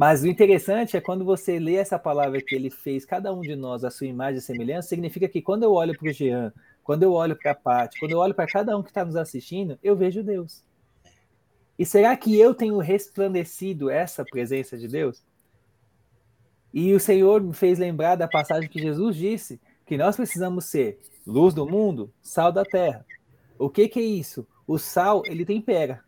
Mas 0.00 0.22
o 0.22 0.26
interessante 0.26 0.96
é 0.96 1.00
quando 1.00 1.26
você 1.26 1.58
lê 1.58 1.74
essa 1.74 1.98
palavra 1.98 2.40
que 2.40 2.54
ele 2.54 2.70
fez, 2.70 3.04
cada 3.04 3.34
um 3.34 3.42
de 3.42 3.54
nós, 3.54 3.84
a 3.84 3.90
sua 3.90 4.06
imagem 4.06 4.38
e 4.38 4.40
semelhança, 4.40 4.88
significa 4.88 5.28
que 5.28 5.42
quando 5.42 5.64
eu 5.64 5.74
olho 5.74 5.94
para 5.94 6.08
o 6.08 6.10
Jean, 6.10 6.54
quando 6.82 7.02
eu 7.02 7.12
olho 7.12 7.36
para 7.36 7.50
a 7.50 7.54
Paty, 7.54 8.00
quando 8.00 8.12
eu 8.12 8.18
olho 8.18 8.32
para 8.32 8.46
cada 8.46 8.74
um 8.78 8.82
que 8.82 8.88
está 8.88 9.04
nos 9.04 9.14
assistindo, 9.14 9.78
eu 9.82 9.94
vejo 9.94 10.22
Deus. 10.22 10.64
E 11.78 11.84
será 11.84 12.16
que 12.16 12.34
eu 12.34 12.54
tenho 12.54 12.78
resplandecido 12.78 13.90
essa 13.90 14.24
presença 14.24 14.78
de 14.78 14.88
Deus? 14.88 15.22
E 16.72 16.94
o 16.94 16.98
Senhor 16.98 17.42
me 17.42 17.52
fez 17.52 17.78
lembrar 17.78 18.16
da 18.16 18.26
passagem 18.26 18.70
que 18.70 18.80
Jesus 18.80 19.14
disse 19.14 19.60
que 19.84 19.98
nós 19.98 20.16
precisamos 20.16 20.64
ser 20.64 20.98
luz 21.26 21.52
do 21.52 21.66
mundo, 21.66 22.10
sal 22.22 22.50
da 22.50 22.64
terra. 22.64 23.04
O 23.58 23.68
que, 23.68 23.86
que 23.86 24.00
é 24.00 24.04
isso? 24.04 24.46
O 24.66 24.78
sal, 24.78 25.22
ele 25.26 25.44
tempera. 25.44 26.02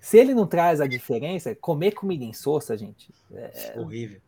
Se 0.00 0.18
ele 0.18 0.34
não 0.34 0.46
traz 0.46 0.80
a 0.80 0.86
diferença, 0.86 1.54
comer 1.54 1.92
comida 1.92 2.24
em 2.24 2.32
soça, 2.32 2.76
gente, 2.76 3.12
é 3.32 3.74
horrível. 3.76 4.20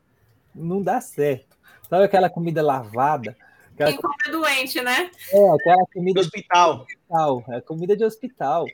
Não 0.55 0.83
dá 0.83 1.01
certo. 1.01 1.57
Sabe 1.89 2.05
aquela 2.05 2.29
comida 2.29 2.63
lavada? 2.63 3.37
Aquela... 3.75 3.93
Quem 3.93 4.01
come 4.01 4.15
é 4.27 4.31
doente, 4.31 4.81
né? 4.83 5.11
É, 5.33 5.51
aquela 5.51 5.85
comida 5.93 6.21
de 6.21 6.27
hospital. 6.27 6.77
De 6.77 6.83
hospital. 6.83 7.45
É 7.49 7.61
comida 7.61 7.97
de 7.97 8.05
hospital. 8.05 8.67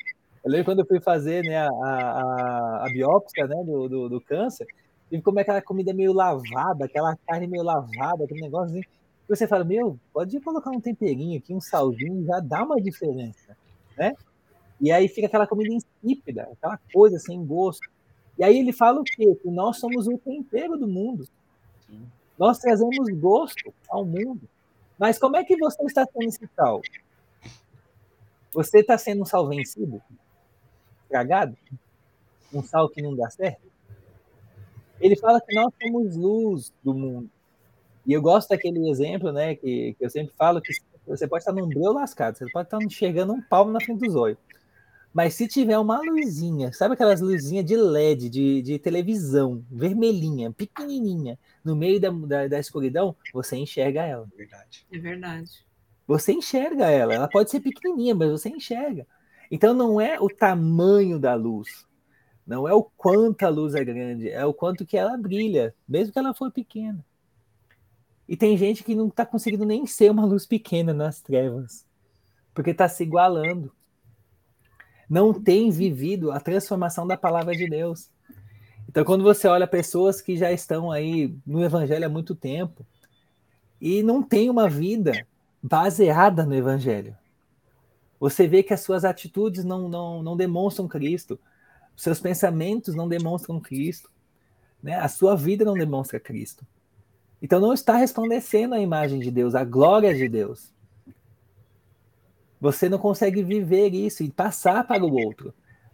Eu 0.44 0.50
lembro 0.50 0.64
quando 0.66 0.80
eu 0.80 0.86
fui 0.86 1.00
fazer 1.00 1.42
né, 1.44 1.56
a, 1.56 1.68
a, 1.68 2.86
a 2.86 2.88
biópsia 2.90 3.46
né, 3.46 3.62
do, 3.64 3.88
do, 3.88 4.08
do, 4.10 4.20
câncer, 4.20 4.66
e 5.10 5.20
como 5.20 5.38
é 5.38 5.42
aquela 5.42 5.62
comida 5.62 5.94
meio 5.94 6.12
lavada, 6.12 6.84
aquela 6.84 7.16
carne 7.26 7.46
meio 7.46 7.62
lavada, 7.62 8.24
aquele 8.24 8.42
negócio 8.42 8.70
assim. 8.70 8.80
E 8.80 9.36
você 9.36 9.46
fala, 9.46 9.64
meu, 9.64 9.98
pode 10.12 10.38
colocar 10.40 10.70
um 10.70 10.80
temperinho 10.80 11.38
aqui, 11.38 11.54
um 11.54 11.60
salzinho, 11.60 12.26
já 12.26 12.40
dá 12.40 12.62
uma 12.62 12.80
diferença, 12.80 13.56
né? 13.96 14.12
E 14.84 14.92
aí 14.92 15.08
fica 15.08 15.26
aquela 15.26 15.46
comida 15.46 15.72
insípida, 15.72 16.42
aquela 16.52 16.78
coisa 16.92 17.18
sem 17.18 17.42
gosto. 17.42 17.88
E 18.38 18.44
aí 18.44 18.58
ele 18.58 18.70
fala 18.70 19.00
o 19.00 19.04
quê? 19.04 19.34
Que 19.42 19.50
nós 19.50 19.78
somos 19.78 20.06
o 20.06 20.18
tempero 20.18 20.76
do 20.76 20.86
mundo. 20.86 21.26
Nós 22.38 22.58
trazemos 22.58 23.08
gosto 23.18 23.72
ao 23.88 24.04
mundo. 24.04 24.42
Mas 24.98 25.18
como 25.18 25.38
é 25.38 25.44
que 25.44 25.56
você 25.56 25.82
está 25.84 26.04
sendo 26.04 26.28
esse 26.28 26.46
sal? 26.54 26.82
Você 28.52 28.80
está 28.80 28.98
sendo 28.98 29.22
um 29.22 29.24
sal 29.24 29.48
vencido? 29.48 30.02
Estragado? 31.04 31.56
Um 32.52 32.62
sal 32.62 32.86
que 32.90 33.00
não 33.00 33.16
dá 33.16 33.30
certo? 33.30 33.62
Ele 35.00 35.16
fala 35.16 35.40
que 35.40 35.54
nós 35.54 35.72
somos 35.82 36.14
luz 36.14 36.74
do 36.82 36.92
mundo. 36.92 37.30
E 38.06 38.12
eu 38.12 38.20
gosto 38.20 38.50
daquele 38.50 38.90
exemplo, 38.90 39.32
né, 39.32 39.54
que, 39.54 39.94
que 39.98 40.04
eu 40.04 40.10
sempre 40.10 40.34
falo, 40.36 40.60
que 40.60 40.74
você 41.06 41.26
pode 41.26 41.40
estar 41.40 41.54
num 41.54 41.66
breu 41.66 41.90
lascado, 41.90 42.36
você 42.36 42.50
pode 42.50 42.66
estar 42.66 42.82
enxergando 42.82 43.32
um 43.32 43.40
palmo 43.40 43.72
na 43.72 43.80
frente 43.80 44.00
dos 44.00 44.14
olhos. 44.14 44.36
Mas 45.14 45.34
se 45.34 45.46
tiver 45.46 45.78
uma 45.78 46.00
luzinha, 46.00 46.72
sabe 46.72 46.94
aquelas 46.94 47.20
luzinhas 47.20 47.64
de 47.64 47.76
LED, 47.76 48.28
de, 48.28 48.60
de 48.62 48.78
televisão, 48.80 49.64
vermelhinha, 49.70 50.50
pequenininha, 50.50 51.38
no 51.64 51.76
meio 51.76 52.00
da, 52.00 52.10
da, 52.10 52.48
da 52.48 52.58
escuridão, 52.58 53.14
você 53.32 53.54
enxerga 53.56 54.02
ela. 54.02 54.28
É 54.34 54.36
verdade. 54.36 54.86
É 54.90 54.98
verdade. 54.98 55.64
Você 56.04 56.32
enxerga 56.32 56.90
ela. 56.90 57.14
Ela 57.14 57.28
pode 57.28 57.48
ser 57.48 57.60
pequenininha, 57.60 58.12
mas 58.12 58.28
você 58.28 58.48
enxerga. 58.48 59.06
Então 59.48 59.72
não 59.72 60.00
é 60.00 60.18
o 60.20 60.28
tamanho 60.28 61.16
da 61.16 61.34
luz, 61.36 61.86
não 62.44 62.66
é 62.66 62.74
o 62.74 62.82
quanto 62.82 63.44
a 63.44 63.48
luz 63.48 63.76
é 63.76 63.84
grande, 63.84 64.28
é 64.28 64.44
o 64.44 64.52
quanto 64.52 64.84
que 64.84 64.96
ela 64.96 65.16
brilha, 65.16 65.72
mesmo 65.86 66.12
que 66.12 66.18
ela 66.18 66.34
for 66.34 66.50
pequena. 66.50 67.04
E 68.26 68.36
tem 68.36 68.56
gente 68.56 68.82
que 68.82 68.96
não 68.96 69.06
está 69.06 69.24
conseguindo 69.24 69.64
nem 69.64 69.86
ser 69.86 70.10
uma 70.10 70.24
luz 70.24 70.44
pequena 70.44 70.92
nas 70.92 71.20
trevas, 71.20 71.86
porque 72.52 72.70
está 72.70 72.88
se 72.88 73.04
igualando 73.04 73.72
não 75.08 75.32
tem 75.32 75.70
vivido 75.70 76.32
a 76.32 76.40
transformação 76.40 77.06
da 77.06 77.16
palavra 77.16 77.54
de 77.54 77.68
Deus. 77.68 78.10
Então, 78.88 79.04
quando 79.04 79.24
você 79.24 79.48
olha 79.48 79.66
pessoas 79.66 80.20
que 80.20 80.36
já 80.36 80.52
estão 80.52 80.90
aí 80.90 81.36
no 81.46 81.64
evangelho 81.64 82.06
há 82.06 82.08
muito 82.08 82.34
tempo 82.34 82.86
e 83.80 84.02
não 84.02 84.22
tem 84.22 84.48
uma 84.48 84.68
vida 84.68 85.26
baseada 85.62 86.44
no 86.44 86.54
evangelho, 86.54 87.16
você 88.18 88.46
vê 88.46 88.62
que 88.62 88.72
as 88.72 88.80
suas 88.80 89.04
atitudes 89.04 89.64
não, 89.64 89.88
não, 89.88 90.22
não 90.22 90.36
demonstram 90.36 90.88
Cristo, 90.88 91.38
seus 91.96 92.20
pensamentos 92.20 92.94
não 92.94 93.08
demonstram 93.08 93.60
Cristo, 93.60 94.10
né? 94.82 94.96
a 94.96 95.08
sua 95.08 95.36
vida 95.36 95.64
não 95.64 95.74
demonstra 95.74 96.18
Cristo. 96.18 96.66
Então, 97.40 97.60
não 97.60 97.74
está 97.74 97.96
resplandecendo 97.96 98.74
a 98.74 98.80
imagem 98.80 99.18
de 99.18 99.30
Deus, 99.30 99.54
a 99.54 99.64
glória 99.64 100.14
de 100.14 100.28
Deus. 100.28 100.73
Você 102.64 102.88
não 102.88 102.96
consegue 102.96 103.42
viver 103.42 103.92
isso 103.92 104.22
e 104.22 104.30
passar 104.30 104.86
para 104.86 105.04
o 105.04 105.14
outro. 105.14 105.52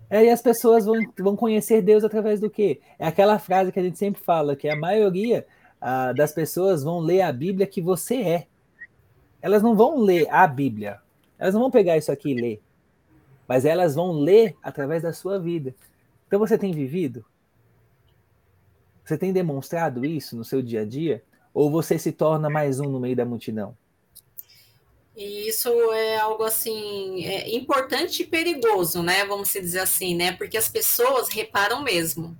Aí 0.09 0.31
as 0.31 0.41
pessoas 0.41 0.85
vão, 0.85 1.01
vão 1.19 1.35
conhecer 1.35 1.83
Deus 1.83 2.05
através 2.05 2.39
do 2.39 2.49
quê? 2.49 2.81
É 2.97 3.09
aquela 3.09 3.41
frase 3.41 3.73
que 3.73 3.81
a 3.81 3.83
gente 3.83 3.99
sempre 3.99 4.23
fala, 4.23 4.55
que 4.55 4.69
a 4.69 4.77
maioria 4.77 5.45
ah, 5.81 6.13
das 6.13 6.31
pessoas 6.33 6.85
vão 6.85 7.01
ler 7.01 7.23
a 7.23 7.33
Bíblia 7.33 7.67
que 7.67 7.83
você 7.83 8.23
é. 8.23 8.47
Elas 9.43 9.65
não 9.65 9.75
vão 9.75 9.99
ler 9.99 10.29
a 10.31 10.47
Bíblia. 10.47 11.01
Elas 11.41 11.55
não 11.55 11.63
vão 11.63 11.73
pegar 11.73 11.97
isso 11.97 12.13
aqui 12.13 12.31
e 12.31 12.41
ler. 12.41 12.63
Mas 13.49 13.65
elas 13.65 13.97
vão 13.97 14.13
ler 14.13 14.55
através 14.63 15.03
da 15.03 15.13
sua 15.13 15.41
vida. 15.41 15.75
Então 16.29 16.39
você 16.39 16.57
tem 16.57 16.71
vivido? 16.71 17.25
Você 19.05 19.19
tem 19.19 19.33
demonstrado 19.33 20.05
isso 20.05 20.37
no 20.37 20.45
seu 20.45 20.63
dia 20.63 20.83
a 20.83 20.85
dia? 20.85 21.21
Ou 21.53 21.69
você 21.69 21.99
se 21.99 22.13
torna 22.13 22.49
mais 22.49 22.79
um 22.79 22.89
no 22.89 23.01
meio 23.01 23.17
da 23.17 23.25
multidão? 23.25 23.77
E 25.17 25.49
isso 25.49 25.69
é 25.93 26.19
algo 26.19 26.45
assim 26.45 27.25
é 27.25 27.55
importante 27.55 28.23
e 28.23 28.27
perigoso, 28.27 29.03
né? 29.03 29.25
Vamos 29.25 29.53
dizer 29.53 29.81
assim, 29.81 30.15
né? 30.15 30.33
Porque 30.33 30.57
as 30.57 30.69
pessoas 30.69 31.29
reparam 31.29 31.83
mesmo. 31.83 32.39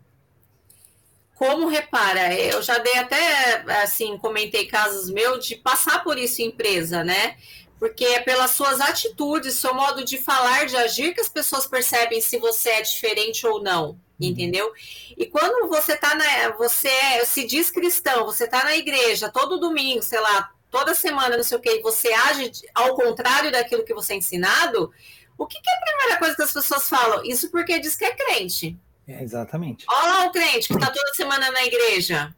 Como 1.35 1.69
repara? 1.69 2.35
Eu 2.35 2.63
já 2.63 2.79
dei 2.79 2.99
até 2.99 3.65
assim, 3.83 4.19
comentei 4.19 4.67
casos 4.67 5.11
meus 5.11 5.47
de 5.47 5.57
passar 5.57 6.05
por 6.05 6.19
isso 6.19 6.43
em 6.43 6.47
empresa, 6.47 7.03
né? 7.03 7.37
Porque 7.79 8.05
é 8.05 8.21
pelas 8.21 8.51
suas 8.51 8.79
atitudes, 8.79 9.55
seu 9.55 9.73
modo 9.73 10.05
de 10.05 10.19
falar, 10.19 10.67
de 10.67 10.77
agir, 10.77 11.15
que 11.15 11.21
as 11.21 11.31
pessoas 11.31 11.67
percebem 11.67 12.21
se 12.21 12.37
você 12.37 12.69
é 12.69 12.83
diferente 12.83 13.47
ou 13.47 13.63
não, 13.63 13.89
uhum. 13.93 13.99
entendeu? 14.21 14.71
E 15.17 15.25
quando 15.25 15.67
você 15.67 15.97
tá 15.97 16.15
na. 16.15 16.51
Você 16.59 16.89
é, 16.89 17.25
se 17.25 17.47
diz 17.47 17.71
cristão, 17.71 18.27
você 18.27 18.47
tá 18.47 18.63
na 18.63 18.77
igreja 18.77 19.31
todo 19.31 19.59
domingo, 19.59 20.03
sei 20.03 20.21
lá, 20.21 20.53
toda 20.71 20.95
semana, 20.95 21.37
não 21.37 21.45
sei 21.45 21.59
o 21.59 21.61
que, 21.61 21.71
e 21.71 21.83
você 21.83 22.13
age 22.13 22.53
ao 22.75 22.95
contrário 22.95 23.51
daquilo 23.51 23.85
que 23.85 23.95
você 23.95 24.15
é 24.15 24.17
ensinado, 24.17 24.93
o 25.37 25.47
que, 25.47 25.61
que, 25.61 25.71
é 25.71 25.75
a 25.75 25.81
primeira 25.81 26.19
coisa 26.19 26.37
que 26.37 26.43
as 26.43 26.53
pessoas 26.53 26.89
falam? 26.89 27.25
Isso 27.25 27.51
porque 27.51 27.81
diz 27.81 27.97
que 27.97 28.05
é 28.05 28.15
crente. 28.15 28.79
É, 29.09 29.23
exatamente. 29.23 29.87
Olha 29.89 30.09
lá 30.09 30.25
o 30.27 30.31
crente 30.31 30.69
que 30.69 30.75
está 30.75 30.91
toda 30.91 31.15
semana 31.15 31.51
na 31.51 31.65
igreja. 31.65 32.35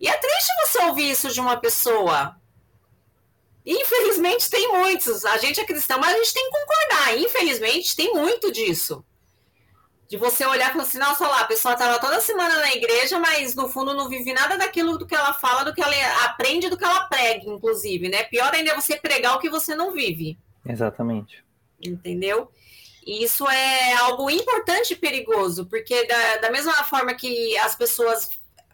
E 0.00 0.08
é 0.08 0.16
triste 0.16 0.50
você 0.66 0.84
ouvir 0.84 1.10
isso 1.10 1.28
de 1.30 1.40
uma 1.40 1.58
pessoa. 1.58 2.36
Infelizmente 3.64 4.50
tem 4.50 4.68
muitos. 4.68 5.24
A 5.24 5.38
gente 5.38 5.60
é 5.60 5.64
cristão, 5.64 6.00
mas 6.00 6.14
a 6.14 6.18
gente 6.18 6.34
tem 6.34 6.50
que 6.50 6.58
concordar. 6.58 7.18
Infelizmente 7.18 7.94
tem 7.94 8.12
muito 8.14 8.50
disso 8.50 9.04
de 10.10 10.16
você 10.16 10.44
olhar 10.44 10.70
e 10.70 10.72
falar 10.72 10.82
assim, 10.82 10.98
nossa, 10.98 11.28
lá, 11.28 11.42
a 11.42 11.44
pessoa 11.44 11.74
estava 11.74 12.00
toda 12.00 12.20
semana 12.20 12.58
na 12.58 12.74
igreja, 12.74 13.16
mas 13.20 13.54
no 13.54 13.68
fundo 13.68 13.94
não 13.94 14.08
vive 14.08 14.32
nada 14.32 14.58
daquilo 14.58 14.98
do 14.98 15.06
que 15.06 15.14
ela 15.14 15.32
fala, 15.32 15.62
do 15.62 15.72
que 15.72 15.80
ela 15.80 16.24
aprende, 16.24 16.68
do 16.68 16.76
que 16.76 16.82
ela 16.82 17.04
prega, 17.04 17.48
inclusive, 17.48 18.08
né? 18.08 18.24
Pior 18.24 18.52
ainda 18.52 18.72
é 18.72 18.74
você 18.74 18.96
pregar 18.96 19.36
o 19.36 19.38
que 19.38 19.48
você 19.48 19.72
não 19.72 19.92
vive. 19.92 20.36
Exatamente. 20.66 21.44
Entendeu? 21.80 22.50
E 23.06 23.22
isso 23.22 23.48
é 23.48 23.92
algo 23.92 24.28
importante 24.28 24.94
e 24.94 24.96
perigoso, 24.96 25.66
porque 25.66 26.04
da, 26.04 26.38
da 26.38 26.50
mesma 26.50 26.82
forma 26.82 27.14
que 27.14 27.56
as 27.58 27.76
pessoas. 27.76 28.30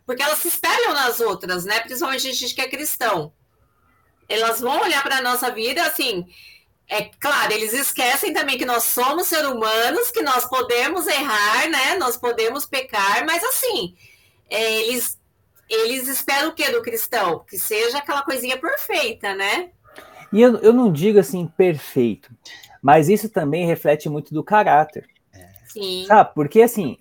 Porque 0.06 0.22
elas 0.22 0.38
se 0.38 0.48
espelham 0.48 0.94
nas 0.94 1.20
outras, 1.20 1.66
né? 1.66 1.80
Principalmente 1.80 2.28
a 2.28 2.32
gente 2.32 2.54
que 2.54 2.62
é 2.62 2.68
cristão. 2.68 3.30
Elas 4.26 4.58
vão 4.58 4.80
olhar 4.80 5.02
para 5.02 5.18
a 5.18 5.22
nossa 5.22 5.50
vida 5.50 5.84
assim 5.84 6.26
é 6.88 7.10
claro, 7.18 7.52
eles 7.52 7.72
esquecem 7.72 8.32
também 8.32 8.56
que 8.56 8.64
nós 8.64 8.84
somos 8.84 9.26
seres 9.26 9.46
humanos, 9.46 10.10
que 10.10 10.22
nós 10.22 10.44
podemos 10.44 11.06
errar, 11.06 11.68
né? 11.68 11.96
Nós 11.98 12.16
podemos 12.16 12.64
pecar, 12.64 13.26
mas 13.26 13.42
assim, 13.42 13.96
é, 14.48 14.82
eles, 14.82 15.18
eles 15.68 16.06
esperam 16.06 16.50
o 16.50 16.54
que 16.54 16.70
do 16.70 16.82
cristão? 16.82 17.44
Que 17.48 17.58
seja 17.58 17.98
aquela 17.98 18.22
coisinha 18.22 18.56
perfeita, 18.56 19.34
né? 19.34 19.70
E 20.32 20.40
eu, 20.40 20.56
eu 20.58 20.72
não 20.72 20.92
digo 20.92 21.18
assim 21.18 21.46
perfeito, 21.46 22.30
mas 22.80 23.08
isso 23.08 23.28
também 23.28 23.66
reflete 23.66 24.08
muito 24.08 24.32
do 24.32 24.44
caráter. 24.44 25.08
Sim. 25.66 26.04
Sabe? 26.06 26.34
Porque 26.34 26.62
assim, 26.62 26.98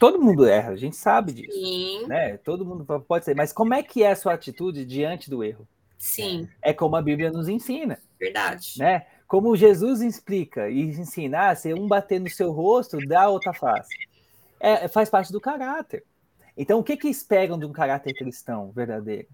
todo 0.00 0.20
mundo 0.20 0.44
erra, 0.44 0.72
a 0.72 0.76
gente 0.76 0.96
sabe 0.96 1.32
disso. 1.32 1.52
Sim. 1.52 2.06
Né? 2.08 2.36
Todo 2.38 2.64
mundo 2.64 2.84
pode 3.06 3.24
ser, 3.24 3.36
mas 3.36 3.52
como 3.52 3.74
é 3.74 3.82
que 3.82 4.02
é 4.02 4.10
a 4.10 4.16
sua 4.16 4.34
atitude 4.34 4.84
diante 4.84 5.30
do 5.30 5.44
erro? 5.44 5.68
Sim. 5.96 6.48
É 6.62 6.72
como 6.72 6.96
a 6.96 7.02
Bíblia 7.02 7.30
nos 7.30 7.48
ensina. 7.48 8.00
Verdade. 8.18 8.78
Né? 8.78 9.06
Como 9.30 9.54
Jesus 9.54 10.00
explica 10.00 10.68
e 10.68 10.80
ensina, 10.80 11.50
ah, 11.50 11.54
se 11.54 11.72
um 11.72 11.86
bater 11.86 12.18
no 12.18 12.28
seu 12.28 12.50
rosto, 12.50 12.98
dá 13.06 13.28
outra 13.28 13.52
face. 13.52 13.94
É, 14.58 14.88
faz 14.88 15.08
parte 15.08 15.30
do 15.30 15.40
caráter. 15.40 16.04
Então, 16.56 16.80
o 16.80 16.82
que, 16.82 16.96
que 16.96 17.06
esperam 17.06 17.56
de 17.56 17.64
um 17.64 17.70
caráter 17.70 18.12
cristão 18.12 18.72
verdadeiro? 18.72 19.28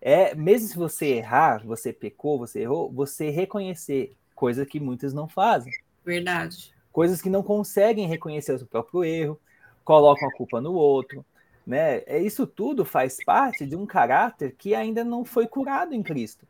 É, 0.00 0.34
mesmo 0.34 0.66
se 0.66 0.76
você 0.76 1.06
errar, 1.06 1.64
você 1.64 1.92
pecou, 1.92 2.40
você 2.40 2.62
errou, 2.62 2.90
você 2.90 3.30
reconhecer, 3.30 4.16
coisa 4.34 4.66
que 4.66 4.80
muitos 4.80 5.14
não 5.14 5.28
fazem. 5.28 5.72
Verdade. 6.04 6.74
Coisas 6.90 7.22
que 7.22 7.30
não 7.30 7.44
conseguem 7.44 8.08
reconhecer 8.08 8.52
o 8.52 8.58
seu 8.58 8.66
próprio 8.66 9.04
erro, 9.04 9.40
colocam 9.84 10.28
a 10.28 10.32
culpa 10.32 10.60
no 10.60 10.72
outro, 10.72 11.24
né? 11.64 11.98
É, 12.06 12.18
isso 12.20 12.48
tudo 12.48 12.84
faz 12.84 13.22
parte 13.24 13.64
de 13.64 13.76
um 13.76 13.86
caráter 13.86 14.56
que 14.58 14.74
ainda 14.74 15.04
não 15.04 15.24
foi 15.24 15.46
curado 15.46 15.94
em 15.94 16.02
Cristo. 16.02 16.44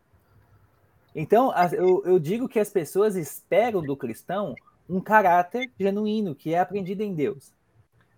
Então, 1.14 1.52
eu, 1.72 2.02
eu 2.04 2.18
digo 2.18 2.48
que 2.48 2.58
as 2.58 2.70
pessoas 2.70 3.14
esperam 3.14 3.80
do 3.80 3.96
cristão 3.96 4.54
um 4.88 5.00
caráter 5.00 5.70
genuíno, 5.78 6.34
que 6.34 6.52
é 6.52 6.58
aprendido 6.58 7.02
em 7.02 7.14
Deus. 7.14 7.52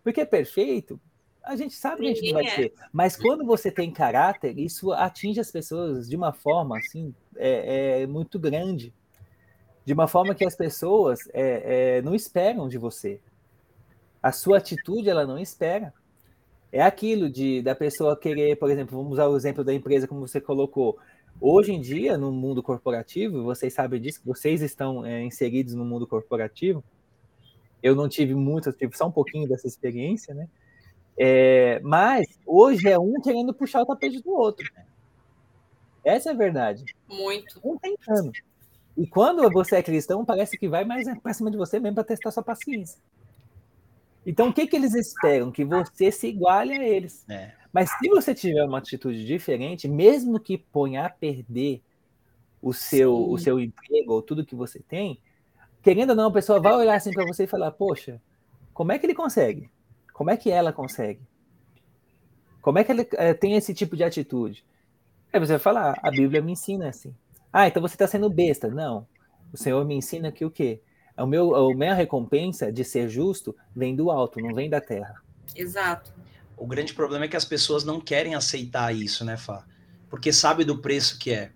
Porque 0.03 0.25
perfeito, 0.25 1.01
a 1.43 1.55
gente 1.57 1.75
sabe 1.75 2.03
que 2.03 2.07
a 2.07 2.15
gente 2.15 2.33
não 2.33 2.43
vai 2.43 2.49
ser. 2.49 2.73
Mas 2.93 3.17
quando 3.17 3.45
você 3.45 3.71
tem 3.71 3.91
caráter, 3.91 4.59
isso 4.59 4.93
atinge 4.93 5.41
as 5.41 5.51
pessoas 5.51 6.09
de 6.09 6.17
uma 6.17 6.33
forma 6.33 6.79
assim 6.79 7.15
é, 7.37 8.03
é 8.03 8.07
muito 8.07 8.39
grande. 8.39 8.93
De 9.85 9.93
uma 9.93 10.09
forma 10.09 10.35
que 10.35 10.45
as 10.45 10.57
pessoas 10.57 11.21
é, 11.33 11.99
é, 11.99 12.03
não 12.03 12.15
esperam 12.15 12.69
de 12.69 12.79
você. 12.79 13.21
A 14.21 14.33
sua 14.33 14.59
atitude 14.59 15.09
ela 15.09 15.25
não 15.25 15.39
espera. 15.39 15.95
É 16.77 16.83
aquilo 16.83 17.31
de 17.31 17.63
da 17.63 17.75
pessoa 17.75 18.15
querer, 18.15 18.55
por 18.57 18.71
exemplo, 18.71 18.99
vamos 18.99 19.15
usar 19.15 19.29
o 19.29 19.35
exemplo 19.35 19.65
da 19.65 19.73
empresa 19.73 20.07
como 20.07 20.21
você 20.29 20.39
colocou. 20.43 20.99
Hoje 21.41 21.73
em 21.73 21.81
dia, 21.81 22.19
no 22.19 22.31
mundo 22.31 22.63
corporativo, 22.63 23.43
vocês 23.43 23.73
sabem 23.73 23.99
disso, 23.99 24.21
vocês 24.23 24.61
estão 24.61 25.03
é, 25.03 25.23
inseridos 25.25 25.73
no 25.73 25.87
mundo 25.87 26.07
corporativo. 26.07 26.85
Eu 27.83 27.95
não 27.95 28.11
tive 28.11 28.35
muito, 28.35 28.69
eu 28.69 28.75
tive 28.75 28.95
só 28.95 29.07
um 29.07 29.11
pouquinho 29.11 29.49
dessa 29.49 29.67
experiência, 29.67 30.35
né? 30.35 30.51
É, 31.17 31.81
mas 31.81 32.27
hoje 32.45 32.91
é 32.91 32.99
um 32.99 33.23
querendo 33.23 33.55
puxar 33.55 33.81
o 33.81 33.87
tapete 33.87 34.21
do 34.21 34.33
outro. 34.33 34.71
Essa 36.05 36.29
é 36.29 36.33
a 36.35 36.37
verdade. 36.37 36.85
Muito. 37.09 37.59
Um 37.65 37.79
tentando. 37.79 38.33
E 38.99 39.07
quando 39.07 39.51
você 39.51 39.77
é 39.77 39.83
cristão, 39.83 40.27
parece 40.27 40.59
que 40.59 40.69
vai 40.69 40.85
mais 40.85 41.07
para 41.21 41.33
cima 41.33 41.51
de 41.51 41.57
você 41.57 41.81
mesmo 41.81 41.95
para 41.95 42.05
testar 42.05 42.31
sua 42.33 42.43
paciência. 42.43 43.01
Então, 44.27 44.49
o 44.49 44.53
que, 44.53 44.67
que 44.67 44.75
eles 44.75 44.93
esperam? 44.93 45.53
Que 45.53 45.65
você 45.65 46.11
se 46.11 46.27
iguale 46.27 46.75
a 46.75 46.83
eles. 46.83 47.25
É. 47.31 47.53
Mas 47.73 47.91
se 47.91 48.09
você 48.09 48.35
tiver 48.35 48.65
uma 48.65 48.79
atitude 48.79 49.25
diferente, 49.25 49.87
mesmo 49.87 50.41
que 50.41 50.59
ponha 50.59 51.07
a 51.07 51.09
perder 51.09 51.81
o 52.61 52.73
seu, 52.73 53.31
o 53.31 53.39
seu 53.39 53.61
emprego 53.61 54.15
ou 54.15 54.21
tudo 54.21 54.45
que 54.45 54.57
você 54.57 54.81
tem, 54.81 55.21
querendo 55.83 56.11
ou 56.11 56.17
não, 56.17 56.29
a 56.29 56.33
pessoa 56.33 56.59
vai 56.59 56.75
olhar 56.75 56.97
assim 56.97 57.13
para 57.13 57.25
você 57.25 57.45
e 57.45 57.47
falar: 57.47 57.71
Poxa, 57.71 58.21
como 58.75 58.91
é 58.91 58.99
que 58.99 59.07
ele 59.07 59.15
consegue? 59.15 59.71
Como 60.13 60.31
é 60.31 60.37
que 60.37 60.51
ela 60.51 60.73
consegue? 60.73 61.21
Como 62.61 62.79
é 62.81 62.83
que 62.83 62.91
ele 62.91 63.07
é, 63.13 63.33
tem 63.33 63.55
esse 63.55 63.73
tipo 63.73 63.97
de 63.97 64.03
atitude? 64.03 64.65
Aí 65.33 65.39
você 65.39 65.53
vai 65.53 65.61
falar: 65.61 66.01
A 66.03 66.11
Bíblia 66.11 66.43
me 66.43 66.53
ensina 66.53 66.89
assim. 66.89 67.15
Ah, 67.53 67.69
então 67.69 67.81
você 67.81 67.95
está 67.95 68.09
sendo 68.09 68.29
besta. 68.29 68.69
Não. 68.69 69.07
O 69.53 69.57
Senhor 69.57 69.85
me 69.85 69.95
ensina 69.95 70.33
que 70.33 70.45
o 70.45 70.51
quê? 70.51 70.81
O 71.17 71.27
meu, 71.27 71.55
a 71.55 71.75
minha 71.75 71.95
recompensa 71.95 72.71
de 72.71 72.85
ser 72.85 73.09
justo 73.09 73.57
vem 73.75 73.97
do 73.97 74.11
alto, 74.11 74.41
não 74.41 74.55
vem 74.55 74.69
da 74.69 74.81
terra. 74.81 75.23
Exato. 75.55 76.13
O 76.57 76.67
grande 76.67 76.95
problema 76.95 77.25
é 77.25 77.29
que 77.29 77.37
as 77.37 77.45
pessoas 77.45 77.85
não 77.85 78.01
querem 78.01 78.35
aceitar 78.35 78.95
isso, 78.95 79.25
né, 79.25 79.37
Fá? 79.37 79.65
Porque 80.11 80.33
sabe 80.33 80.65
do 80.65 80.79
preço 80.79 81.19
que 81.19 81.33
é. 81.33 81.53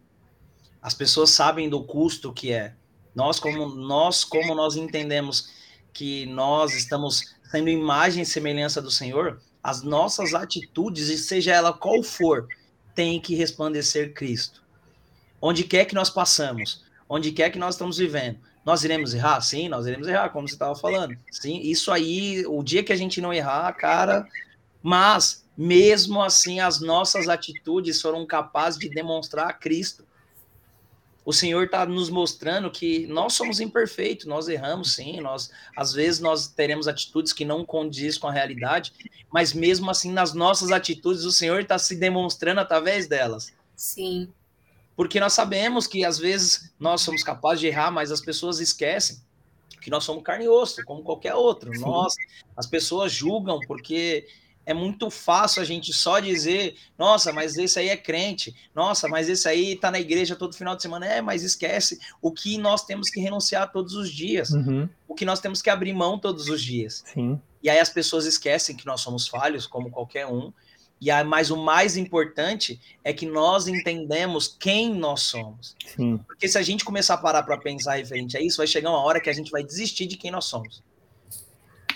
As 0.80 0.94
pessoas 0.94 1.30
sabem 1.30 1.68
do 1.68 1.84
custo 1.84 2.32
que 2.32 2.52
é. 2.52 2.74
Nós 3.14 3.38
como 3.38 3.66
nós 3.66 4.24
como 4.24 4.54
nós 4.54 4.76
entendemos 4.76 5.50
que 5.92 6.26
nós 6.26 6.74
estamos 6.74 7.34
sendo 7.50 7.68
imagem 7.68 8.22
e 8.22 8.26
semelhança 8.26 8.80
do 8.80 8.90
Senhor, 8.90 9.40
as 9.62 9.82
nossas 9.82 10.34
atitudes, 10.34 11.08
e 11.08 11.18
seja 11.18 11.52
ela 11.52 11.72
qual 11.72 12.02
for, 12.02 12.48
tem 12.94 13.20
que 13.20 13.34
resplandecer 13.34 14.14
Cristo. 14.14 14.62
Onde 15.40 15.64
quer 15.64 15.84
que 15.84 15.94
nós 15.94 16.08
passamos, 16.08 16.84
onde 17.08 17.32
quer 17.32 17.50
que 17.50 17.58
nós 17.58 17.74
estamos 17.74 17.98
vivendo, 17.98 18.38
nós 18.64 18.84
iremos 18.84 19.14
errar? 19.14 19.40
Sim, 19.40 19.68
nós 19.68 19.86
iremos 19.86 20.06
errar, 20.06 20.30
como 20.30 20.46
você 20.46 20.54
estava 20.54 20.74
falando. 20.74 21.16
Sim, 21.30 21.60
isso 21.60 21.90
aí, 21.90 22.44
o 22.46 22.62
dia 22.62 22.84
que 22.84 22.92
a 22.92 22.96
gente 22.96 23.20
não 23.20 23.32
errar, 23.32 23.72
cara, 23.72 24.26
mas 24.82 25.44
mesmo 25.56 26.22
assim 26.22 26.60
as 26.60 26.80
nossas 26.80 27.28
atitudes 27.28 28.00
foram 28.00 28.26
capazes 28.26 28.78
de 28.78 28.88
demonstrar 28.88 29.48
a 29.48 29.52
Cristo. 29.52 30.06
O 31.24 31.32
Senhor 31.32 31.64
está 31.64 31.84
nos 31.84 32.08
mostrando 32.08 32.70
que 32.70 33.06
nós 33.06 33.34
somos 33.34 33.60
imperfeitos, 33.60 34.26
nós 34.26 34.48
erramos 34.48 34.94
sim, 34.94 35.20
nós 35.20 35.50
às 35.76 35.92
vezes 35.92 36.18
nós 36.18 36.48
teremos 36.48 36.88
atitudes 36.88 37.32
que 37.32 37.44
não 37.44 37.64
condiz 37.64 38.16
com 38.16 38.26
a 38.26 38.32
realidade, 38.32 38.92
mas 39.30 39.52
mesmo 39.52 39.90
assim 39.90 40.10
nas 40.10 40.32
nossas 40.32 40.72
atitudes 40.72 41.24
o 41.24 41.30
Senhor 41.30 41.60
está 41.60 41.78
se 41.78 41.94
demonstrando 41.94 42.60
através 42.60 43.06
delas. 43.06 43.52
Sim. 43.76 44.32
Porque 45.00 45.18
nós 45.18 45.32
sabemos 45.32 45.86
que 45.86 46.04
às 46.04 46.18
vezes 46.18 46.74
nós 46.78 47.00
somos 47.00 47.22
capazes 47.22 47.60
de 47.60 47.68
errar, 47.68 47.90
mas 47.90 48.12
as 48.12 48.20
pessoas 48.20 48.60
esquecem 48.60 49.16
que 49.80 49.88
nós 49.88 50.04
somos 50.04 50.22
carne 50.22 50.44
e 50.44 50.48
osso, 50.50 50.84
como 50.84 51.02
qualquer 51.02 51.34
outro. 51.34 51.74
Sim. 51.74 51.80
Nós, 51.80 52.12
as 52.54 52.66
pessoas 52.66 53.10
julgam 53.10 53.58
porque 53.66 54.26
é 54.66 54.74
muito 54.74 55.08
fácil 55.08 55.62
a 55.62 55.64
gente 55.64 55.90
só 55.90 56.20
dizer, 56.20 56.76
nossa, 56.98 57.32
mas 57.32 57.56
esse 57.56 57.78
aí 57.78 57.88
é 57.88 57.96
crente, 57.96 58.54
nossa, 58.74 59.08
mas 59.08 59.30
esse 59.30 59.48
aí 59.48 59.74
tá 59.74 59.90
na 59.90 59.98
igreja 59.98 60.36
todo 60.36 60.54
final 60.54 60.76
de 60.76 60.82
semana. 60.82 61.06
É, 61.06 61.22
mas 61.22 61.42
esquece 61.42 61.98
o 62.20 62.30
que 62.30 62.58
nós 62.58 62.84
temos 62.84 63.08
que 63.08 63.20
renunciar 63.20 63.72
todos 63.72 63.94
os 63.94 64.10
dias, 64.10 64.50
uhum. 64.50 64.86
o 65.08 65.14
que 65.14 65.24
nós 65.24 65.40
temos 65.40 65.62
que 65.62 65.70
abrir 65.70 65.94
mão 65.94 66.18
todos 66.18 66.46
os 66.50 66.62
dias. 66.62 67.04
Sim. 67.06 67.40
E 67.62 67.70
aí 67.70 67.78
as 67.78 67.88
pessoas 67.88 68.26
esquecem 68.26 68.76
que 68.76 68.84
nós 68.84 69.00
somos 69.00 69.26
falhos, 69.26 69.66
como 69.66 69.90
qualquer 69.90 70.26
um. 70.26 70.52
E 71.00 71.10
aí, 71.10 71.24
mas 71.24 71.50
o 71.50 71.56
mais 71.56 71.96
importante 71.96 72.78
é 73.02 73.12
que 73.12 73.24
nós 73.24 73.66
entendemos 73.66 74.54
quem 74.60 74.94
nós 74.94 75.22
somos. 75.22 75.74
Sim. 75.96 76.18
Porque 76.26 76.46
se 76.46 76.58
a 76.58 76.62
gente 76.62 76.84
começar 76.84 77.14
a 77.14 77.18
parar 77.18 77.42
para 77.42 77.56
pensar 77.56 77.94
referente 77.94 78.36
a 78.36 78.40
isso, 78.40 78.58
vai 78.58 78.66
chegar 78.66 78.90
uma 78.90 79.02
hora 79.02 79.20
que 79.20 79.30
a 79.30 79.32
gente 79.32 79.50
vai 79.50 79.62
desistir 79.62 80.06
de 80.06 80.16
quem 80.16 80.30
nós 80.30 80.44
somos. 80.44 80.82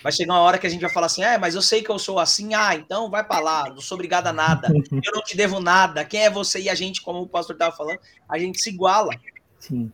Vai 0.02 0.10
chegar 0.10 0.32
uma 0.34 0.40
hora 0.40 0.58
que 0.58 0.66
a 0.66 0.70
gente 0.70 0.80
vai 0.80 0.90
falar 0.90 1.06
assim: 1.06 1.22
é, 1.22 1.36
mas 1.36 1.54
eu 1.54 1.60
sei 1.60 1.82
que 1.82 1.90
eu 1.90 1.98
sou 1.98 2.18
assim, 2.18 2.54
ah, 2.54 2.74
então 2.74 3.10
vai 3.10 3.24
para 3.24 3.40
lá, 3.40 3.68
não 3.68 3.80
sou 3.80 3.96
obrigado 3.96 4.26
a 4.26 4.32
nada, 4.32 4.68
eu 4.68 5.12
não 5.14 5.22
te 5.22 5.36
devo 5.36 5.60
nada. 5.60 6.04
Quem 6.04 6.20
é 6.20 6.30
você 6.30 6.60
e 6.60 6.68
a 6.70 6.74
gente, 6.74 7.02
como 7.02 7.20
o 7.20 7.28
pastor 7.28 7.56
estava 7.56 7.74
falando, 7.76 7.98
a 8.28 8.38
gente 8.38 8.60
se 8.60 8.70
iguala. 8.70 9.14
Sim. 9.58 9.92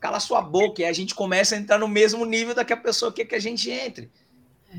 Cala 0.00 0.18
sua 0.18 0.42
boca 0.42 0.82
e 0.82 0.84
a 0.84 0.92
gente 0.92 1.14
começa 1.14 1.54
a 1.54 1.58
entrar 1.58 1.78
no 1.78 1.86
mesmo 1.86 2.24
nível 2.24 2.56
da 2.56 2.64
que 2.64 2.72
a 2.72 2.76
pessoa 2.76 3.12
quer 3.12 3.24
que 3.24 3.36
a 3.36 3.40
gente 3.40 3.70
entre. 3.70 4.10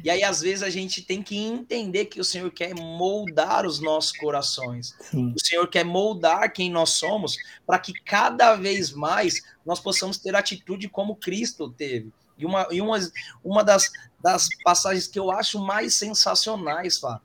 E 0.02 0.10
aí, 0.10 0.24
às 0.24 0.41
vezes, 0.41 0.64
a 0.64 0.70
gente 0.70 1.02
tem 1.02 1.22
que 1.22 1.38
entender 1.38 2.06
que 2.06 2.20
o 2.20 2.24
Senhor 2.24 2.50
quer 2.52 2.74
moldar 2.74 3.66
os 3.66 3.80
nossos 3.80 4.12
corações. 4.14 4.96
Sim. 5.00 5.34
O 5.36 5.46
Senhor 5.46 5.68
quer 5.68 5.84
moldar 5.84 6.52
quem 6.52 6.70
nós 6.70 6.91
somos 6.91 7.36
para 7.66 7.78
que 7.78 7.94
cada 7.94 8.56
vez 8.56 8.91
mais 8.91 9.41
nós 9.66 9.80
possamos 9.80 10.18
ter 10.18 10.36
atitude 10.36 10.88
como 10.89 11.16
Cristo 11.16 11.70
teve. 11.70 12.12
E 12.38 12.46
uma, 12.46 12.68
e 12.72 12.82
uma, 12.82 12.98
uma 13.44 13.64
das, 13.64 13.91
das 14.22 14.48
passagens 14.64 15.08
que 15.08 15.20
eu 15.20 15.30
acho 15.32 15.60
mais 15.60 15.94
sensacionais, 15.94 16.98
Fá, 16.98 17.22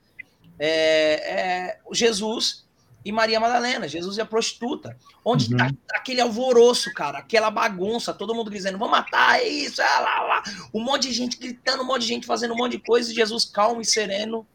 é, 0.59 1.31
é 1.31 1.79
Jesus 1.91 2.67
e 3.03 3.11
Maria 3.11 3.39
Madalena, 3.39 3.87
Jesus 3.87 4.17
e 4.17 4.21
a 4.21 4.25
prostituta, 4.25 4.97
onde 5.23 5.51
uhum. 5.51 5.57
tá 5.57 5.71
aquele 5.93 6.19
alvoroço, 6.19 6.93
cara, 6.93 7.19
aquela 7.19 7.49
bagunça, 7.49 8.13
todo 8.13 8.35
mundo 8.35 8.51
dizendo, 8.51 8.77
vamos 8.77 8.91
matar, 8.91 9.39
é 9.39 9.47
isso, 9.47 9.81
é 9.81 9.99
lá, 9.99 10.21
lá, 10.23 10.43
um 10.73 10.81
monte 10.81 11.07
de 11.07 11.13
gente 11.13 11.37
gritando, 11.37 11.83
um 11.83 11.85
monte 11.85 12.01
de 12.01 12.07
gente 12.07 12.27
fazendo 12.27 12.53
um 12.53 12.57
monte 12.57 12.73
de 12.73 12.79
coisa, 12.79 13.11
e 13.11 13.15
Jesus 13.15 13.45
calmo 13.45 13.79
e 13.79 13.85
sereno, 13.85 14.45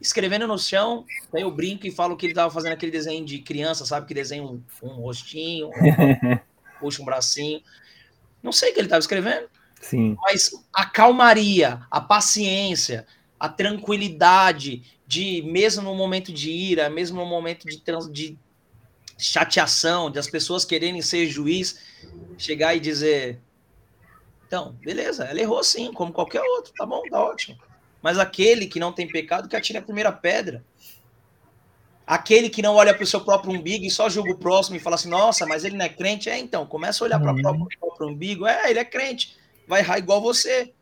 escrevendo 0.00 0.46
no 0.46 0.58
chão, 0.58 1.04
aí 1.34 1.42
eu 1.42 1.50
brinco 1.50 1.86
e 1.86 1.90
falo 1.90 2.16
que 2.16 2.26
ele 2.26 2.34
tava 2.34 2.52
fazendo 2.52 2.72
aquele 2.72 2.92
desenho 2.92 3.24
de 3.24 3.38
criança, 3.40 3.86
sabe, 3.86 4.06
que 4.06 4.14
desenha 4.14 4.42
um, 4.42 4.62
um 4.82 5.00
rostinho, 5.00 5.68
um, 5.68 5.72
puxa 6.78 7.02
um 7.02 7.04
bracinho, 7.04 7.62
não 8.42 8.52
sei 8.52 8.70
o 8.70 8.74
que 8.74 8.80
ele 8.80 8.86
estava 8.86 9.00
escrevendo. 9.00 9.48
Sim. 9.80 10.16
Mas 10.22 10.50
a 10.72 10.84
calmaria, 10.84 11.80
a 11.90 12.00
paciência, 12.00 13.06
a 13.38 13.48
tranquilidade 13.48 14.82
de, 15.08 15.40
mesmo 15.42 15.82
no 15.82 15.94
momento 15.94 16.30
de 16.30 16.50
ira, 16.50 16.90
mesmo 16.90 17.18
no 17.18 17.26
momento 17.26 17.66
de, 17.66 17.80
trans, 17.80 18.12
de 18.12 18.38
chateação, 19.16 20.10
de 20.10 20.18
as 20.18 20.28
pessoas 20.28 20.66
quererem 20.66 21.00
ser 21.00 21.26
juiz, 21.26 21.80
chegar 22.36 22.76
e 22.76 22.80
dizer: 22.80 23.40
então, 24.46 24.76
beleza, 24.82 25.24
ela 25.24 25.40
errou 25.40 25.64
sim, 25.64 25.90
como 25.94 26.12
qualquer 26.12 26.42
outro, 26.42 26.74
tá 26.76 26.84
bom, 26.84 27.02
tá 27.10 27.24
ótimo. 27.24 27.58
Mas 28.02 28.18
aquele 28.18 28.66
que 28.66 28.78
não 28.78 28.92
tem 28.92 29.08
pecado, 29.08 29.48
que 29.48 29.56
atire 29.56 29.78
a 29.78 29.82
primeira 29.82 30.12
pedra. 30.12 30.62
Aquele 32.06 32.50
que 32.50 32.62
não 32.62 32.74
olha 32.74 32.94
para 32.94 33.02
o 33.02 33.06
seu 33.06 33.22
próprio 33.22 33.52
umbigo 33.52 33.84
e 33.84 33.90
só 33.90 34.08
julga 34.08 34.32
o 34.32 34.38
próximo 34.38 34.76
e 34.76 34.80
fala 34.80 34.96
assim, 34.96 35.08
nossa, 35.08 35.46
mas 35.46 35.64
ele 35.64 35.76
não 35.76 35.84
é 35.84 35.88
crente. 35.88 36.28
É, 36.30 36.38
então, 36.38 36.66
começa 36.66 37.02
a 37.02 37.06
olhar 37.06 37.18
para 37.18 37.32
o 37.32 37.36
uhum. 37.36 37.66
próprio 37.80 38.08
umbigo. 38.08 38.46
É, 38.46 38.70
ele 38.70 38.78
é 38.78 38.84
crente. 38.84 39.36
Vai 39.66 39.80
errar 39.80 39.98
igual 39.98 40.20
você. 40.20 40.72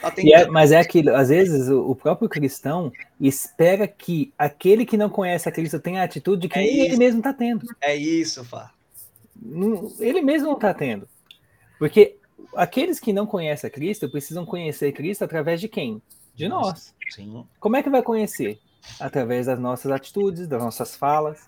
Tá 0.00 0.12
é, 0.16 0.46
mas 0.46 0.70
é 0.70 0.78
aquilo, 0.78 1.14
às 1.14 1.28
vezes 1.28 1.68
o, 1.68 1.90
o, 1.90 1.96
próprio 1.96 2.28
cristão 2.28 2.92
espera 3.20 3.88
que 3.88 4.32
aquele 4.38 4.86
que 4.86 4.96
não 4.96 5.10
conhece 5.10 5.48
a 5.48 5.52
Cristo 5.52 5.80
tenha 5.80 6.02
a 6.02 6.04
atitude 6.04 6.48
que 6.48 6.58
é 6.58 6.64
ele 6.64 6.96
mesmo 6.96 7.18
está 7.18 7.32
tendo. 7.32 7.66
É 7.80 7.96
isso, 7.96 8.44
Fá. 8.44 8.72
Ele 9.98 10.22
mesmo 10.22 10.48
não 10.48 10.54
está 10.54 10.72
tendo. 10.72 11.08
Porque 11.78 12.16
aqueles 12.54 13.00
que 13.00 13.12
não 13.12 13.26
conhecem 13.26 13.66
a 13.66 13.70
Cristo 13.70 14.08
precisam 14.08 14.46
conhecer 14.46 14.92
Cristo 14.92 15.24
através 15.24 15.60
de 15.60 15.68
quem? 15.68 16.00
De 16.34 16.48
nós. 16.48 16.94
Sim. 17.10 17.44
Como 17.58 17.76
é 17.76 17.82
que 17.82 17.90
vai 17.90 18.02
conhecer? 18.02 18.60
através 19.00 19.46
das 19.46 19.58
nossas 19.58 19.90
atitudes, 19.90 20.46
das 20.46 20.62
nossas 20.62 20.96
falas. 20.96 21.44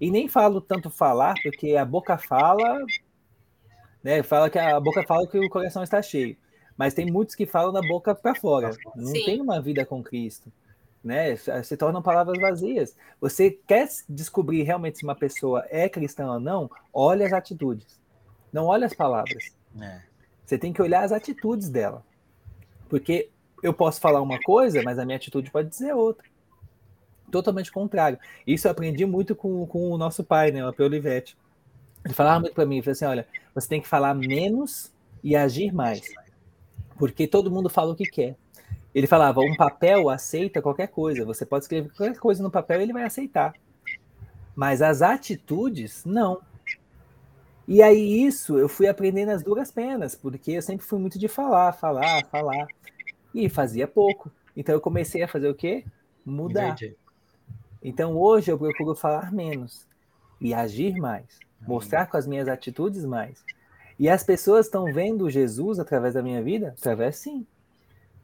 E 0.00 0.10
nem 0.10 0.28
falo 0.28 0.60
tanto 0.60 0.90
falar, 0.90 1.34
porque 1.42 1.74
a 1.74 1.84
boca 1.84 2.16
fala, 2.16 2.78
né? 4.02 4.22
Fala 4.22 4.48
que 4.48 4.58
a 4.58 4.78
boca 4.78 5.02
fala 5.02 5.26
que 5.26 5.38
o 5.38 5.48
coração 5.48 5.82
está 5.82 6.00
cheio. 6.00 6.36
Mas 6.78 6.94
tem 6.94 7.10
muitos 7.10 7.34
que 7.34 7.44
falam 7.44 7.72
da 7.72 7.82
boca 7.82 8.14
para 8.14 8.36
fora. 8.36 8.70
Não 8.94 9.08
Sim. 9.08 9.24
tem 9.24 9.40
uma 9.40 9.60
vida 9.60 9.84
com 9.84 10.02
Cristo. 10.02 10.52
Né? 11.02 11.34
Se 11.36 11.76
tornam 11.76 12.00
palavras 12.00 12.40
vazias. 12.40 12.96
Você 13.20 13.50
quer 13.50 13.88
descobrir 14.08 14.62
realmente 14.62 14.98
se 14.98 15.04
uma 15.04 15.16
pessoa 15.16 15.66
é 15.68 15.88
cristã 15.88 16.26
ou 16.32 16.40
não? 16.40 16.70
Olhe 16.92 17.24
as 17.24 17.32
atitudes. 17.32 17.98
Não 18.52 18.66
olhe 18.66 18.84
as 18.84 18.94
palavras. 18.94 19.52
É. 19.80 20.00
Você 20.46 20.56
tem 20.56 20.72
que 20.72 20.80
olhar 20.80 21.02
as 21.02 21.10
atitudes 21.10 21.68
dela. 21.68 22.04
Porque 22.88 23.28
eu 23.62 23.74
posso 23.74 24.00
falar 24.00 24.22
uma 24.22 24.40
coisa, 24.40 24.80
mas 24.82 24.98
a 24.98 25.04
minha 25.04 25.16
atitude 25.16 25.50
pode 25.50 25.68
dizer 25.68 25.92
outra 25.92 26.24
totalmente 27.30 27.70
contrário. 27.70 28.18
Isso 28.46 28.66
eu 28.66 28.72
aprendi 28.72 29.04
muito 29.06 29.34
com, 29.34 29.66
com 29.66 29.90
o 29.90 29.98
nosso 29.98 30.24
pai, 30.24 30.50
né, 30.50 30.64
o 30.64 30.68
Apeu 30.68 30.86
Olivetti. 30.86 31.36
Ele 32.04 32.14
falava 32.14 32.40
muito 32.40 32.54
para 32.54 32.66
mim, 32.66 32.76
ele 32.76 32.82
falou 32.82 32.92
assim, 32.92 33.04
olha, 33.04 33.28
você 33.54 33.68
tem 33.68 33.80
que 33.80 33.88
falar 33.88 34.14
menos 34.14 34.92
e 35.22 35.36
agir 35.36 35.72
mais, 35.72 36.00
porque 36.98 37.26
todo 37.26 37.50
mundo 37.50 37.70
fala 37.70 37.92
o 37.92 37.96
que 37.96 38.04
quer. 38.04 38.36
Ele 38.94 39.06
falava, 39.06 39.40
um 39.40 39.54
papel 39.54 40.10
aceita 40.10 40.60
qualquer 40.60 40.88
coisa, 40.88 41.24
você 41.24 41.46
pode 41.46 41.64
escrever 41.64 41.90
qualquer 41.90 42.18
coisa 42.18 42.42
no 42.42 42.50
papel 42.50 42.80
e 42.80 42.82
ele 42.82 42.92
vai 42.92 43.04
aceitar, 43.04 43.54
mas 44.56 44.82
as 44.82 45.02
atitudes, 45.02 46.04
não. 46.04 46.40
E 47.66 47.82
aí 47.82 48.24
isso 48.24 48.58
eu 48.58 48.68
fui 48.68 48.88
aprendendo 48.88 49.30
as 49.30 49.42
duras 49.42 49.70
penas, 49.70 50.14
porque 50.14 50.52
eu 50.52 50.62
sempre 50.62 50.84
fui 50.86 50.98
muito 50.98 51.18
de 51.18 51.28
falar, 51.28 51.72
falar, 51.72 52.24
falar, 52.26 52.66
e 53.34 53.48
fazia 53.48 53.86
pouco. 53.86 54.32
Então 54.56 54.74
eu 54.74 54.80
comecei 54.80 55.22
a 55.22 55.28
fazer 55.28 55.48
o 55.48 55.54
quê? 55.54 55.84
Mudar. 56.24 56.70
Entendi. 56.70 56.96
Então 57.82 58.16
hoje 58.16 58.50
eu 58.50 58.58
procuro 58.58 58.94
falar 58.94 59.30
menos 59.30 59.86
e 60.40 60.52
agir 60.52 60.96
mais, 60.96 61.38
mostrar 61.60 62.06
com 62.06 62.16
as 62.16 62.26
minhas 62.26 62.48
atitudes 62.48 63.04
mais. 63.04 63.44
E 63.98 64.08
as 64.08 64.22
pessoas 64.22 64.66
estão 64.66 64.84
vendo 64.92 65.28
Jesus 65.28 65.78
através 65.78 66.14
da 66.14 66.22
minha 66.22 66.42
vida? 66.42 66.74
Através 66.78 67.16
sim. 67.16 67.46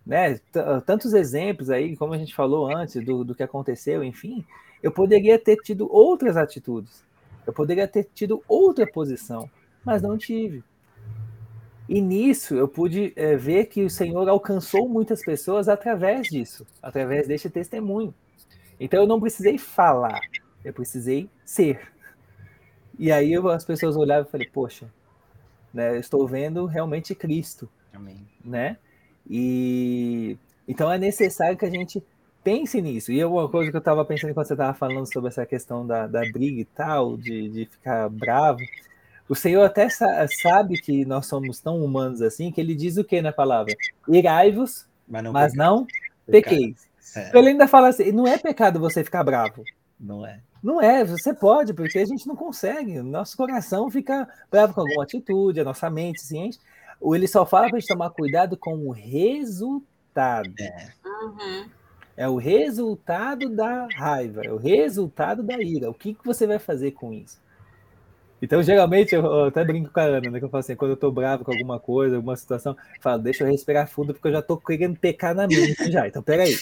né? 0.06 0.38
Tantos 0.86 1.12
exemplos 1.12 1.68
aí, 1.70 1.96
como 1.96 2.14
a 2.14 2.18
gente 2.18 2.34
falou 2.34 2.74
antes, 2.74 3.02
do, 3.04 3.24
do 3.24 3.34
que 3.34 3.42
aconteceu, 3.42 4.04
enfim, 4.04 4.44
eu 4.82 4.92
poderia 4.92 5.38
ter 5.38 5.56
tido 5.56 5.90
outras 5.92 6.36
atitudes, 6.36 7.02
eu 7.46 7.52
poderia 7.52 7.88
ter 7.88 8.08
tido 8.14 8.42
outra 8.46 8.86
posição, 8.86 9.50
mas 9.84 10.02
não 10.02 10.16
tive. 10.16 10.62
E 11.88 12.00
nisso 12.00 12.54
eu 12.54 12.68
pude 12.68 13.12
é, 13.16 13.36
ver 13.36 13.66
que 13.66 13.82
o 13.84 13.90
Senhor 13.90 14.28
alcançou 14.28 14.88
muitas 14.88 15.22
pessoas 15.22 15.68
através 15.68 16.28
disso, 16.28 16.66
através 16.82 17.26
deste 17.28 17.50
testemunho. 17.50 18.14
Então 18.78 19.00
eu 19.00 19.06
não 19.06 19.20
precisei 19.20 19.58
falar, 19.58 20.20
eu 20.64 20.72
precisei 20.72 21.28
ser. 21.44 21.92
E 22.98 23.10
aí 23.12 23.32
eu, 23.32 23.48
as 23.48 23.64
pessoas 23.64 23.96
olhavam 23.96 24.26
e 24.26 24.30
falei, 24.30 24.48
poxa, 24.48 24.86
né, 25.74 25.98
estou 25.98 26.26
vendo 26.26 26.64
realmente 26.64 27.14
Cristo. 27.14 27.68
Amém. 27.92 28.26
Né? 28.44 28.76
E 29.28 30.38
então 30.66 30.90
é 30.90 30.96
necessário 30.96 31.58
que 31.58 31.64
a 31.64 31.70
gente 31.70 32.02
pense 32.42 32.80
nisso. 32.80 33.10
E 33.10 33.24
uma 33.24 33.48
coisa 33.48 33.70
que 33.70 33.76
eu 33.76 33.80
estava 33.80 34.04
pensando 34.04 34.30
enquanto 34.30 34.46
você 34.46 34.54
estava 34.54 34.74
falando 34.74 35.10
sobre 35.12 35.28
essa 35.28 35.44
questão 35.44 35.86
da, 35.86 36.06
da 36.06 36.20
briga 36.30 36.60
e 36.60 36.64
tal, 36.64 37.16
de, 37.16 37.48
de 37.48 37.66
ficar 37.66 38.08
bravo, 38.08 38.60
o 39.28 39.34
Senhor 39.34 39.64
até 39.64 39.88
sabe 39.88 40.80
que 40.80 41.04
nós 41.04 41.26
somos 41.26 41.60
tão 41.60 41.82
humanos 41.82 42.20
assim, 42.20 42.52
que 42.52 42.60
ele 42.60 42.74
diz 42.74 42.98
o 42.98 43.04
que 43.04 43.22
na 43.22 43.32
palavra? 43.32 43.74
Irai-vos, 44.06 44.86
mas 45.08 45.24
não, 45.24 45.32
mas 45.32 45.54
não 45.54 45.86
pequeis. 46.26 46.86
É. 47.16 47.36
Ele 47.36 47.50
ainda 47.50 47.66
fala 47.66 47.88
assim, 47.88 48.12
não 48.12 48.26
é 48.26 48.36
pecado 48.36 48.80
você 48.80 49.02
ficar 49.02 49.24
bravo. 49.24 49.62
Não 49.98 50.26
é. 50.26 50.40
Não 50.62 50.80
é, 50.80 51.04
você 51.04 51.34
pode, 51.34 51.74
porque 51.74 51.98
a 51.98 52.06
gente 52.06 52.26
não 52.26 52.34
consegue. 52.34 53.00
Nosso 53.02 53.36
coração 53.36 53.90
fica 53.90 54.28
bravo 54.50 54.72
com 54.72 54.80
alguma 54.80 55.04
atitude, 55.04 55.60
a 55.60 55.64
nossa 55.64 55.90
mente 55.90 56.22
se 56.22 56.36
enche. 56.36 56.58
Ele 57.02 57.28
só 57.28 57.44
fala 57.44 57.68
para 57.68 57.76
a 57.76 57.80
gente 57.80 57.88
tomar 57.88 58.10
cuidado 58.10 58.56
com 58.56 58.74
o 58.76 58.90
resultado. 58.90 60.54
É. 60.58 60.88
Uhum. 61.04 61.68
é 62.16 62.28
o 62.28 62.36
resultado 62.36 63.48
da 63.48 63.88
raiva, 63.94 64.42
é 64.44 64.50
o 64.50 64.56
resultado 64.56 65.42
da 65.42 65.60
ira. 65.60 65.90
O 65.90 65.94
que, 65.94 66.14
que 66.14 66.24
você 66.24 66.46
vai 66.46 66.58
fazer 66.58 66.92
com 66.92 67.12
isso? 67.12 67.42
Então, 68.40 68.62
geralmente, 68.62 69.14
eu, 69.14 69.44
até 69.44 69.64
brinco 69.64 69.90
com 69.90 70.00
a 70.00 70.04
Ana, 70.04 70.30
né? 70.30 70.38
Que 70.38 70.44
eu 70.44 70.50
falo 70.50 70.60
assim, 70.60 70.76
quando 70.76 70.90
eu 70.90 70.96
tô 70.96 71.10
bravo 71.10 71.44
com 71.44 71.52
alguma 71.52 71.80
coisa, 71.80 72.16
alguma 72.16 72.36
situação, 72.36 72.76
eu 72.94 73.02
falo, 73.02 73.22
deixa 73.22 73.42
eu 73.42 73.50
respirar 73.50 73.88
fundo, 73.88 74.12
porque 74.12 74.28
eu 74.28 74.32
já 74.32 74.42
tô 74.42 74.56
querendo 74.56 74.98
pecar 74.98 75.34
na 75.34 75.46
mente 75.46 75.90
já. 75.90 76.06
Então, 76.06 76.22
peraí. 76.22 76.54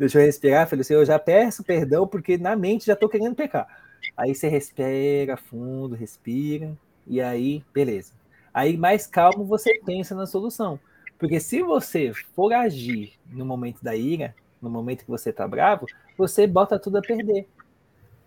Deixa 0.00 0.18
eu 0.18 0.24
respirar, 0.24 0.66
falei 0.66 0.80
assim, 0.80 0.94
eu 0.94 1.04
já 1.04 1.18
peço 1.18 1.62
perdão, 1.62 2.06
porque 2.06 2.38
na 2.38 2.56
mente 2.56 2.86
já 2.86 2.96
tô 2.96 3.06
querendo 3.06 3.34
pecar. 3.34 3.68
Aí 4.16 4.34
você 4.34 4.48
respira 4.48 5.36
fundo, 5.36 5.94
respira, 5.94 6.74
e 7.06 7.20
aí, 7.20 7.62
beleza. 7.70 8.14
Aí, 8.52 8.78
mais 8.78 9.06
calmo, 9.06 9.44
você 9.44 9.78
pensa 9.84 10.14
na 10.14 10.26
solução. 10.26 10.80
Porque 11.18 11.38
se 11.38 11.62
você 11.62 12.14
for 12.34 12.50
agir 12.54 13.12
no 13.30 13.44
momento 13.44 13.84
da 13.84 13.94
ira, 13.94 14.34
no 14.62 14.70
momento 14.70 15.04
que 15.04 15.10
você 15.10 15.34
tá 15.34 15.46
bravo, 15.46 15.84
você 16.16 16.46
bota 16.46 16.78
tudo 16.78 16.96
a 16.96 17.02
perder. 17.02 17.46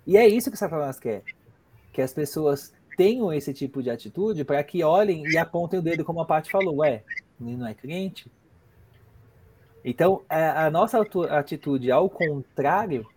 E 0.06 0.16
é 0.16 0.28
isso 0.28 0.52
que 0.52 0.58
Satanás 0.58 1.00
quer. 1.00 1.24
Que 1.92 2.04
as 2.04 2.14
pessoas 2.14 2.72
tenham 2.96 3.34
esse 3.34 3.52
tipo 3.52 3.82
de 3.82 3.90
atitude 3.90 4.46
para 4.46 4.64
que 4.64 4.84
olhem 4.84 5.24
e 5.26 5.40
apontem 5.40 5.80
o 5.80 5.82
dedo, 5.82 6.06
como 6.06 6.22
a 6.22 6.26
parte 6.26 6.52
falou, 6.52 6.76
ué, 6.82 7.04
ele 7.42 7.58
não 7.58 7.66
é 7.66 7.74
crente? 7.74 8.32
Então, 9.84 10.22
a, 10.30 10.66
a 10.66 10.72
nossa 10.72 11.06
atitude, 11.30 11.92
ao 11.92 12.10
contrário, 12.10 13.08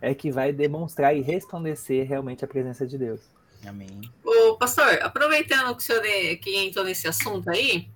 é 0.00 0.14
que 0.14 0.30
vai 0.30 0.52
demonstrar 0.52 1.16
e 1.16 1.20
resplandecer 1.20 2.06
realmente 2.06 2.44
a 2.44 2.48
presença 2.48 2.86
de 2.86 2.98
Deus. 2.98 3.20
Amém. 3.66 4.00
Ô, 4.24 4.56
pastor, 4.56 5.00
aproveitando 5.02 5.74
que 5.74 5.82
o 5.82 5.84
senhor 5.84 6.04
é, 6.04 6.36
que 6.36 6.56
entrou 6.56 6.84
nesse 6.84 7.08
assunto 7.08 7.50
aí, 7.50 7.88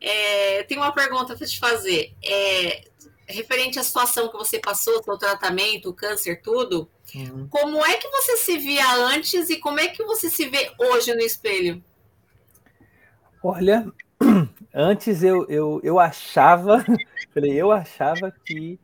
é, 0.00 0.62
tem 0.64 0.76
uma 0.76 0.92
pergunta 0.92 1.36
para 1.36 1.46
te 1.46 1.58
fazer. 1.58 2.12
É, 2.22 2.84
referente 3.26 3.78
à 3.78 3.82
situação 3.82 4.28
que 4.28 4.36
você 4.36 4.58
passou, 4.58 5.02
seu 5.02 5.16
tratamento, 5.16 5.88
o 5.88 5.94
câncer, 5.94 6.42
tudo, 6.42 6.88
uhum. 7.14 7.48
como 7.48 7.84
é 7.84 7.96
que 7.96 8.08
você 8.08 8.36
se 8.36 8.58
via 8.58 8.94
antes 8.96 9.48
e 9.48 9.56
como 9.56 9.80
é 9.80 9.88
que 9.88 10.04
você 10.04 10.28
se 10.28 10.48
vê 10.48 10.70
hoje 10.78 11.14
no 11.14 11.20
espelho? 11.20 11.82
Olha, 13.42 13.90
antes 14.74 15.22
eu, 15.22 15.46
eu, 15.48 15.80
eu 15.82 15.98
achava, 15.98 16.84
falei, 17.32 17.52
eu 17.52 17.70
achava 17.70 18.32
que 18.44 18.78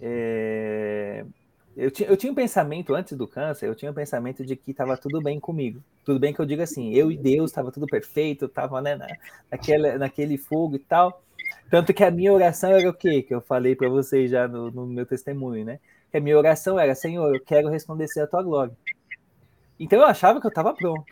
é, 0.00 1.24
eu, 1.76 1.90
tinha, 1.90 2.08
eu 2.08 2.16
tinha 2.16 2.32
um 2.32 2.34
pensamento 2.34 2.94
antes 2.94 3.16
do 3.16 3.28
câncer, 3.28 3.66
eu 3.66 3.74
tinha 3.74 3.90
um 3.90 3.94
pensamento 3.94 4.44
de 4.44 4.56
que 4.56 4.70
estava 4.70 4.96
tudo 4.96 5.20
bem 5.20 5.38
comigo. 5.38 5.82
Tudo 6.04 6.18
bem 6.18 6.32
que 6.32 6.40
eu 6.40 6.46
digo 6.46 6.62
assim, 6.62 6.94
eu 6.94 7.10
e 7.12 7.16
Deus 7.16 7.50
estava 7.50 7.70
tudo 7.70 7.86
perfeito, 7.86 8.46
estava 8.46 8.80
né, 8.80 8.96
na, 8.96 9.06
naquele, 9.50 9.98
naquele 9.98 10.38
fogo 10.38 10.76
e 10.76 10.78
tal. 10.78 11.22
Tanto 11.70 11.92
que 11.92 12.02
a 12.02 12.10
minha 12.10 12.32
oração 12.32 12.70
era 12.70 12.88
o 12.88 12.94
quê? 12.94 13.22
Que 13.22 13.34
eu 13.34 13.40
falei 13.40 13.76
para 13.76 13.88
vocês 13.88 14.30
já 14.30 14.48
no, 14.48 14.70
no, 14.70 14.86
meu 14.86 15.04
testemunho, 15.04 15.64
né? 15.64 15.80
Que 16.10 16.18
a 16.18 16.20
minha 16.20 16.38
oração 16.38 16.78
era, 16.78 16.94
Senhor, 16.94 17.34
eu 17.34 17.40
quero 17.44 17.68
resplandecer 17.68 18.22
a 18.22 18.26
tua 18.26 18.42
glória. 18.42 18.76
Então 19.78 19.98
eu 19.98 20.06
achava 20.06 20.40
que 20.40 20.46
eu 20.46 20.50
estava 20.50 20.72
pronto. 20.74 21.04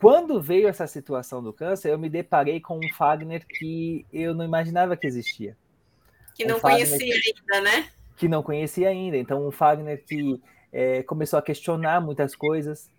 Quando 0.00 0.40
veio 0.40 0.66
essa 0.66 0.86
situação 0.86 1.42
do 1.42 1.52
câncer, 1.52 1.90
eu 1.90 1.98
me 1.98 2.08
deparei 2.08 2.60
com 2.60 2.78
um 2.78 2.88
Fagner 2.96 3.46
que 3.46 4.06
eu 4.12 4.34
não 4.34 4.44
imaginava 4.44 4.96
que 4.96 5.06
existia. 5.06 5.56
Que 6.34 6.44
não 6.44 6.56
um 6.56 6.60
conhecia 6.60 7.20
que, 7.20 7.34
ainda, 7.36 7.60
né? 7.60 7.88
Que 8.16 8.28
não 8.28 8.42
conhecia 8.42 8.88
ainda. 8.88 9.16
Então, 9.16 9.46
um 9.46 9.50
Fagner 9.50 10.02
que 10.04 10.40
é, 10.72 11.02
começou 11.02 11.38
a 11.38 11.42
questionar 11.42 12.00
muitas 12.00 12.34
coisas. 12.34 12.90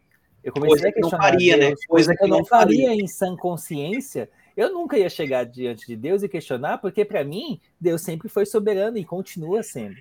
Eu 0.43 0.53
comecei 0.53 0.77
coisa 0.77 0.89
a 0.89 0.91
questionar 0.93 1.23
faria, 1.23 1.57
Deus, 1.57 1.69
né? 1.71 1.75
coisa 1.87 2.15
que 2.15 2.23
eu 2.23 2.27
não 2.27 2.45
faria, 2.45 2.87
faria 2.87 3.03
em 3.03 3.07
sã 3.07 3.35
consciência 3.35 4.29
eu 4.55 4.73
nunca 4.73 4.97
ia 4.97 5.09
chegar 5.09 5.45
diante 5.45 5.87
de 5.87 5.95
Deus 5.95 6.23
e 6.23 6.29
questionar, 6.29 6.77
porque 6.79 7.05
para 7.05 7.23
mim, 7.23 7.59
Deus 7.79 8.01
sempre 8.01 8.27
foi 8.27 8.45
soberano 8.45 8.97
e 8.97 9.05
continua 9.05 9.63
sendo. 9.63 9.95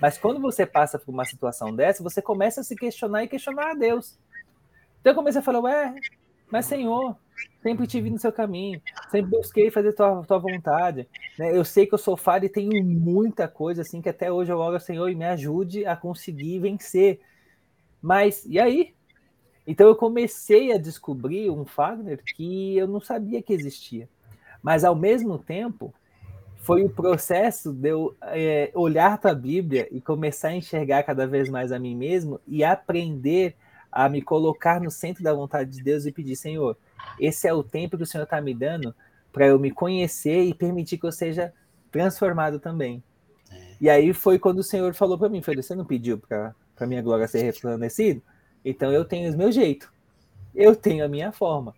Mas 0.00 0.18
quando 0.18 0.40
você 0.40 0.64
passa 0.64 0.98
por 0.98 1.10
uma 1.10 1.24
situação 1.24 1.74
dessa, 1.74 2.02
você 2.02 2.22
começa 2.22 2.60
a 2.60 2.64
se 2.64 2.76
questionar 2.76 3.24
e 3.24 3.28
questionar 3.28 3.70
a 3.70 3.74
Deus. 3.74 4.18
Então 5.00 5.12
eu 5.12 5.16
comecei 5.16 5.40
a 5.40 5.44
falar, 5.44 5.60
ué, 5.60 5.94
mas 6.50 6.66
Senhor, 6.66 7.16
sempre 7.62 7.86
te 7.86 8.00
vi 8.00 8.10
no 8.10 8.18
seu 8.18 8.32
caminho, 8.32 8.80
sempre 9.10 9.30
busquei 9.30 9.70
fazer 9.70 9.92
tua, 9.92 10.24
tua 10.24 10.38
vontade. 10.38 11.08
Né? 11.38 11.56
Eu 11.56 11.64
sei 11.64 11.86
que 11.86 11.94
eu 11.94 11.98
sou 11.98 12.16
falho 12.16 12.44
e 12.44 12.48
tenho 12.48 12.84
muita 12.84 13.46
coisa 13.48 13.82
assim 13.82 14.00
que 14.00 14.08
até 14.08 14.30
hoje 14.32 14.52
eu 14.52 14.58
oro 14.58 14.74
ao 14.74 14.80
Senhor 14.80 15.08
e 15.08 15.14
me 15.14 15.24
ajude 15.24 15.84
a 15.86 15.96
conseguir 15.96 16.60
vencer. 16.60 17.20
Mas 18.00 18.44
e 18.46 18.58
aí? 18.58 18.94
Então 19.66 19.86
eu 19.86 19.96
comecei 19.96 20.72
a 20.72 20.78
descobrir 20.78 21.50
um 21.50 21.64
Fagner 21.64 22.22
que 22.24 22.76
eu 22.76 22.86
não 22.86 23.00
sabia 23.00 23.42
que 23.42 23.52
existia. 23.52 24.08
Mas 24.62 24.82
ao 24.82 24.94
mesmo 24.94 25.38
tempo, 25.38 25.92
foi 26.68 26.82
o 26.82 26.90
processo 26.90 27.72
de 27.72 27.88
eu 27.88 28.16
é, 28.22 28.70
olhar 28.74 29.18
para 29.18 29.30
a 29.30 29.34
Bíblia 29.34 29.88
e 29.90 30.00
começar 30.00 30.48
a 30.48 30.54
enxergar 30.54 31.02
cada 31.02 31.26
vez 31.26 31.48
mais 31.48 31.72
a 31.72 31.78
mim 31.78 31.94
mesmo 31.96 32.40
e 32.46 32.62
aprender 32.64 33.54
a 33.54 33.67
me 34.06 34.20
colocar 34.20 34.82
no 34.82 34.90
centro 34.90 35.22
da 35.24 35.32
vontade 35.32 35.70
de 35.70 35.82
Deus 35.82 36.04
e 36.04 36.12
pedir, 36.12 36.36
Senhor, 36.36 36.76
esse 37.18 37.48
é 37.48 37.54
o 37.54 37.62
tempo 37.62 37.96
que 37.96 38.02
o 38.02 38.06
Senhor 38.06 38.24
está 38.24 38.38
me 38.38 38.52
dando 38.52 38.94
para 39.32 39.46
eu 39.46 39.58
me 39.58 39.70
conhecer 39.70 40.42
e 40.44 40.52
permitir 40.52 40.98
que 40.98 41.06
eu 41.06 41.12
seja 41.12 41.54
transformado 41.90 42.60
também. 42.60 43.02
É. 43.50 43.56
E 43.80 43.88
aí 43.88 44.12
foi 44.12 44.38
quando 44.38 44.58
o 44.58 44.62
Senhor 44.62 44.92
falou 44.92 45.16
para 45.16 45.30
mim, 45.30 45.40
falou, 45.40 45.62
você 45.62 45.74
não 45.74 45.86
pediu 45.86 46.18
para 46.18 46.86
minha 46.86 47.00
glória 47.00 47.26
ser 47.26 47.42
resplandecida? 47.42 48.20
Então 48.62 48.92
eu 48.92 49.06
tenho 49.06 49.32
o 49.32 49.38
meu 49.38 49.50
jeito. 49.50 49.90
Eu 50.54 50.76
tenho 50.76 51.04
a 51.04 51.08
minha 51.08 51.32
forma. 51.32 51.74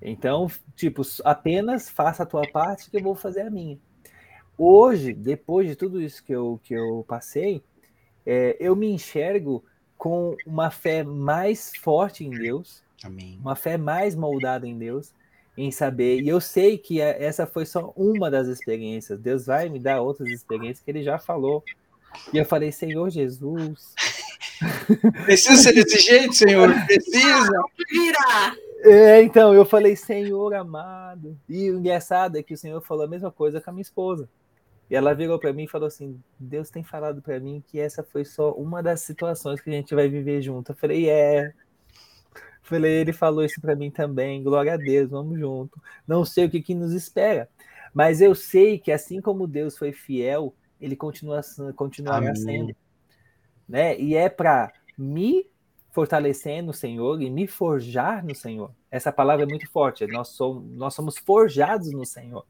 Então, 0.00 0.50
tipo, 0.76 1.02
apenas 1.24 1.88
faça 1.88 2.22
a 2.22 2.26
tua 2.26 2.46
parte 2.52 2.90
que 2.90 2.98
eu 2.98 3.02
vou 3.02 3.14
fazer 3.14 3.40
a 3.40 3.50
minha. 3.50 3.78
Hoje, 4.56 5.12
depois 5.12 5.66
de 5.66 5.74
tudo 5.74 6.00
isso 6.00 6.22
que 6.22 6.32
eu, 6.32 6.60
que 6.62 6.74
eu 6.74 7.04
passei, 7.08 7.64
é, 8.24 8.56
eu 8.60 8.76
me 8.76 8.90
enxergo 8.90 9.64
com 10.04 10.36
uma 10.46 10.70
fé 10.70 11.02
mais 11.02 11.72
forte 11.74 12.26
em 12.26 12.30
Deus, 12.30 12.82
Amém. 13.02 13.38
uma 13.40 13.56
fé 13.56 13.78
mais 13.78 14.14
moldada 14.14 14.68
em 14.68 14.76
Deus, 14.76 15.14
em 15.56 15.70
saber. 15.70 16.20
E 16.20 16.28
eu 16.28 16.42
sei 16.42 16.76
que 16.76 17.00
essa 17.00 17.46
foi 17.46 17.64
só 17.64 17.90
uma 17.96 18.30
das 18.30 18.46
experiências. 18.46 19.18
Deus 19.18 19.46
vai 19.46 19.70
me 19.70 19.78
dar 19.78 20.02
outras 20.02 20.28
experiências 20.28 20.80
que 20.84 20.90
Ele 20.90 21.02
já 21.02 21.18
falou. 21.18 21.64
E 22.34 22.36
eu 22.36 22.44
falei, 22.44 22.70
Senhor 22.70 23.08
Jesus, 23.08 23.94
Precisa 25.24 25.56
ser 25.62 25.72
desse 25.72 25.98
jeito, 26.00 26.34
Senhor? 26.34 26.68
Precisa. 26.84 27.64
É, 28.82 29.22
então, 29.22 29.54
eu 29.54 29.64
falei, 29.64 29.96
Senhor 29.96 30.52
amado. 30.52 31.34
E 31.48 31.70
o 31.70 31.78
engraçado 31.78 32.36
é 32.36 32.42
que 32.42 32.52
o 32.52 32.58
Senhor 32.58 32.82
falou 32.82 33.04
a 33.04 33.08
mesma 33.08 33.30
coisa 33.30 33.58
com 33.58 33.70
a 33.70 33.72
minha 33.72 33.80
esposa. 33.80 34.28
E 34.90 34.94
ela 34.94 35.14
virou 35.14 35.38
para 35.38 35.52
mim 35.52 35.64
e 35.64 35.68
falou 35.68 35.88
assim: 35.88 36.20
Deus 36.38 36.70
tem 36.70 36.84
falado 36.84 37.22
para 37.22 37.40
mim 37.40 37.62
que 37.66 37.78
essa 37.78 38.02
foi 38.02 38.24
só 38.24 38.52
uma 38.52 38.82
das 38.82 39.00
situações 39.00 39.60
que 39.60 39.70
a 39.70 39.72
gente 39.72 39.94
vai 39.94 40.08
viver 40.08 40.42
junto. 40.42 40.72
Eu 40.72 40.76
falei: 40.76 41.08
É. 41.08 41.52
Falei, 42.62 42.92
ele 43.02 43.12
falou 43.12 43.44
isso 43.44 43.60
para 43.60 43.76
mim 43.76 43.90
também. 43.90 44.42
Glória 44.42 44.72
a 44.72 44.76
Deus, 44.78 45.10
vamos 45.10 45.38
junto. 45.38 45.78
Não 46.08 46.24
sei 46.24 46.46
o 46.46 46.50
que, 46.50 46.62
que 46.62 46.74
nos 46.74 46.92
espera, 46.92 47.46
mas 47.92 48.22
eu 48.22 48.34
sei 48.34 48.78
que 48.78 48.90
assim 48.90 49.20
como 49.20 49.46
Deus 49.46 49.76
foi 49.76 49.92
fiel, 49.92 50.54
ele 50.80 50.96
continua 50.96 51.42
continuará 51.76 52.30
Amém. 52.30 52.36
sendo 52.36 52.76
né? 53.68 53.98
E 53.98 54.14
é 54.14 54.28
para 54.28 54.72
me 54.96 55.46
fortalecer 55.90 56.62
no 56.62 56.72
Senhor 56.72 57.20
e 57.22 57.30
me 57.30 57.46
forjar 57.46 58.24
no 58.24 58.34
Senhor. 58.34 58.70
Essa 58.90 59.12
palavra 59.12 59.44
é 59.44 59.48
muito 59.48 59.68
forte. 59.70 60.06
Nós 60.06 60.28
somos, 60.28 60.64
nós 60.72 60.94
somos 60.94 61.16
forjados 61.18 61.90
no 61.92 62.04
Senhor. 62.04 62.44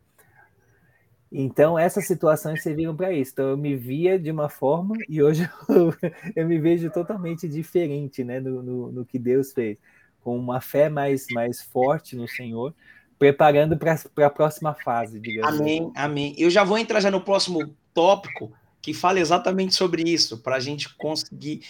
Então, 1.37 1.77
essas 1.77 2.07
situações 2.07 2.63
serviram 2.63 2.95
para 2.95 3.13
isso. 3.13 3.33
Então, 3.33 3.49
eu 3.49 3.57
me 3.57 3.75
via 3.75 4.17
de 4.17 4.31
uma 4.31 4.49
forma 4.49 4.95
e 5.09 5.21
hoje 5.21 5.51
eu, 5.69 5.93
eu 6.37 6.47
me 6.47 6.61
vejo 6.61 6.89
totalmente 6.91 7.49
diferente 7.49 8.23
né, 8.23 8.39
no, 8.39 8.63
no, 8.63 8.93
no, 8.93 9.05
que 9.05 9.19
Deus 9.19 9.53
fez. 9.53 9.77
Com 10.23 10.39
uma 10.39 10.61
fé 10.61 10.89
mais, 10.89 11.27
mais 11.33 11.61
forte 11.61 12.15
no 12.15 12.29
Senhor, 12.29 12.73
preparando 13.19 13.77
para 13.77 13.99
a 14.27 14.31
próxima 14.31 14.75
fase, 14.75 15.19
digamos. 15.19 15.61
Amém, 15.61 15.81
assim. 15.81 15.93
amém. 15.97 16.35
Eu 16.39 16.49
já 16.49 16.63
vou 16.63 16.79
entrar 16.79 17.01
já 17.01 17.11
no 17.11 17.21
próximo 17.21 17.75
tópico 17.93 18.53
que 18.81 18.95
fala 18.95 19.19
exatamente 19.19 19.75
sobre 19.75 20.03
isso, 20.03 20.39
para 20.39 20.57
a 20.57 20.61
gente 20.61 20.95
conseguir 20.95 21.63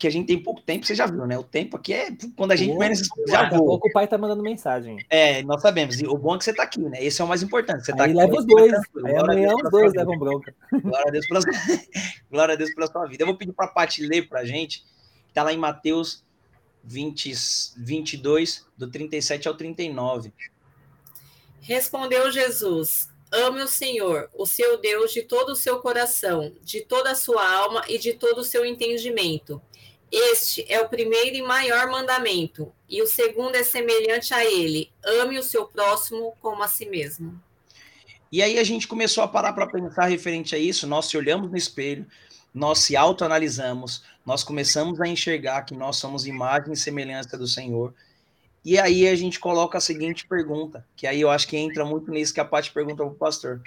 que 0.00 0.06
a 0.06 0.10
gente 0.10 0.26
tem 0.26 0.42
pouco 0.42 0.62
tempo, 0.62 0.86
você 0.86 0.94
já 0.94 1.04
viu, 1.04 1.26
né? 1.26 1.36
O 1.36 1.44
tempo 1.44 1.76
aqui 1.76 1.92
é 1.92 2.10
quando 2.34 2.52
a 2.52 2.56
gente 2.56 2.74
menos 2.76 3.00
já 3.28 3.42
Daqui 3.42 3.54
a 3.54 3.58
pouco 3.58 3.86
o 3.86 3.92
pai 3.92 4.08
tá 4.08 4.16
mandando 4.16 4.42
mensagem. 4.42 4.96
É, 5.10 5.42
nós 5.42 5.60
sabemos. 5.60 6.00
E 6.00 6.06
o 6.06 6.16
bom 6.16 6.36
é 6.36 6.38
que 6.38 6.44
você 6.44 6.54
tá 6.54 6.62
aqui, 6.62 6.80
né? 6.80 7.04
Esse 7.04 7.20
é 7.20 7.24
o 7.24 7.28
mais 7.28 7.42
importante. 7.42 7.84
Você 7.84 7.92
tá 7.92 8.04
aí 8.04 8.10
aqui, 8.12 8.18
leva 8.18 8.34
os 8.34 8.46
dois. 8.46 8.72
Aí 9.04 9.14
amanhã 9.14 9.54
os 9.54 9.70
dois 9.70 9.92
levam 9.92 10.18
bronca. 10.18 10.54
Glória 10.72 11.08
a 11.08 11.10
Deus 11.10 11.28
pela 11.28 11.40
Glória 12.32 12.54
a 12.54 12.56
Deus 12.56 12.74
pela 12.74 12.86
sua 12.86 13.06
vida. 13.06 13.22
Eu 13.22 13.26
vou 13.26 13.36
pedir 13.36 13.52
para 13.52 13.66
a 13.66 13.68
Paty 13.68 14.06
ler 14.06 14.26
para 14.26 14.40
a 14.40 14.44
gente, 14.46 14.86
que 15.28 15.34
tá 15.34 15.42
lá 15.42 15.52
em 15.52 15.58
Mateus 15.58 16.24
20, 16.82 17.34
22, 17.76 18.66
do 18.78 18.90
37 18.90 19.48
ao 19.48 19.54
39. 19.54 20.32
Respondeu 21.60 22.32
Jesus: 22.32 23.10
Ame 23.30 23.62
o 23.62 23.68
Senhor, 23.68 24.30
o 24.34 24.46
seu 24.46 24.80
Deus, 24.80 25.12
de 25.12 25.22
todo 25.22 25.50
o 25.50 25.56
seu 25.56 25.78
coração, 25.80 26.54
de 26.62 26.80
toda 26.80 27.10
a 27.10 27.14
sua 27.14 27.46
alma 27.46 27.84
e 27.86 27.98
de 27.98 28.14
todo 28.14 28.38
o 28.38 28.44
seu 28.44 28.64
entendimento. 28.64 29.60
Este 30.12 30.64
é 30.68 30.80
o 30.80 30.88
primeiro 30.88 31.36
e 31.36 31.42
maior 31.42 31.88
mandamento, 31.88 32.72
e 32.88 33.00
o 33.00 33.06
segundo 33.06 33.54
é 33.54 33.62
semelhante 33.62 34.34
a 34.34 34.44
ele: 34.44 34.90
ame 35.04 35.38
o 35.38 35.42
seu 35.42 35.66
próximo 35.66 36.34
como 36.40 36.62
a 36.62 36.68
si 36.68 36.86
mesmo. 36.86 37.40
E 38.32 38.42
aí 38.42 38.58
a 38.58 38.64
gente 38.64 38.88
começou 38.88 39.22
a 39.22 39.28
parar 39.28 39.52
para 39.52 39.66
pensar 39.66 40.06
referente 40.06 40.54
a 40.54 40.58
isso, 40.58 40.86
nós 40.86 41.06
se 41.06 41.16
olhamos 41.16 41.50
no 41.50 41.56
espelho, 41.56 42.06
nós 42.52 42.80
se 42.80 42.96
autoanalisamos, 42.96 44.04
nós 44.26 44.42
começamos 44.42 45.00
a 45.00 45.06
enxergar 45.06 45.62
que 45.62 45.74
nós 45.74 45.96
somos 45.96 46.26
imagem 46.26 46.72
e 46.72 46.76
semelhança 46.76 47.38
do 47.38 47.46
Senhor. 47.46 47.94
E 48.64 48.78
aí 48.78 49.08
a 49.08 49.14
gente 49.14 49.38
coloca 49.40 49.78
a 49.78 49.80
seguinte 49.80 50.26
pergunta, 50.26 50.86
que 50.94 51.06
aí 51.06 51.20
eu 51.20 51.30
acho 51.30 51.48
que 51.48 51.56
entra 51.56 51.84
muito 51.84 52.10
nisso 52.10 52.34
que 52.34 52.40
a 52.40 52.44
Paty 52.44 52.70
pergunta 52.72 52.96
para 52.96 53.06
o 53.06 53.14
pastor. 53.14 53.62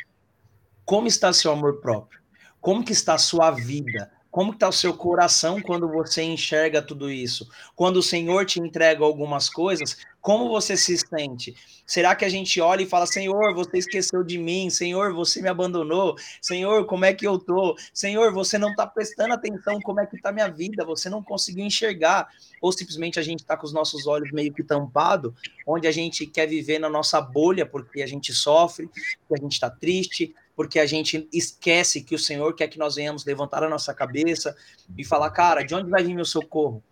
Como 0.85 1.07
está 1.07 1.33
seu 1.33 1.51
amor 1.51 1.81
próprio? 1.81 2.19
Como 2.61 2.83
que 2.83 2.91
está 2.91 3.15
a 3.15 3.17
sua 3.17 3.51
vida? 3.51 4.11
Como 4.33 4.51
está 4.51 4.67
o 4.67 4.73
seu 4.73 4.95
coração 4.95 5.61
quando 5.61 5.87
você 5.87 6.23
enxerga 6.23 6.81
tudo 6.81 7.07
isso? 7.07 7.47
Quando 7.75 7.97
o 7.97 8.01
Senhor 8.01 8.47
te 8.47 8.59
entrega 8.59 9.05
algumas 9.05 9.47
coisas, 9.47 9.95
como 10.19 10.49
você 10.49 10.75
se 10.75 10.97
sente? 10.97 11.53
Será 11.85 12.15
que 12.15 12.25
a 12.25 12.29
gente 12.29 12.59
olha 12.59 12.81
e 12.81 12.87
fala: 12.87 13.05
Senhor, 13.05 13.53
você 13.53 13.77
esqueceu 13.77 14.23
de 14.23 14.39
mim? 14.39 14.71
Senhor, 14.71 15.13
você 15.13 15.39
me 15.39 15.49
abandonou? 15.49 16.15
Senhor, 16.41 16.83
como 16.87 17.05
é 17.05 17.13
que 17.13 17.27
eu 17.27 17.37
tô? 17.37 17.77
Senhor, 17.93 18.33
você 18.33 18.57
não 18.57 18.71
está 18.71 18.87
prestando 18.87 19.35
atenção 19.35 19.79
como 19.81 19.99
é 19.99 20.07
que 20.07 20.15
está 20.15 20.31
minha 20.31 20.49
vida? 20.49 20.83
Você 20.83 21.11
não 21.11 21.21
conseguiu 21.21 21.63
enxergar? 21.63 22.27
Ou 22.59 22.71
simplesmente 22.71 23.19
a 23.19 23.21
gente 23.21 23.41
está 23.41 23.55
com 23.55 23.67
os 23.67 23.73
nossos 23.73 24.07
olhos 24.07 24.31
meio 24.31 24.51
que 24.51 24.63
tampados, 24.63 25.31
onde 25.67 25.87
a 25.87 25.91
gente 25.91 26.25
quer 26.25 26.47
viver 26.47 26.79
na 26.79 26.89
nossa 26.89 27.21
bolha 27.21 27.67
porque 27.67 28.01
a 28.01 28.07
gente 28.07 28.33
sofre, 28.33 28.87
porque 28.87 29.39
a 29.39 29.43
gente 29.43 29.53
está 29.53 29.69
triste, 29.69 30.33
porque 30.55 30.79
a 30.79 30.85
gente 30.85 31.27
esquece 31.31 32.01
que 32.01 32.15
o 32.15 32.19
Senhor 32.19 32.53
quer 32.55 32.67
que 32.67 32.77
nós 32.77 32.95
venhamos 32.95 33.25
levantar 33.25 33.63
a 33.63 33.69
nossa 33.69 33.93
cabeça 33.93 34.55
e 34.97 35.03
falar, 35.03 35.29
cara, 35.31 35.63
de 35.63 35.73
onde 35.73 35.89
vai 35.89 36.03
vir 36.03 36.13
meu 36.13 36.25
socorro? 36.25 36.83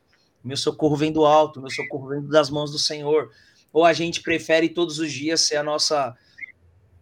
Meu 0.43 0.57
socorro 0.57 0.95
vem 0.95 1.12
do 1.12 1.26
alto, 1.26 1.62
meu 1.62 1.70
socorro 1.70 2.09
vem 2.09 2.22
das 2.28 2.49
mãos 2.49 2.72
do 2.72 2.80
Senhor. 2.80 3.32
Ou 3.72 3.86
a 3.86 3.93
gente 3.93 4.22
prefere 4.22 4.70
todos 4.70 4.99
os 4.99 5.12
dias 5.12 5.41
ser 5.41 5.57
a 5.57 5.64
nossa 5.64 6.16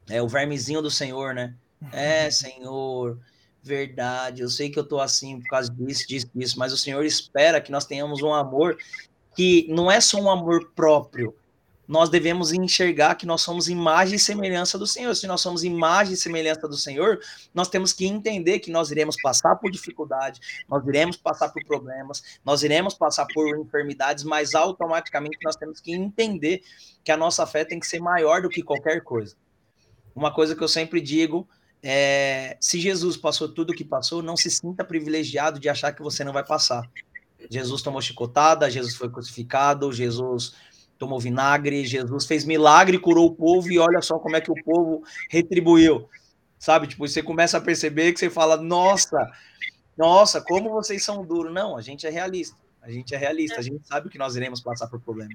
é 0.10 0.22
o 0.22 0.28
vermezinho 0.28 0.82
do 0.82 0.90
Senhor, 0.90 1.34
né? 1.36 1.56
É, 1.92 2.30
Senhor, 2.32 3.20
verdade. 3.62 4.42
Eu 4.42 4.50
sei 4.50 4.70
que 4.70 4.80
eu 4.80 4.84
tô 4.84 5.00
assim 5.00 5.40
por 5.40 5.48
causa 5.48 5.72
disso, 5.72 6.08
disso, 6.08 6.30
disso, 6.34 6.60
mas 6.60 6.74
o 6.74 6.78
Senhor 6.78 7.06
espera 7.06 7.62
que 7.62 7.72
nós 7.72 7.86
tenhamos 7.86 8.22
um 8.22 8.34
amor 8.34 8.78
que 9.36 9.68
não 9.70 9.90
é 9.90 10.02
só 10.02 10.20
um 10.20 10.30
amor 10.30 10.72
próprio, 10.76 11.36
nós 11.90 12.08
devemos 12.08 12.54
enxergar 12.54 13.16
que 13.16 13.26
nós 13.26 13.42
somos 13.42 13.68
imagem 13.68 14.18
e 14.18 14.20
semelhança 14.20 14.78
do 14.78 14.86
Senhor. 14.86 15.16
Se 15.16 15.26
nós 15.26 15.42
somos 15.42 15.64
imagem 15.64 16.14
e 16.14 16.18
semelhança 16.18 16.68
do 16.68 16.78
Senhor, 16.78 17.20
nós 17.52 17.68
temos 17.68 17.92
que 17.92 18.06
entender 18.06 18.60
que 18.60 18.70
nós 18.70 18.92
iremos 18.92 19.20
passar 19.20 19.56
por 19.56 19.72
dificuldade, 19.72 20.40
nós 20.70 20.86
iremos 20.88 21.18
passar 21.18 21.50
por 21.50 21.66
problemas, 21.66 22.22
nós 22.46 22.62
iremos 22.62 22.94
passar 22.94 23.26
por 23.34 23.58
enfermidades, 23.58 24.24
mas 24.24 24.54
automaticamente 24.54 25.40
nós 25.44 25.56
temos 25.56 25.82
que 25.82 25.92
entender 25.92 26.62
que 27.04 27.12
a 27.12 27.18
nossa 27.18 27.44
fé 27.48 27.66
tem 27.66 27.80
que 27.80 27.88
ser 27.88 28.00
maior 28.00 28.44
do 28.44 28.50
que 28.50 28.62
qualquer 28.62 29.02
coisa. 29.02 29.36
Uma 30.16 30.32
coisa 30.32 30.56
que 30.56 30.64
eu 30.64 30.68
sempre 30.68 31.02
digo 31.02 31.50
é: 31.82 32.56
se 32.62 32.80
Jesus 32.80 33.18
passou 33.18 33.50
tudo 33.50 33.72
o 33.72 33.76
que 33.76 33.84
passou, 33.84 34.22
não 34.22 34.38
se 34.38 34.52
sinta 34.52 34.84
privilegiado 34.84 35.60
de 35.60 35.68
achar 35.68 35.92
que 35.92 36.04
você 36.04 36.24
não 36.24 36.34
vai 36.34 36.46
passar. 36.46 36.88
Jesus 37.50 37.82
tomou 37.82 38.02
chicotada, 38.02 38.70
Jesus 38.70 38.96
foi 38.96 39.10
crucificado, 39.10 39.92
Jesus 39.92 40.54
tomou 41.00 41.20
vinagre, 41.20 41.86
Jesus 41.86 42.26
fez 42.26 42.44
milagre, 42.44 43.00
curou 43.00 43.28
o 43.28 43.36
povo 43.36 43.72
e 43.72 43.80
olha 43.80 44.02
só 44.02 44.20
como 44.20 44.36
é 44.36 44.42
que 44.42 44.52
o 44.52 44.64
povo 44.64 45.02
retribuiu. 45.30 46.08
Sabe? 46.60 46.88
Tipo, 46.88 47.08
você 47.08 47.24
começa 47.24 47.58
a 47.58 47.62
perceber 47.62 48.12
que 48.12 48.20
você 48.20 48.30
fala: 48.30 48.58
"Nossa, 48.58 49.18
nossa, 49.98 50.42
como 50.42 50.70
vocês 50.70 51.04
são 51.04 51.26
duros". 51.26 51.54
Não, 51.54 51.78
a 51.78 51.82
gente 51.82 52.06
é 52.06 52.10
realista. 52.10 52.58
A 52.82 52.92
gente 52.92 53.14
é 53.14 53.18
realista, 53.18 53.60
a 53.60 53.62
gente 53.62 53.86
sabe 53.88 54.10
que 54.10 54.18
nós 54.18 54.36
iremos 54.36 54.62
passar 54.62 54.88
por 54.88 55.00
problema. 55.00 55.34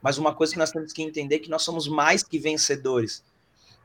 Mas 0.00 0.18
uma 0.18 0.34
coisa 0.34 0.52
que 0.52 0.58
nós 0.58 0.70
temos 0.70 0.92
que 0.92 1.02
entender 1.02 1.36
é 1.36 1.38
que 1.38 1.50
nós 1.50 1.62
somos 1.62 1.88
mais 1.88 2.22
que 2.22 2.38
vencedores. 2.38 3.22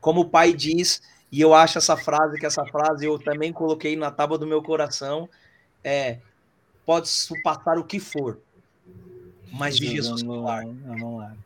Como 0.00 0.22
o 0.22 0.28
pai 0.28 0.52
diz, 0.52 1.02
e 1.30 1.40
eu 1.40 1.52
acho 1.52 1.78
essa 1.78 1.96
frase, 1.96 2.38
que 2.38 2.46
essa 2.46 2.64
frase 2.66 3.04
eu 3.04 3.18
também 3.18 3.52
coloquei 3.52 3.96
na 3.96 4.10
tábua 4.10 4.38
do 4.38 4.46
meu 4.46 4.62
coração, 4.62 5.28
é 5.82 6.18
pode 6.86 7.08
passar 7.42 7.78
o 7.78 7.84
que 7.84 8.00
for, 8.00 8.40
mas 9.50 9.76
de 9.76 9.88
Jesus 9.88 10.22
não, 10.22 10.42
não, 10.42 11.36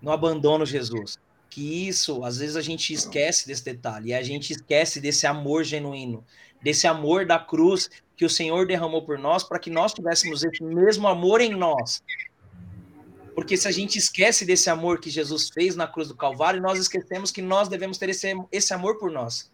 não 0.00 0.12
abandono 0.12 0.66
Jesus. 0.66 1.18
Que 1.50 1.88
isso, 1.88 2.24
às 2.24 2.38
vezes 2.38 2.56
a 2.56 2.62
gente 2.62 2.92
esquece 2.92 3.46
desse 3.46 3.64
detalhe, 3.64 4.10
e 4.10 4.14
a 4.14 4.22
gente 4.22 4.52
esquece 4.52 5.00
desse 5.00 5.26
amor 5.26 5.64
genuíno, 5.64 6.24
desse 6.62 6.86
amor 6.86 7.26
da 7.26 7.38
cruz 7.38 7.88
que 8.16 8.24
o 8.24 8.30
Senhor 8.30 8.66
derramou 8.66 9.02
por 9.02 9.18
nós, 9.18 9.44
para 9.44 9.58
que 9.58 9.70
nós 9.70 9.94
tivéssemos 9.94 10.44
esse 10.44 10.62
mesmo 10.62 11.06
amor 11.06 11.40
em 11.40 11.54
nós. 11.54 12.02
Porque 13.34 13.56
se 13.56 13.68
a 13.68 13.70
gente 13.70 13.96
esquece 13.96 14.44
desse 14.44 14.68
amor 14.68 14.98
que 14.98 15.08
Jesus 15.08 15.48
fez 15.48 15.76
na 15.76 15.86
cruz 15.86 16.08
do 16.08 16.16
Calvário, 16.16 16.60
nós 16.60 16.76
esquecemos 16.76 17.30
que 17.30 17.40
nós 17.40 17.68
devemos 17.68 17.96
ter 17.96 18.08
esse, 18.08 18.34
esse 18.50 18.74
amor 18.74 18.98
por 18.98 19.12
nós. 19.12 19.48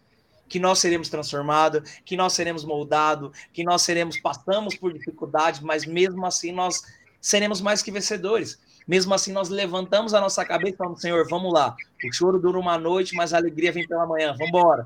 Que 0.49 0.59
nós 0.59 0.79
seremos 0.79 1.07
transformados, 1.07 1.87
que 2.03 2.17
nós 2.17 2.33
seremos 2.33 2.65
moldados, 2.65 3.31
que 3.53 3.63
nós 3.63 3.83
seremos 3.83 4.19
passamos 4.19 4.75
por 4.75 4.91
dificuldades, 4.91 5.59
mas 5.59 5.85
mesmo 5.85 6.25
assim 6.25 6.51
nós 6.51 6.81
seremos 7.25 7.59
mais 7.59 7.81
que 7.81 7.89
vencedores. 7.89 8.59
Mesmo 8.87 9.11
assim, 9.11 9.31
nós 9.31 9.49
levantamos 9.49 10.13
a 10.13 10.21
nossa 10.21 10.45
cabeça 10.45 10.75
e 10.75 10.77
falamos, 10.77 11.01
Senhor, 11.01 11.27
vamos 11.27 11.51
lá. 11.51 11.75
O 12.07 12.13
choro 12.13 12.39
dura 12.39 12.59
uma 12.59 12.77
noite, 12.77 13.15
mas 13.15 13.33
a 13.33 13.37
alegria 13.37 13.71
vem 13.71 13.87
pela 13.87 14.05
manhã. 14.05 14.31
Vamos 14.33 14.49
embora. 14.49 14.85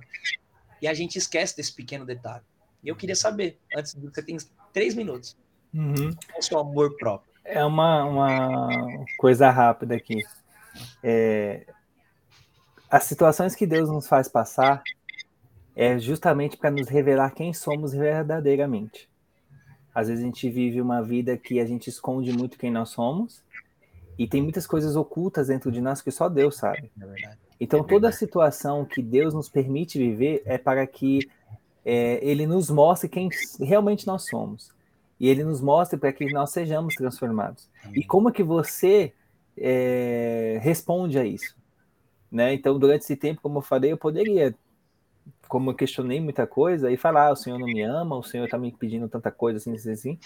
E 0.81 0.87
a 0.87 0.93
gente 0.93 1.17
esquece 1.17 1.57
desse 1.57 1.75
pequeno 1.75 2.05
detalhe. 2.05 2.41
E 2.81 2.87
eu 2.87 2.95
queria 2.95 3.15
saber, 3.15 3.59
antes 3.75 3.93
de 3.93 4.07
você 4.07 4.23
tem 4.23 4.37
três 4.71 4.95
minutos, 4.95 5.35
uhum. 5.73 5.93
qual 6.13 6.35
é 6.35 6.39
o 6.39 6.41
seu 6.41 6.59
amor 6.59 6.95
próprio? 6.95 7.29
É 7.43 7.65
uma, 7.65 8.05
uma 8.05 8.69
coisa 9.17 9.49
rápida 9.49 9.95
aqui. 9.95 10.23
É, 11.03 11.65
as 12.89 13.03
situações 13.03 13.53
que 13.53 13.67
Deus 13.67 13.89
nos 13.89 14.07
faz 14.07 14.29
passar 14.29 14.81
é 15.75 15.99
justamente 15.99 16.55
para 16.55 16.71
nos 16.71 16.87
revelar 16.87 17.31
quem 17.31 17.53
somos 17.53 17.91
verdadeiramente. 17.91 19.08
Às 19.99 20.07
vezes 20.07 20.23
a 20.23 20.25
gente 20.25 20.49
vive 20.49 20.81
uma 20.81 21.01
vida 21.01 21.37
que 21.37 21.59
a 21.59 21.65
gente 21.65 21.89
esconde 21.89 22.31
muito 22.31 22.57
quem 22.57 22.71
nós 22.71 22.89
somos 22.89 23.43
e 24.17 24.25
tem 24.27 24.41
muitas 24.41 24.65
coisas 24.65 24.95
ocultas 24.95 25.47
dentro 25.47 25.69
de 25.71 25.81
nós 25.81 26.01
que 26.01 26.09
só 26.09 26.29
Deus 26.29 26.55
sabe. 26.55 26.89
É 27.01 27.35
então, 27.59 27.83
toda 27.83 28.07
a 28.07 28.11
situação 28.11 28.85
que 28.85 29.01
Deus 29.01 29.33
nos 29.33 29.49
permite 29.49 29.97
viver 29.97 30.41
é 30.45 30.57
para 30.57 30.87
que 30.87 31.29
é, 31.83 32.19
Ele 32.21 32.47
nos 32.47 32.69
mostre 32.69 33.09
quem 33.09 33.29
realmente 33.59 34.07
nós 34.07 34.25
somos. 34.25 34.71
E 35.19 35.27
Ele 35.27 35.43
nos 35.43 35.59
mostre 35.59 35.99
para 35.99 36.13
que 36.13 36.31
nós 36.31 36.51
sejamos 36.51 36.95
transformados. 36.95 37.67
E 37.93 38.01
como 38.03 38.29
é 38.29 38.31
que 38.31 38.43
você 38.43 39.11
é, 39.57 40.59
responde 40.61 41.19
a 41.19 41.25
isso? 41.25 41.57
Né? 42.31 42.53
Então, 42.53 42.79
durante 42.79 43.01
esse 43.01 43.17
tempo, 43.17 43.41
como 43.41 43.57
eu 43.57 43.61
falei, 43.61 43.91
eu 43.91 43.97
poderia 43.97 44.55
como 45.49 45.71
eu 45.71 45.75
questionei 45.75 46.21
muita 46.21 46.45
coisa, 46.45 46.91
e 46.91 46.95
falar, 46.95 47.27
ah, 47.27 47.31
o 47.31 47.35
Senhor 47.35 47.57
não 47.57 47.65
me 47.65 47.81
ama, 47.81 48.15
o 48.15 48.23
Senhor 48.23 48.45
está 48.45 48.57
me 48.57 48.71
pedindo 48.71 49.09
tanta 49.09 49.31
coisa, 49.31 49.57
assim, 49.57 49.73
assim, 49.73 49.91
assim. 49.91 50.19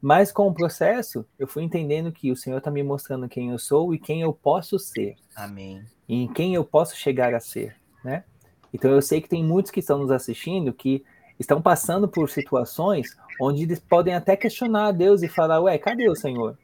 Mas 0.00 0.30
com 0.30 0.46
o 0.46 0.54
processo, 0.54 1.26
eu 1.36 1.48
fui 1.48 1.64
entendendo 1.64 2.12
que 2.12 2.30
o 2.30 2.36
Senhor 2.36 2.58
está 2.58 2.70
me 2.70 2.82
mostrando 2.84 3.28
quem 3.28 3.50
eu 3.50 3.58
sou 3.58 3.92
e 3.92 3.98
quem 3.98 4.22
eu 4.22 4.32
posso 4.32 4.78
ser. 4.78 5.16
Amém. 5.34 5.84
E 6.08 6.22
em 6.22 6.32
quem 6.32 6.54
eu 6.54 6.64
posso 6.64 6.96
chegar 6.96 7.34
a 7.34 7.40
ser, 7.40 7.74
né? 8.04 8.22
Então 8.72 8.92
eu 8.92 9.02
sei 9.02 9.20
que 9.20 9.28
tem 9.28 9.44
muitos 9.44 9.72
que 9.72 9.80
estão 9.80 9.98
nos 9.98 10.12
assistindo 10.12 10.72
que 10.72 11.04
estão 11.38 11.60
passando 11.60 12.06
por 12.06 12.30
situações 12.30 13.16
onde 13.40 13.64
eles 13.64 13.80
podem 13.80 14.14
até 14.14 14.36
questionar 14.36 14.86
a 14.86 14.92
Deus 14.92 15.22
e 15.22 15.28
falar, 15.28 15.60
ué, 15.60 15.76
cadê 15.76 16.08
o 16.08 16.14
Senhor? 16.14 16.56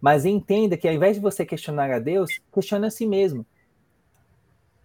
Mas 0.00 0.24
entenda 0.24 0.76
que 0.76 0.88
ao 0.88 0.94
invés 0.94 1.16
de 1.16 1.22
você 1.22 1.44
questionar 1.44 1.90
a 1.90 1.98
Deus, 1.98 2.30
questione 2.52 2.86
a 2.86 2.90
si 2.90 3.06
mesmo. 3.06 3.44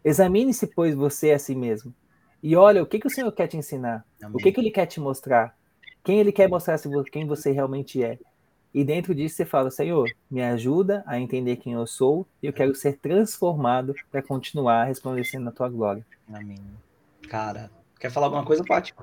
Examine-se, 0.03 0.67
pois, 0.67 0.95
você 0.95 1.31
a 1.31 1.39
si 1.39 1.55
mesmo. 1.55 1.93
E 2.41 2.55
olha, 2.55 2.81
o 2.81 2.85
que, 2.85 2.99
que 2.99 3.07
o 3.07 3.09
Senhor 3.09 3.31
quer 3.31 3.47
te 3.47 3.57
ensinar? 3.57 4.05
Amém. 4.21 4.35
O 4.35 4.37
que, 4.37 4.51
que 4.51 4.59
Ele 4.59 4.71
quer 4.71 4.85
te 4.85 4.99
mostrar? 4.99 5.55
Quem 6.03 6.19
Ele 6.19 6.31
quer 6.31 6.47
mostrar 6.47 6.79
quem 7.11 7.25
você 7.25 7.51
realmente 7.51 8.03
é? 8.03 8.17
E 8.73 8.83
dentro 8.83 9.15
disso 9.15 9.35
você 9.35 9.45
fala, 9.45 9.71
Senhor, 9.71 10.09
me 10.29 10.41
ajuda 10.41 11.03
a 11.07 11.19
entender 11.19 11.57
quem 11.57 11.73
eu 11.73 11.87
sou 11.87 12.27
e 12.41 12.45
eu 12.45 12.53
quero 12.53 12.75
ser 12.75 12.97
transformado 12.97 13.95
para 14.11 14.21
continuar 14.21 14.85
resplandecendo 14.85 15.45
na 15.45 15.51
tua 15.51 15.67
glória. 15.67 16.05
Amém. 16.31 16.59
Cara, 17.27 17.71
quer 17.99 18.11
falar 18.11 18.27
alguma 18.27 18.45
coisa, 18.45 18.63
Paty? 18.63 18.93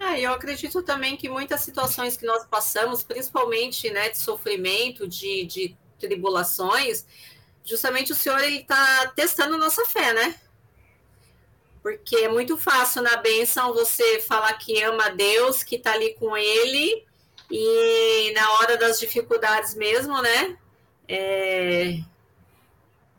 Ah, 0.00 0.18
eu 0.18 0.32
acredito 0.32 0.82
também 0.82 1.16
que 1.16 1.28
muitas 1.28 1.60
situações 1.60 2.16
que 2.16 2.26
nós 2.26 2.46
passamos, 2.46 3.02
principalmente 3.02 3.90
né, 3.90 4.08
de 4.08 4.18
sofrimento, 4.18 5.06
de, 5.06 5.44
de 5.44 5.76
tribulações, 5.98 7.06
justamente 7.64 8.12
o 8.12 8.14
Senhor 8.14 8.38
ele 8.40 8.60
está 8.60 9.12
testando 9.14 9.58
nossa 9.58 9.84
fé, 9.86 10.12
né? 10.12 10.34
Porque 11.84 12.16
é 12.16 12.28
muito 12.28 12.56
fácil 12.56 13.02
na 13.02 13.18
bênção 13.18 13.74
você 13.74 14.18
falar 14.18 14.54
que 14.54 14.82
ama 14.82 15.10
Deus, 15.10 15.62
que 15.62 15.76
está 15.76 15.92
ali 15.92 16.14
com 16.14 16.34
Ele, 16.34 17.04
e 17.50 18.32
na 18.34 18.52
hora 18.52 18.78
das 18.78 18.98
dificuldades 18.98 19.74
mesmo, 19.74 20.22
né? 20.22 20.56
É... 21.06 21.98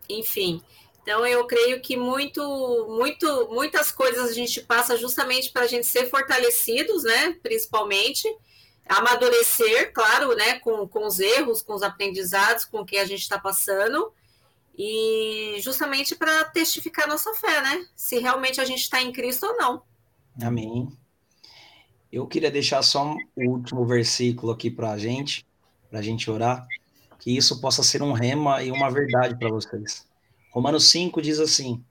Enfim. 0.09 0.63
Então 1.03 1.23
eu 1.27 1.45
creio 1.45 1.79
que 1.79 1.95
muito, 1.95 2.41
muito, 2.89 3.49
muitas 3.51 3.91
coisas 3.91 4.31
a 4.31 4.33
gente 4.33 4.59
passa 4.61 4.97
justamente 4.97 5.51
para 5.51 5.65
a 5.65 5.67
gente 5.67 5.85
ser 5.85 6.09
fortalecidos, 6.09 7.03
né? 7.03 7.37
Principalmente 7.43 8.27
amadurecer, 8.89 9.93
claro, 9.93 10.35
né? 10.35 10.57
Com, 10.57 10.87
com 10.87 11.05
os 11.05 11.19
erros, 11.19 11.61
com 11.61 11.75
os 11.75 11.83
aprendizados, 11.83 12.65
com 12.65 12.79
o 12.79 12.85
que 12.85 12.97
a 12.97 13.05
gente 13.05 13.21
está 13.21 13.37
passando 13.37 14.11
e 14.77 15.57
justamente 15.61 16.15
para 16.15 16.43
testificar 16.45 17.07
nossa 17.07 17.33
fé, 17.33 17.61
né? 17.61 17.85
Se 17.95 18.19
realmente 18.19 18.59
a 18.59 18.65
gente 18.65 18.81
está 18.81 19.01
em 19.01 19.11
Cristo 19.11 19.45
ou 19.45 19.57
não. 19.57 19.81
Amém. 20.41 20.89
Eu 22.11 22.27
queria 22.27 22.51
deixar 22.51 22.81
só 22.81 23.15
o 23.35 23.49
último 23.49 23.85
versículo 23.85 24.51
aqui 24.51 24.69
para 24.69 24.91
a 24.91 24.97
gente, 24.97 25.45
para 25.89 25.99
a 25.99 26.01
gente 26.01 26.29
orar, 26.29 26.67
que 27.19 27.35
isso 27.35 27.59
possa 27.59 27.83
ser 27.83 28.01
um 28.01 28.13
rema 28.13 28.63
e 28.63 28.71
uma 28.71 28.89
verdade 28.89 29.37
para 29.37 29.49
vocês. 29.49 30.05
Romanos 30.51 30.89
5 30.89 31.21
diz 31.21 31.39
assim: 31.39 31.83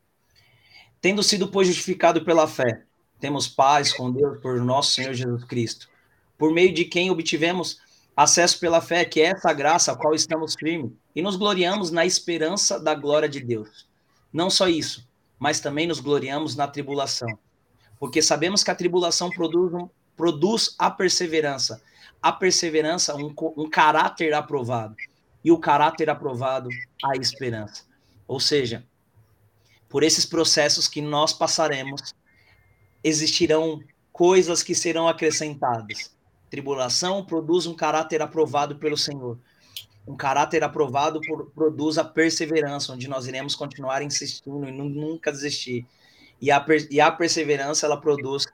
Tendo 1.00 1.22
sido, 1.22 1.48
pois, 1.48 1.68
justificado 1.68 2.24
pela 2.24 2.46
fé, 2.46 2.82
temos 3.18 3.48
paz 3.48 3.92
com 3.92 4.10
Deus 4.10 4.38
por 4.40 4.60
nosso 4.60 4.92
Senhor 4.92 5.14
Jesus 5.14 5.44
Cristo, 5.44 5.88
por 6.38 6.52
meio 6.52 6.72
de 6.72 6.84
quem 6.84 7.10
obtivemos 7.10 7.78
acesso 8.16 8.60
pela 8.60 8.80
fé, 8.80 9.04
que 9.04 9.20
é 9.20 9.26
essa 9.26 9.52
graça 9.52 9.92
a 9.92 9.96
qual 9.96 10.14
estamos 10.14 10.54
firmes, 10.54 10.92
e 11.14 11.22
nos 11.22 11.36
gloriamos 11.36 11.90
na 11.90 12.06
esperança 12.06 12.78
da 12.78 12.94
glória 12.94 13.28
de 13.28 13.40
Deus. 13.40 13.88
Não 14.32 14.50
só 14.50 14.68
isso, 14.68 15.08
mas 15.38 15.60
também 15.60 15.86
nos 15.86 16.00
gloriamos 16.00 16.56
na 16.56 16.66
tribulação, 16.66 17.38
porque 17.98 18.22
sabemos 18.22 18.62
que 18.62 18.70
a 18.70 18.74
tribulação 18.74 19.30
produz 19.30 19.72
produz 20.16 20.74
a 20.78 20.90
perseverança. 20.90 21.82
A 22.22 22.32
perseverança, 22.32 23.14
um, 23.16 23.34
um 23.56 23.68
caráter 23.68 24.32
aprovado. 24.32 24.96
E 25.44 25.50
o 25.50 25.58
caráter 25.58 26.08
aprovado, 26.08 26.68
a 27.04 27.16
esperança. 27.16 27.84
Ou 28.26 28.40
seja, 28.40 28.84
por 29.88 30.02
esses 30.02 30.24
processos 30.24 30.88
que 30.88 31.02
nós 31.02 31.32
passaremos, 31.32 32.14
existirão 33.02 33.82
coisas 34.12 34.62
que 34.62 34.74
serão 34.74 35.06
acrescentadas. 35.06 36.13
Tribulação 36.54 37.24
produz 37.24 37.66
um 37.66 37.74
caráter 37.74 38.22
aprovado 38.22 38.76
pelo 38.76 38.96
Senhor. 38.96 39.36
Um 40.06 40.14
caráter 40.14 40.62
aprovado 40.62 41.20
por, 41.20 41.50
produz 41.50 41.98
a 41.98 42.04
perseverança, 42.04 42.92
onde 42.92 43.08
nós 43.08 43.26
iremos 43.26 43.56
continuar 43.56 44.02
insistindo 44.02 44.64
e 44.68 44.70
nunca 44.70 45.32
desistir. 45.32 45.84
E 46.40 46.52
a, 46.52 46.64
e 46.92 47.00
a 47.00 47.10
perseverança, 47.10 47.86
ela 47.86 48.00
produz 48.00 48.46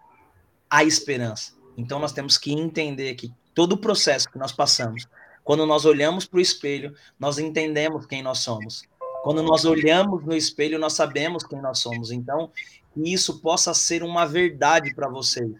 a 0.71 0.83
esperança. 0.83 1.53
Então 1.77 1.99
nós 1.99 2.11
temos 2.11 2.39
que 2.39 2.55
entender 2.55 3.17
que 3.17 3.31
todo 3.55 3.75
o 3.75 3.79
processo 3.79 4.31
que 4.31 4.39
nós 4.39 4.51
passamos, 4.51 5.07
quando 5.45 5.67
nós 5.67 5.85
olhamos 5.85 6.25
para 6.25 6.39
o 6.39 6.41
espelho, 6.41 6.95
nós 7.19 7.39
entendemos 7.39 8.07
quem 8.07 8.23
nós 8.23 8.39
somos. 8.39 8.85
Quando 9.23 9.43
nós 9.43 9.67
olhamos 9.67 10.25
no 10.25 10.35
espelho, 10.35 10.79
nós 10.79 10.95
sabemos 10.95 11.45
quem 11.45 11.61
nós 11.61 11.81
somos. 11.81 12.11
Então, 12.11 12.51
que 12.95 13.13
isso 13.13 13.41
possa 13.41 13.75
ser 13.75 14.03
uma 14.03 14.25
verdade 14.25 14.95
para 14.95 15.07
vocês, 15.07 15.51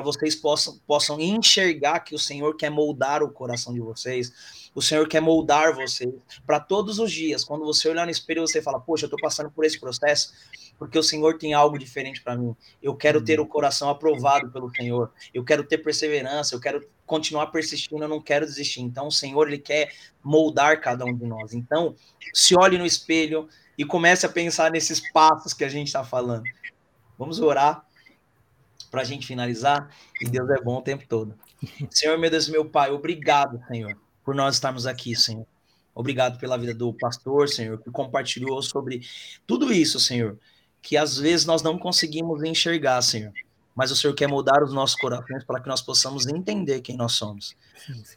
para 0.00 0.04
vocês 0.04 0.34
possam, 0.34 0.78
possam 0.86 1.20
enxergar 1.20 2.00
que 2.00 2.14
o 2.14 2.18
Senhor 2.18 2.56
quer 2.56 2.70
moldar 2.70 3.22
o 3.22 3.30
coração 3.30 3.74
de 3.74 3.80
vocês, 3.80 4.32
o 4.74 4.80
Senhor 4.80 5.06
quer 5.06 5.20
moldar 5.20 5.74
vocês 5.74 6.10
para 6.46 6.58
todos 6.58 6.98
os 6.98 7.12
dias. 7.12 7.44
Quando 7.44 7.64
você 7.64 7.88
olhar 7.88 8.06
no 8.06 8.10
espelho, 8.10 8.40
você 8.40 8.62
fala: 8.62 8.80
Poxa, 8.80 9.04
eu 9.04 9.08
estou 9.08 9.20
passando 9.20 9.50
por 9.50 9.64
esse 9.64 9.78
processo, 9.78 10.32
porque 10.78 10.98
o 10.98 11.02
Senhor 11.02 11.36
tem 11.36 11.52
algo 11.52 11.78
diferente 11.78 12.22
para 12.22 12.36
mim. 12.36 12.56
Eu 12.82 12.94
quero 12.94 13.22
ter 13.22 13.40
o 13.40 13.46
coração 13.46 13.90
aprovado 13.90 14.50
pelo 14.50 14.70
Senhor. 14.70 15.12
Eu 15.34 15.44
quero 15.44 15.64
ter 15.64 15.78
perseverança, 15.78 16.54
eu 16.54 16.60
quero 16.60 16.88
continuar 17.04 17.48
persistindo, 17.48 18.02
eu 18.02 18.08
não 18.08 18.22
quero 18.22 18.46
desistir. 18.46 18.80
Então, 18.80 19.08
o 19.08 19.12
Senhor, 19.12 19.48
ele 19.48 19.58
quer 19.58 19.92
moldar 20.22 20.80
cada 20.80 21.04
um 21.04 21.14
de 21.14 21.26
nós. 21.26 21.52
Então, 21.52 21.94
se 22.32 22.56
olhe 22.56 22.78
no 22.78 22.86
espelho 22.86 23.48
e 23.76 23.84
comece 23.84 24.24
a 24.24 24.28
pensar 24.28 24.70
nesses 24.70 25.00
passos 25.12 25.52
que 25.52 25.64
a 25.64 25.68
gente 25.68 25.88
está 25.88 26.04
falando. 26.04 26.44
Vamos 27.18 27.38
orar 27.40 27.84
para 28.90 29.02
a 29.02 29.04
gente 29.04 29.26
finalizar. 29.26 29.88
E 30.20 30.28
Deus 30.28 30.48
é 30.50 30.60
bom 30.60 30.78
o 30.78 30.82
tempo 30.82 31.04
todo. 31.08 31.34
Senhor, 31.90 32.18
meu 32.18 32.30
Deus, 32.30 32.48
meu 32.48 32.64
Pai, 32.64 32.90
obrigado, 32.90 33.62
Senhor, 33.68 33.96
por 34.24 34.34
nós 34.34 34.56
estarmos 34.56 34.86
aqui, 34.86 35.14
Senhor. 35.14 35.46
Obrigado 35.94 36.38
pela 36.38 36.56
vida 36.56 36.74
do 36.74 36.92
pastor, 36.94 37.48
Senhor, 37.48 37.78
que 37.78 37.90
compartilhou 37.90 38.62
sobre 38.62 39.02
tudo 39.46 39.72
isso, 39.72 40.00
Senhor 40.00 40.38
que 40.82 40.96
às 40.96 41.16
vezes 41.18 41.46
nós 41.46 41.62
não 41.62 41.78
conseguimos 41.78 42.42
enxergar, 42.42 43.00
Senhor. 43.02 43.32
Mas 43.74 43.90
o 43.90 43.96
Senhor 43.96 44.14
quer 44.14 44.26
mudar 44.26 44.62
os 44.62 44.72
nossos 44.72 44.96
corações 44.96 45.44
para 45.44 45.60
que 45.60 45.68
nós 45.68 45.80
possamos 45.80 46.26
entender 46.26 46.80
quem 46.80 46.96
nós 46.96 47.12
somos. 47.12 47.56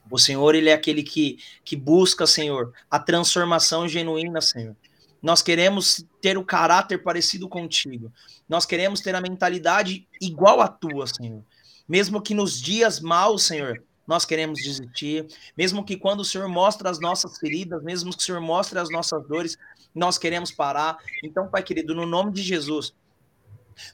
O 0.09 0.17
Senhor, 0.17 0.55
Ele 0.55 0.69
é 0.69 0.73
aquele 0.73 1.03
que, 1.03 1.37
que 1.63 1.75
busca, 1.75 2.25
Senhor, 2.25 2.73
a 2.89 2.99
transformação 2.99 3.87
genuína, 3.87 4.41
Senhor. 4.41 4.75
Nós 5.23 5.41
queremos 5.41 6.05
ter 6.21 6.37
o 6.37 6.43
caráter 6.43 7.01
parecido 7.01 7.47
contigo. 7.47 8.11
Nós 8.47 8.65
queremos 8.65 8.99
ter 8.99 9.15
a 9.15 9.21
mentalidade 9.21 10.05
igual 10.21 10.59
à 10.59 10.67
tua, 10.67 11.07
Senhor. 11.07 11.41
Mesmo 11.87 12.21
que 12.21 12.33
nos 12.33 12.61
dias 12.61 12.99
maus, 12.99 13.43
Senhor, 13.43 13.81
nós 14.05 14.25
queremos 14.25 14.59
desistir. 14.59 15.25
Mesmo 15.57 15.85
que 15.85 15.95
quando 15.95 16.19
o 16.19 16.25
Senhor 16.25 16.49
mostra 16.49 16.89
as 16.89 16.99
nossas 16.99 17.37
feridas, 17.37 17.81
mesmo 17.81 18.11
que 18.11 18.17
o 18.17 18.21
Senhor 18.21 18.41
mostre 18.41 18.77
as 18.77 18.89
nossas 18.89 19.25
dores, 19.25 19.57
nós 19.95 20.17
queremos 20.17 20.51
parar. 20.51 20.97
Então, 21.23 21.47
Pai 21.47 21.63
querido, 21.63 21.95
no 21.95 22.05
nome 22.05 22.33
de 22.33 22.41
Jesus, 22.41 22.93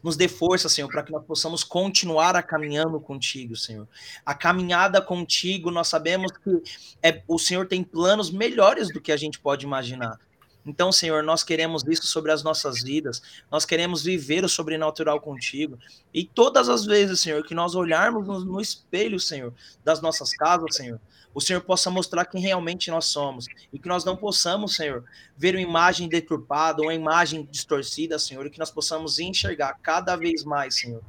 nos 0.02 0.18
dê 0.18 0.28
força, 0.28 0.68
Senhor, 0.68 0.90
para 0.90 1.04
que 1.04 1.12
nós 1.12 1.24
possamos 1.26 1.64
continuar 1.64 2.36
a 2.36 2.42
caminhando 2.42 3.00
contigo, 3.00 3.56
Senhor. 3.56 3.88
A 4.26 4.34
caminhada 4.34 5.00
contigo, 5.00 5.70
nós 5.70 5.88
sabemos 5.88 6.32
que 6.32 6.64
é, 7.04 7.22
o 7.28 7.38
Senhor 7.38 7.68
tem 7.68 7.84
planos 7.84 8.32
melhores 8.32 8.92
do 8.92 9.00
que 9.00 9.12
a 9.12 9.18
gente 9.18 9.40
pode 9.40 9.64
imaginar. 9.64 10.20
Então, 10.66 10.92
Senhor, 10.92 11.24
nós 11.24 11.44
queremos 11.44 11.84
isso 11.88 12.06
sobre 12.06 12.32
as 12.32 12.44
nossas 12.44 12.84
vidas, 12.84 13.22
nós 13.50 13.66
queremos 13.66 14.04
viver 14.04 14.44
o 14.44 14.50
sobrenatural 14.50 15.20
contigo. 15.20 15.80
E 16.14 16.24
todas 16.24 16.70
as 16.70 16.86
vezes, 16.86 17.22
Senhor, 17.22 17.44
que 17.44 17.56
nós 17.56 17.76
olharmos 17.76 18.28
no, 18.28 18.40
no 18.42 18.62
espelho, 18.62 19.20
Senhor, 19.20 19.54
das 19.84 20.02
nossas 20.02 20.32
casas, 20.34 20.76
Senhor, 20.76 21.00
o 21.34 21.40
Senhor 21.40 21.62
possa 21.62 21.90
mostrar 21.90 22.26
quem 22.26 22.42
realmente 22.42 22.90
nós 22.92 23.06
somos 23.06 23.46
e 23.72 23.80
que 23.80 23.88
nós 23.88 24.04
não 24.04 24.18
possamos, 24.18 24.76
Senhor, 24.76 25.04
ver 25.38 25.56
uma 25.56 25.62
imagem 25.62 26.08
deturpada, 26.10 26.82
uma 26.82 26.94
imagem 26.94 27.48
distorcida, 27.50 28.20
Senhor, 28.20 28.46
e 28.46 28.50
que 28.50 28.60
nós 28.60 28.72
possamos 28.72 29.20
enxergar 29.20 29.78
cada 29.82 30.16
vez 30.16 30.44
mais, 30.44 30.76
Senhor. 30.76 31.02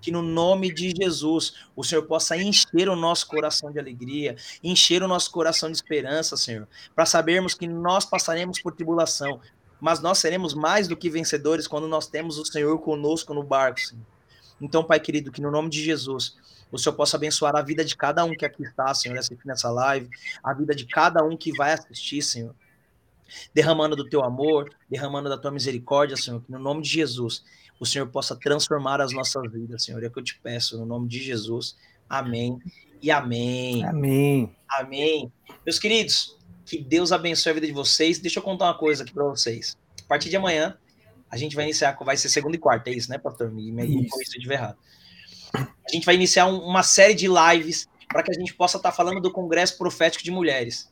Que 0.00 0.10
no 0.10 0.22
nome 0.22 0.72
de 0.72 0.94
Jesus 0.96 1.54
o 1.74 1.82
Senhor 1.82 2.02
possa 2.02 2.36
encher 2.36 2.88
o 2.88 2.96
nosso 2.96 3.26
coração 3.26 3.72
de 3.72 3.78
alegria, 3.78 4.36
encher 4.62 5.02
o 5.02 5.08
nosso 5.08 5.30
coração 5.30 5.70
de 5.70 5.76
esperança, 5.76 6.36
Senhor, 6.36 6.68
para 6.94 7.04
sabermos 7.04 7.54
que 7.54 7.66
nós 7.66 8.04
passaremos 8.04 8.60
por 8.60 8.74
tribulação, 8.74 9.40
mas 9.80 10.00
nós 10.00 10.18
seremos 10.18 10.54
mais 10.54 10.88
do 10.88 10.96
que 10.96 11.10
vencedores 11.10 11.66
quando 11.66 11.88
nós 11.88 12.06
temos 12.06 12.38
o 12.38 12.44
Senhor 12.44 12.78
conosco 12.78 13.34
no 13.34 13.42
barco, 13.42 13.80
Senhor. 13.80 14.04
Então, 14.60 14.82
Pai 14.82 14.98
querido, 14.98 15.30
que 15.30 15.40
no 15.40 15.50
nome 15.50 15.68
de 15.70 15.82
Jesus 15.82 16.36
o 16.70 16.78
Senhor 16.78 16.94
possa 16.94 17.16
abençoar 17.16 17.56
a 17.56 17.62
vida 17.62 17.84
de 17.84 17.96
cada 17.96 18.24
um 18.24 18.34
que 18.36 18.44
aqui 18.44 18.62
está, 18.62 18.92
Senhor, 18.92 19.18
nessa 19.44 19.70
live, 19.70 20.08
a 20.42 20.52
vida 20.52 20.74
de 20.74 20.84
cada 20.84 21.24
um 21.24 21.36
que 21.36 21.52
vai 21.52 21.72
assistir, 21.72 22.22
Senhor. 22.22 22.54
Derramando 23.54 23.94
do 23.94 24.08
teu 24.08 24.24
amor, 24.24 24.70
derramando 24.88 25.28
da 25.28 25.38
tua 25.38 25.50
misericórdia, 25.50 26.16
Senhor, 26.16 26.40
que 26.42 26.50
no 26.50 26.58
nome 26.58 26.82
de 26.82 26.88
Jesus 26.88 27.44
o 27.80 27.86
Senhor 27.86 28.06
possa 28.08 28.36
transformar 28.36 29.00
as 29.00 29.12
nossas 29.12 29.50
vidas, 29.50 29.84
Senhor. 29.84 30.02
É 30.02 30.06
o 30.06 30.10
que 30.10 30.18
eu 30.18 30.24
te 30.24 30.38
peço, 30.40 30.78
no 30.78 30.86
nome 30.86 31.08
de 31.08 31.22
Jesus. 31.22 31.76
Amém 32.08 32.58
e 33.02 33.10
amém. 33.10 33.84
Amém. 33.84 34.56
Amém. 34.68 35.32
Meus 35.64 35.78
queridos, 35.78 36.36
que 36.64 36.78
Deus 36.78 37.12
abençoe 37.12 37.50
a 37.50 37.54
vida 37.54 37.66
de 37.66 37.72
vocês. 37.72 38.18
Deixa 38.18 38.38
eu 38.38 38.42
contar 38.42 38.66
uma 38.66 38.78
coisa 38.78 39.02
aqui 39.02 39.12
para 39.12 39.24
vocês. 39.24 39.76
A 40.04 40.08
partir 40.08 40.28
de 40.28 40.36
amanhã, 40.36 40.76
a 41.30 41.36
gente 41.36 41.54
vai 41.54 41.64
iniciar, 41.64 41.96
vai 42.04 42.16
ser 42.16 42.28
segunda 42.28 42.56
e 42.56 42.58
quarta, 42.58 42.90
é 42.90 42.94
isso, 42.94 43.10
né, 43.10 43.18
pastor? 43.18 43.50
Me, 43.50 43.70
me 43.70 44.04
isso. 44.04 44.16
se 44.16 44.36
eu 44.36 44.38
estiver 44.38 44.54
errado. 44.54 44.78
A 45.54 45.92
gente 45.92 46.04
vai 46.04 46.14
iniciar 46.14 46.46
um, 46.46 46.58
uma 46.58 46.82
série 46.82 47.14
de 47.14 47.26
lives 47.26 47.88
para 48.08 48.22
que 48.22 48.30
a 48.30 48.34
gente 48.34 48.54
possa 48.54 48.76
estar 48.76 48.90
tá 48.90 48.96
falando 48.96 49.20
do 49.20 49.30
Congresso 49.30 49.76
Profético 49.76 50.24
de 50.24 50.30
Mulheres. 50.30 50.90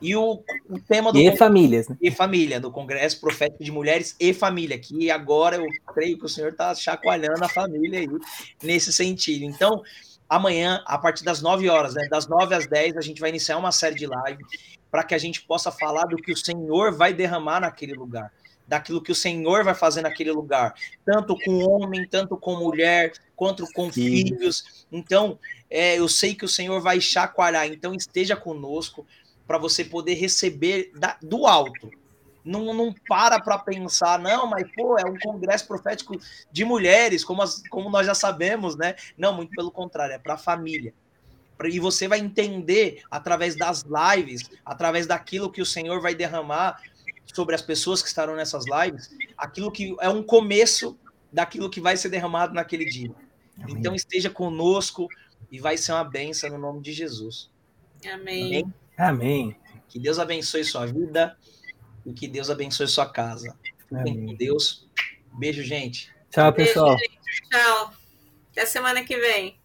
E 0.00 0.16
o, 0.16 0.42
o 0.68 0.78
tema 0.80 1.12
do. 1.12 1.18
E 1.18 1.36
famílias, 1.36 1.88
né? 1.88 1.96
E 2.00 2.10
família, 2.10 2.60
do 2.60 2.70
Congresso 2.70 3.20
Profético 3.20 3.62
de 3.62 3.70
Mulheres 3.70 4.16
e 4.18 4.32
Família, 4.32 4.78
que 4.78 5.10
agora 5.10 5.56
eu 5.56 5.66
creio 5.94 6.18
que 6.18 6.24
o 6.24 6.28
senhor 6.28 6.50
está 6.50 6.74
chacoalhando 6.74 7.44
a 7.44 7.48
família 7.48 8.00
aí 8.00 8.08
nesse 8.62 8.92
sentido. 8.92 9.44
Então, 9.44 9.82
amanhã, 10.28 10.82
a 10.86 10.98
partir 10.98 11.24
das 11.24 11.40
9 11.40 11.68
horas, 11.68 11.94
né? 11.94 12.08
Das 12.10 12.26
9 12.26 12.54
às 12.54 12.66
10, 12.66 12.96
a 12.96 13.00
gente 13.00 13.20
vai 13.20 13.30
iniciar 13.30 13.58
uma 13.58 13.72
série 13.72 13.94
de 13.94 14.06
live 14.06 14.42
para 14.90 15.04
que 15.04 15.14
a 15.14 15.18
gente 15.18 15.42
possa 15.42 15.70
falar 15.70 16.04
do 16.04 16.16
que 16.16 16.32
o 16.32 16.36
Senhor 16.36 16.92
vai 16.92 17.12
derramar 17.12 17.60
naquele 17.60 17.94
lugar 17.94 18.30
daquilo 18.72 19.02
que 19.02 19.12
o 19.12 19.14
Senhor 19.14 19.64
vai 19.64 19.74
fazer 19.74 20.00
naquele 20.00 20.32
lugar, 20.32 20.74
tanto 21.04 21.36
com 21.36 21.58
homem, 21.58 22.06
tanto 22.08 22.38
com 22.38 22.56
mulher, 22.56 23.12
quanto 23.36 23.66
com 23.72 23.92
Sim. 23.92 24.02
filhos. 24.02 24.86
Então, 24.90 25.38
é, 25.68 25.98
eu 25.98 26.08
sei 26.08 26.34
que 26.34 26.44
o 26.44 26.48
Senhor 26.48 26.80
vai 26.80 27.00
chacoalhar, 27.00 27.66
então 27.66 27.94
esteja 27.94 28.34
conosco 28.34 29.06
para 29.52 29.58
você 29.58 29.84
poder 29.84 30.14
receber 30.14 30.90
da, 30.94 31.18
do 31.20 31.46
alto. 31.46 31.90
Não, 32.42 32.72
não 32.72 32.90
para 33.06 33.38
para 33.38 33.58
pensar, 33.58 34.18
não, 34.18 34.46
mas 34.46 34.66
pô, 34.74 34.98
é 34.98 35.04
um 35.04 35.18
congresso 35.18 35.66
profético 35.66 36.18
de 36.50 36.64
mulheres, 36.64 37.22
como, 37.22 37.42
as, 37.42 37.62
como 37.68 37.90
nós 37.90 38.06
já 38.06 38.14
sabemos, 38.14 38.76
né? 38.76 38.94
Não, 39.14 39.34
muito 39.34 39.50
pelo 39.50 39.70
contrário, 39.70 40.14
é 40.14 40.18
para 40.18 40.34
a 40.34 40.38
família. 40.38 40.94
E 41.62 41.78
você 41.78 42.08
vai 42.08 42.18
entender 42.18 43.02
através 43.10 43.54
das 43.54 43.84
lives, 43.84 44.50
através 44.64 45.06
daquilo 45.06 45.52
que 45.52 45.60
o 45.60 45.66
Senhor 45.66 46.00
vai 46.00 46.14
derramar 46.14 46.80
sobre 47.34 47.54
as 47.54 47.60
pessoas 47.60 48.00
que 48.00 48.08
estarão 48.08 48.34
nessas 48.34 48.64
lives, 48.64 49.14
aquilo 49.36 49.70
que 49.70 49.94
é 50.00 50.08
um 50.08 50.22
começo 50.22 50.98
daquilo 51.30 51.68
que 51.68 51.78
vai 51.78 51.98
ser 51.98 52.08
derramado 52.08 52.54
naquele 52.54 52.86
dia. 52.86 53.12
Amém. 53.60 53.76
Então 53.76 53.94
esteja 53.94 54.30
conosco 54.30 55.08
e 55.50 55.60
vai 55.60 55.76
ser 55.76 55.92
uma 55.92 56.04
benção 56.04 56.48
no 56.48 56.58
nome 56.58 56.80
de 56.80 56.94
Jesus. 56.94 57.50
Amém. 58.02 58.46
Amém. 58.46 58.81
Amém. 59.02 59.56
Que 59.88 59.98
Deus 59.98 60.18
abençoe 60.18 60.64
sua 60.64 60.86
vida 60.86 61.36
e 62.06 62.12
que 62.12 62.28
Deus 62.28 62.50
abençoe 62.50 62.86
sua 62.86 63.06
casa. 63.06 63.56
Fiquem 63.88 64.26
com 64.26 64.34
Deus. 64.34 64.88
Beijo, 65.32 65.62
gente. 65.62 66.12
Tchau, 66.30 66.52
pessoal. 66.52 66.96
Beijo, 66.96 67.12
gente. 67.12 67.48
Tchau. 67.50 67.92
Até 68.50 68.66
semana 68.66 69.02
que 69.04 69.16
vem. 69.16 69.61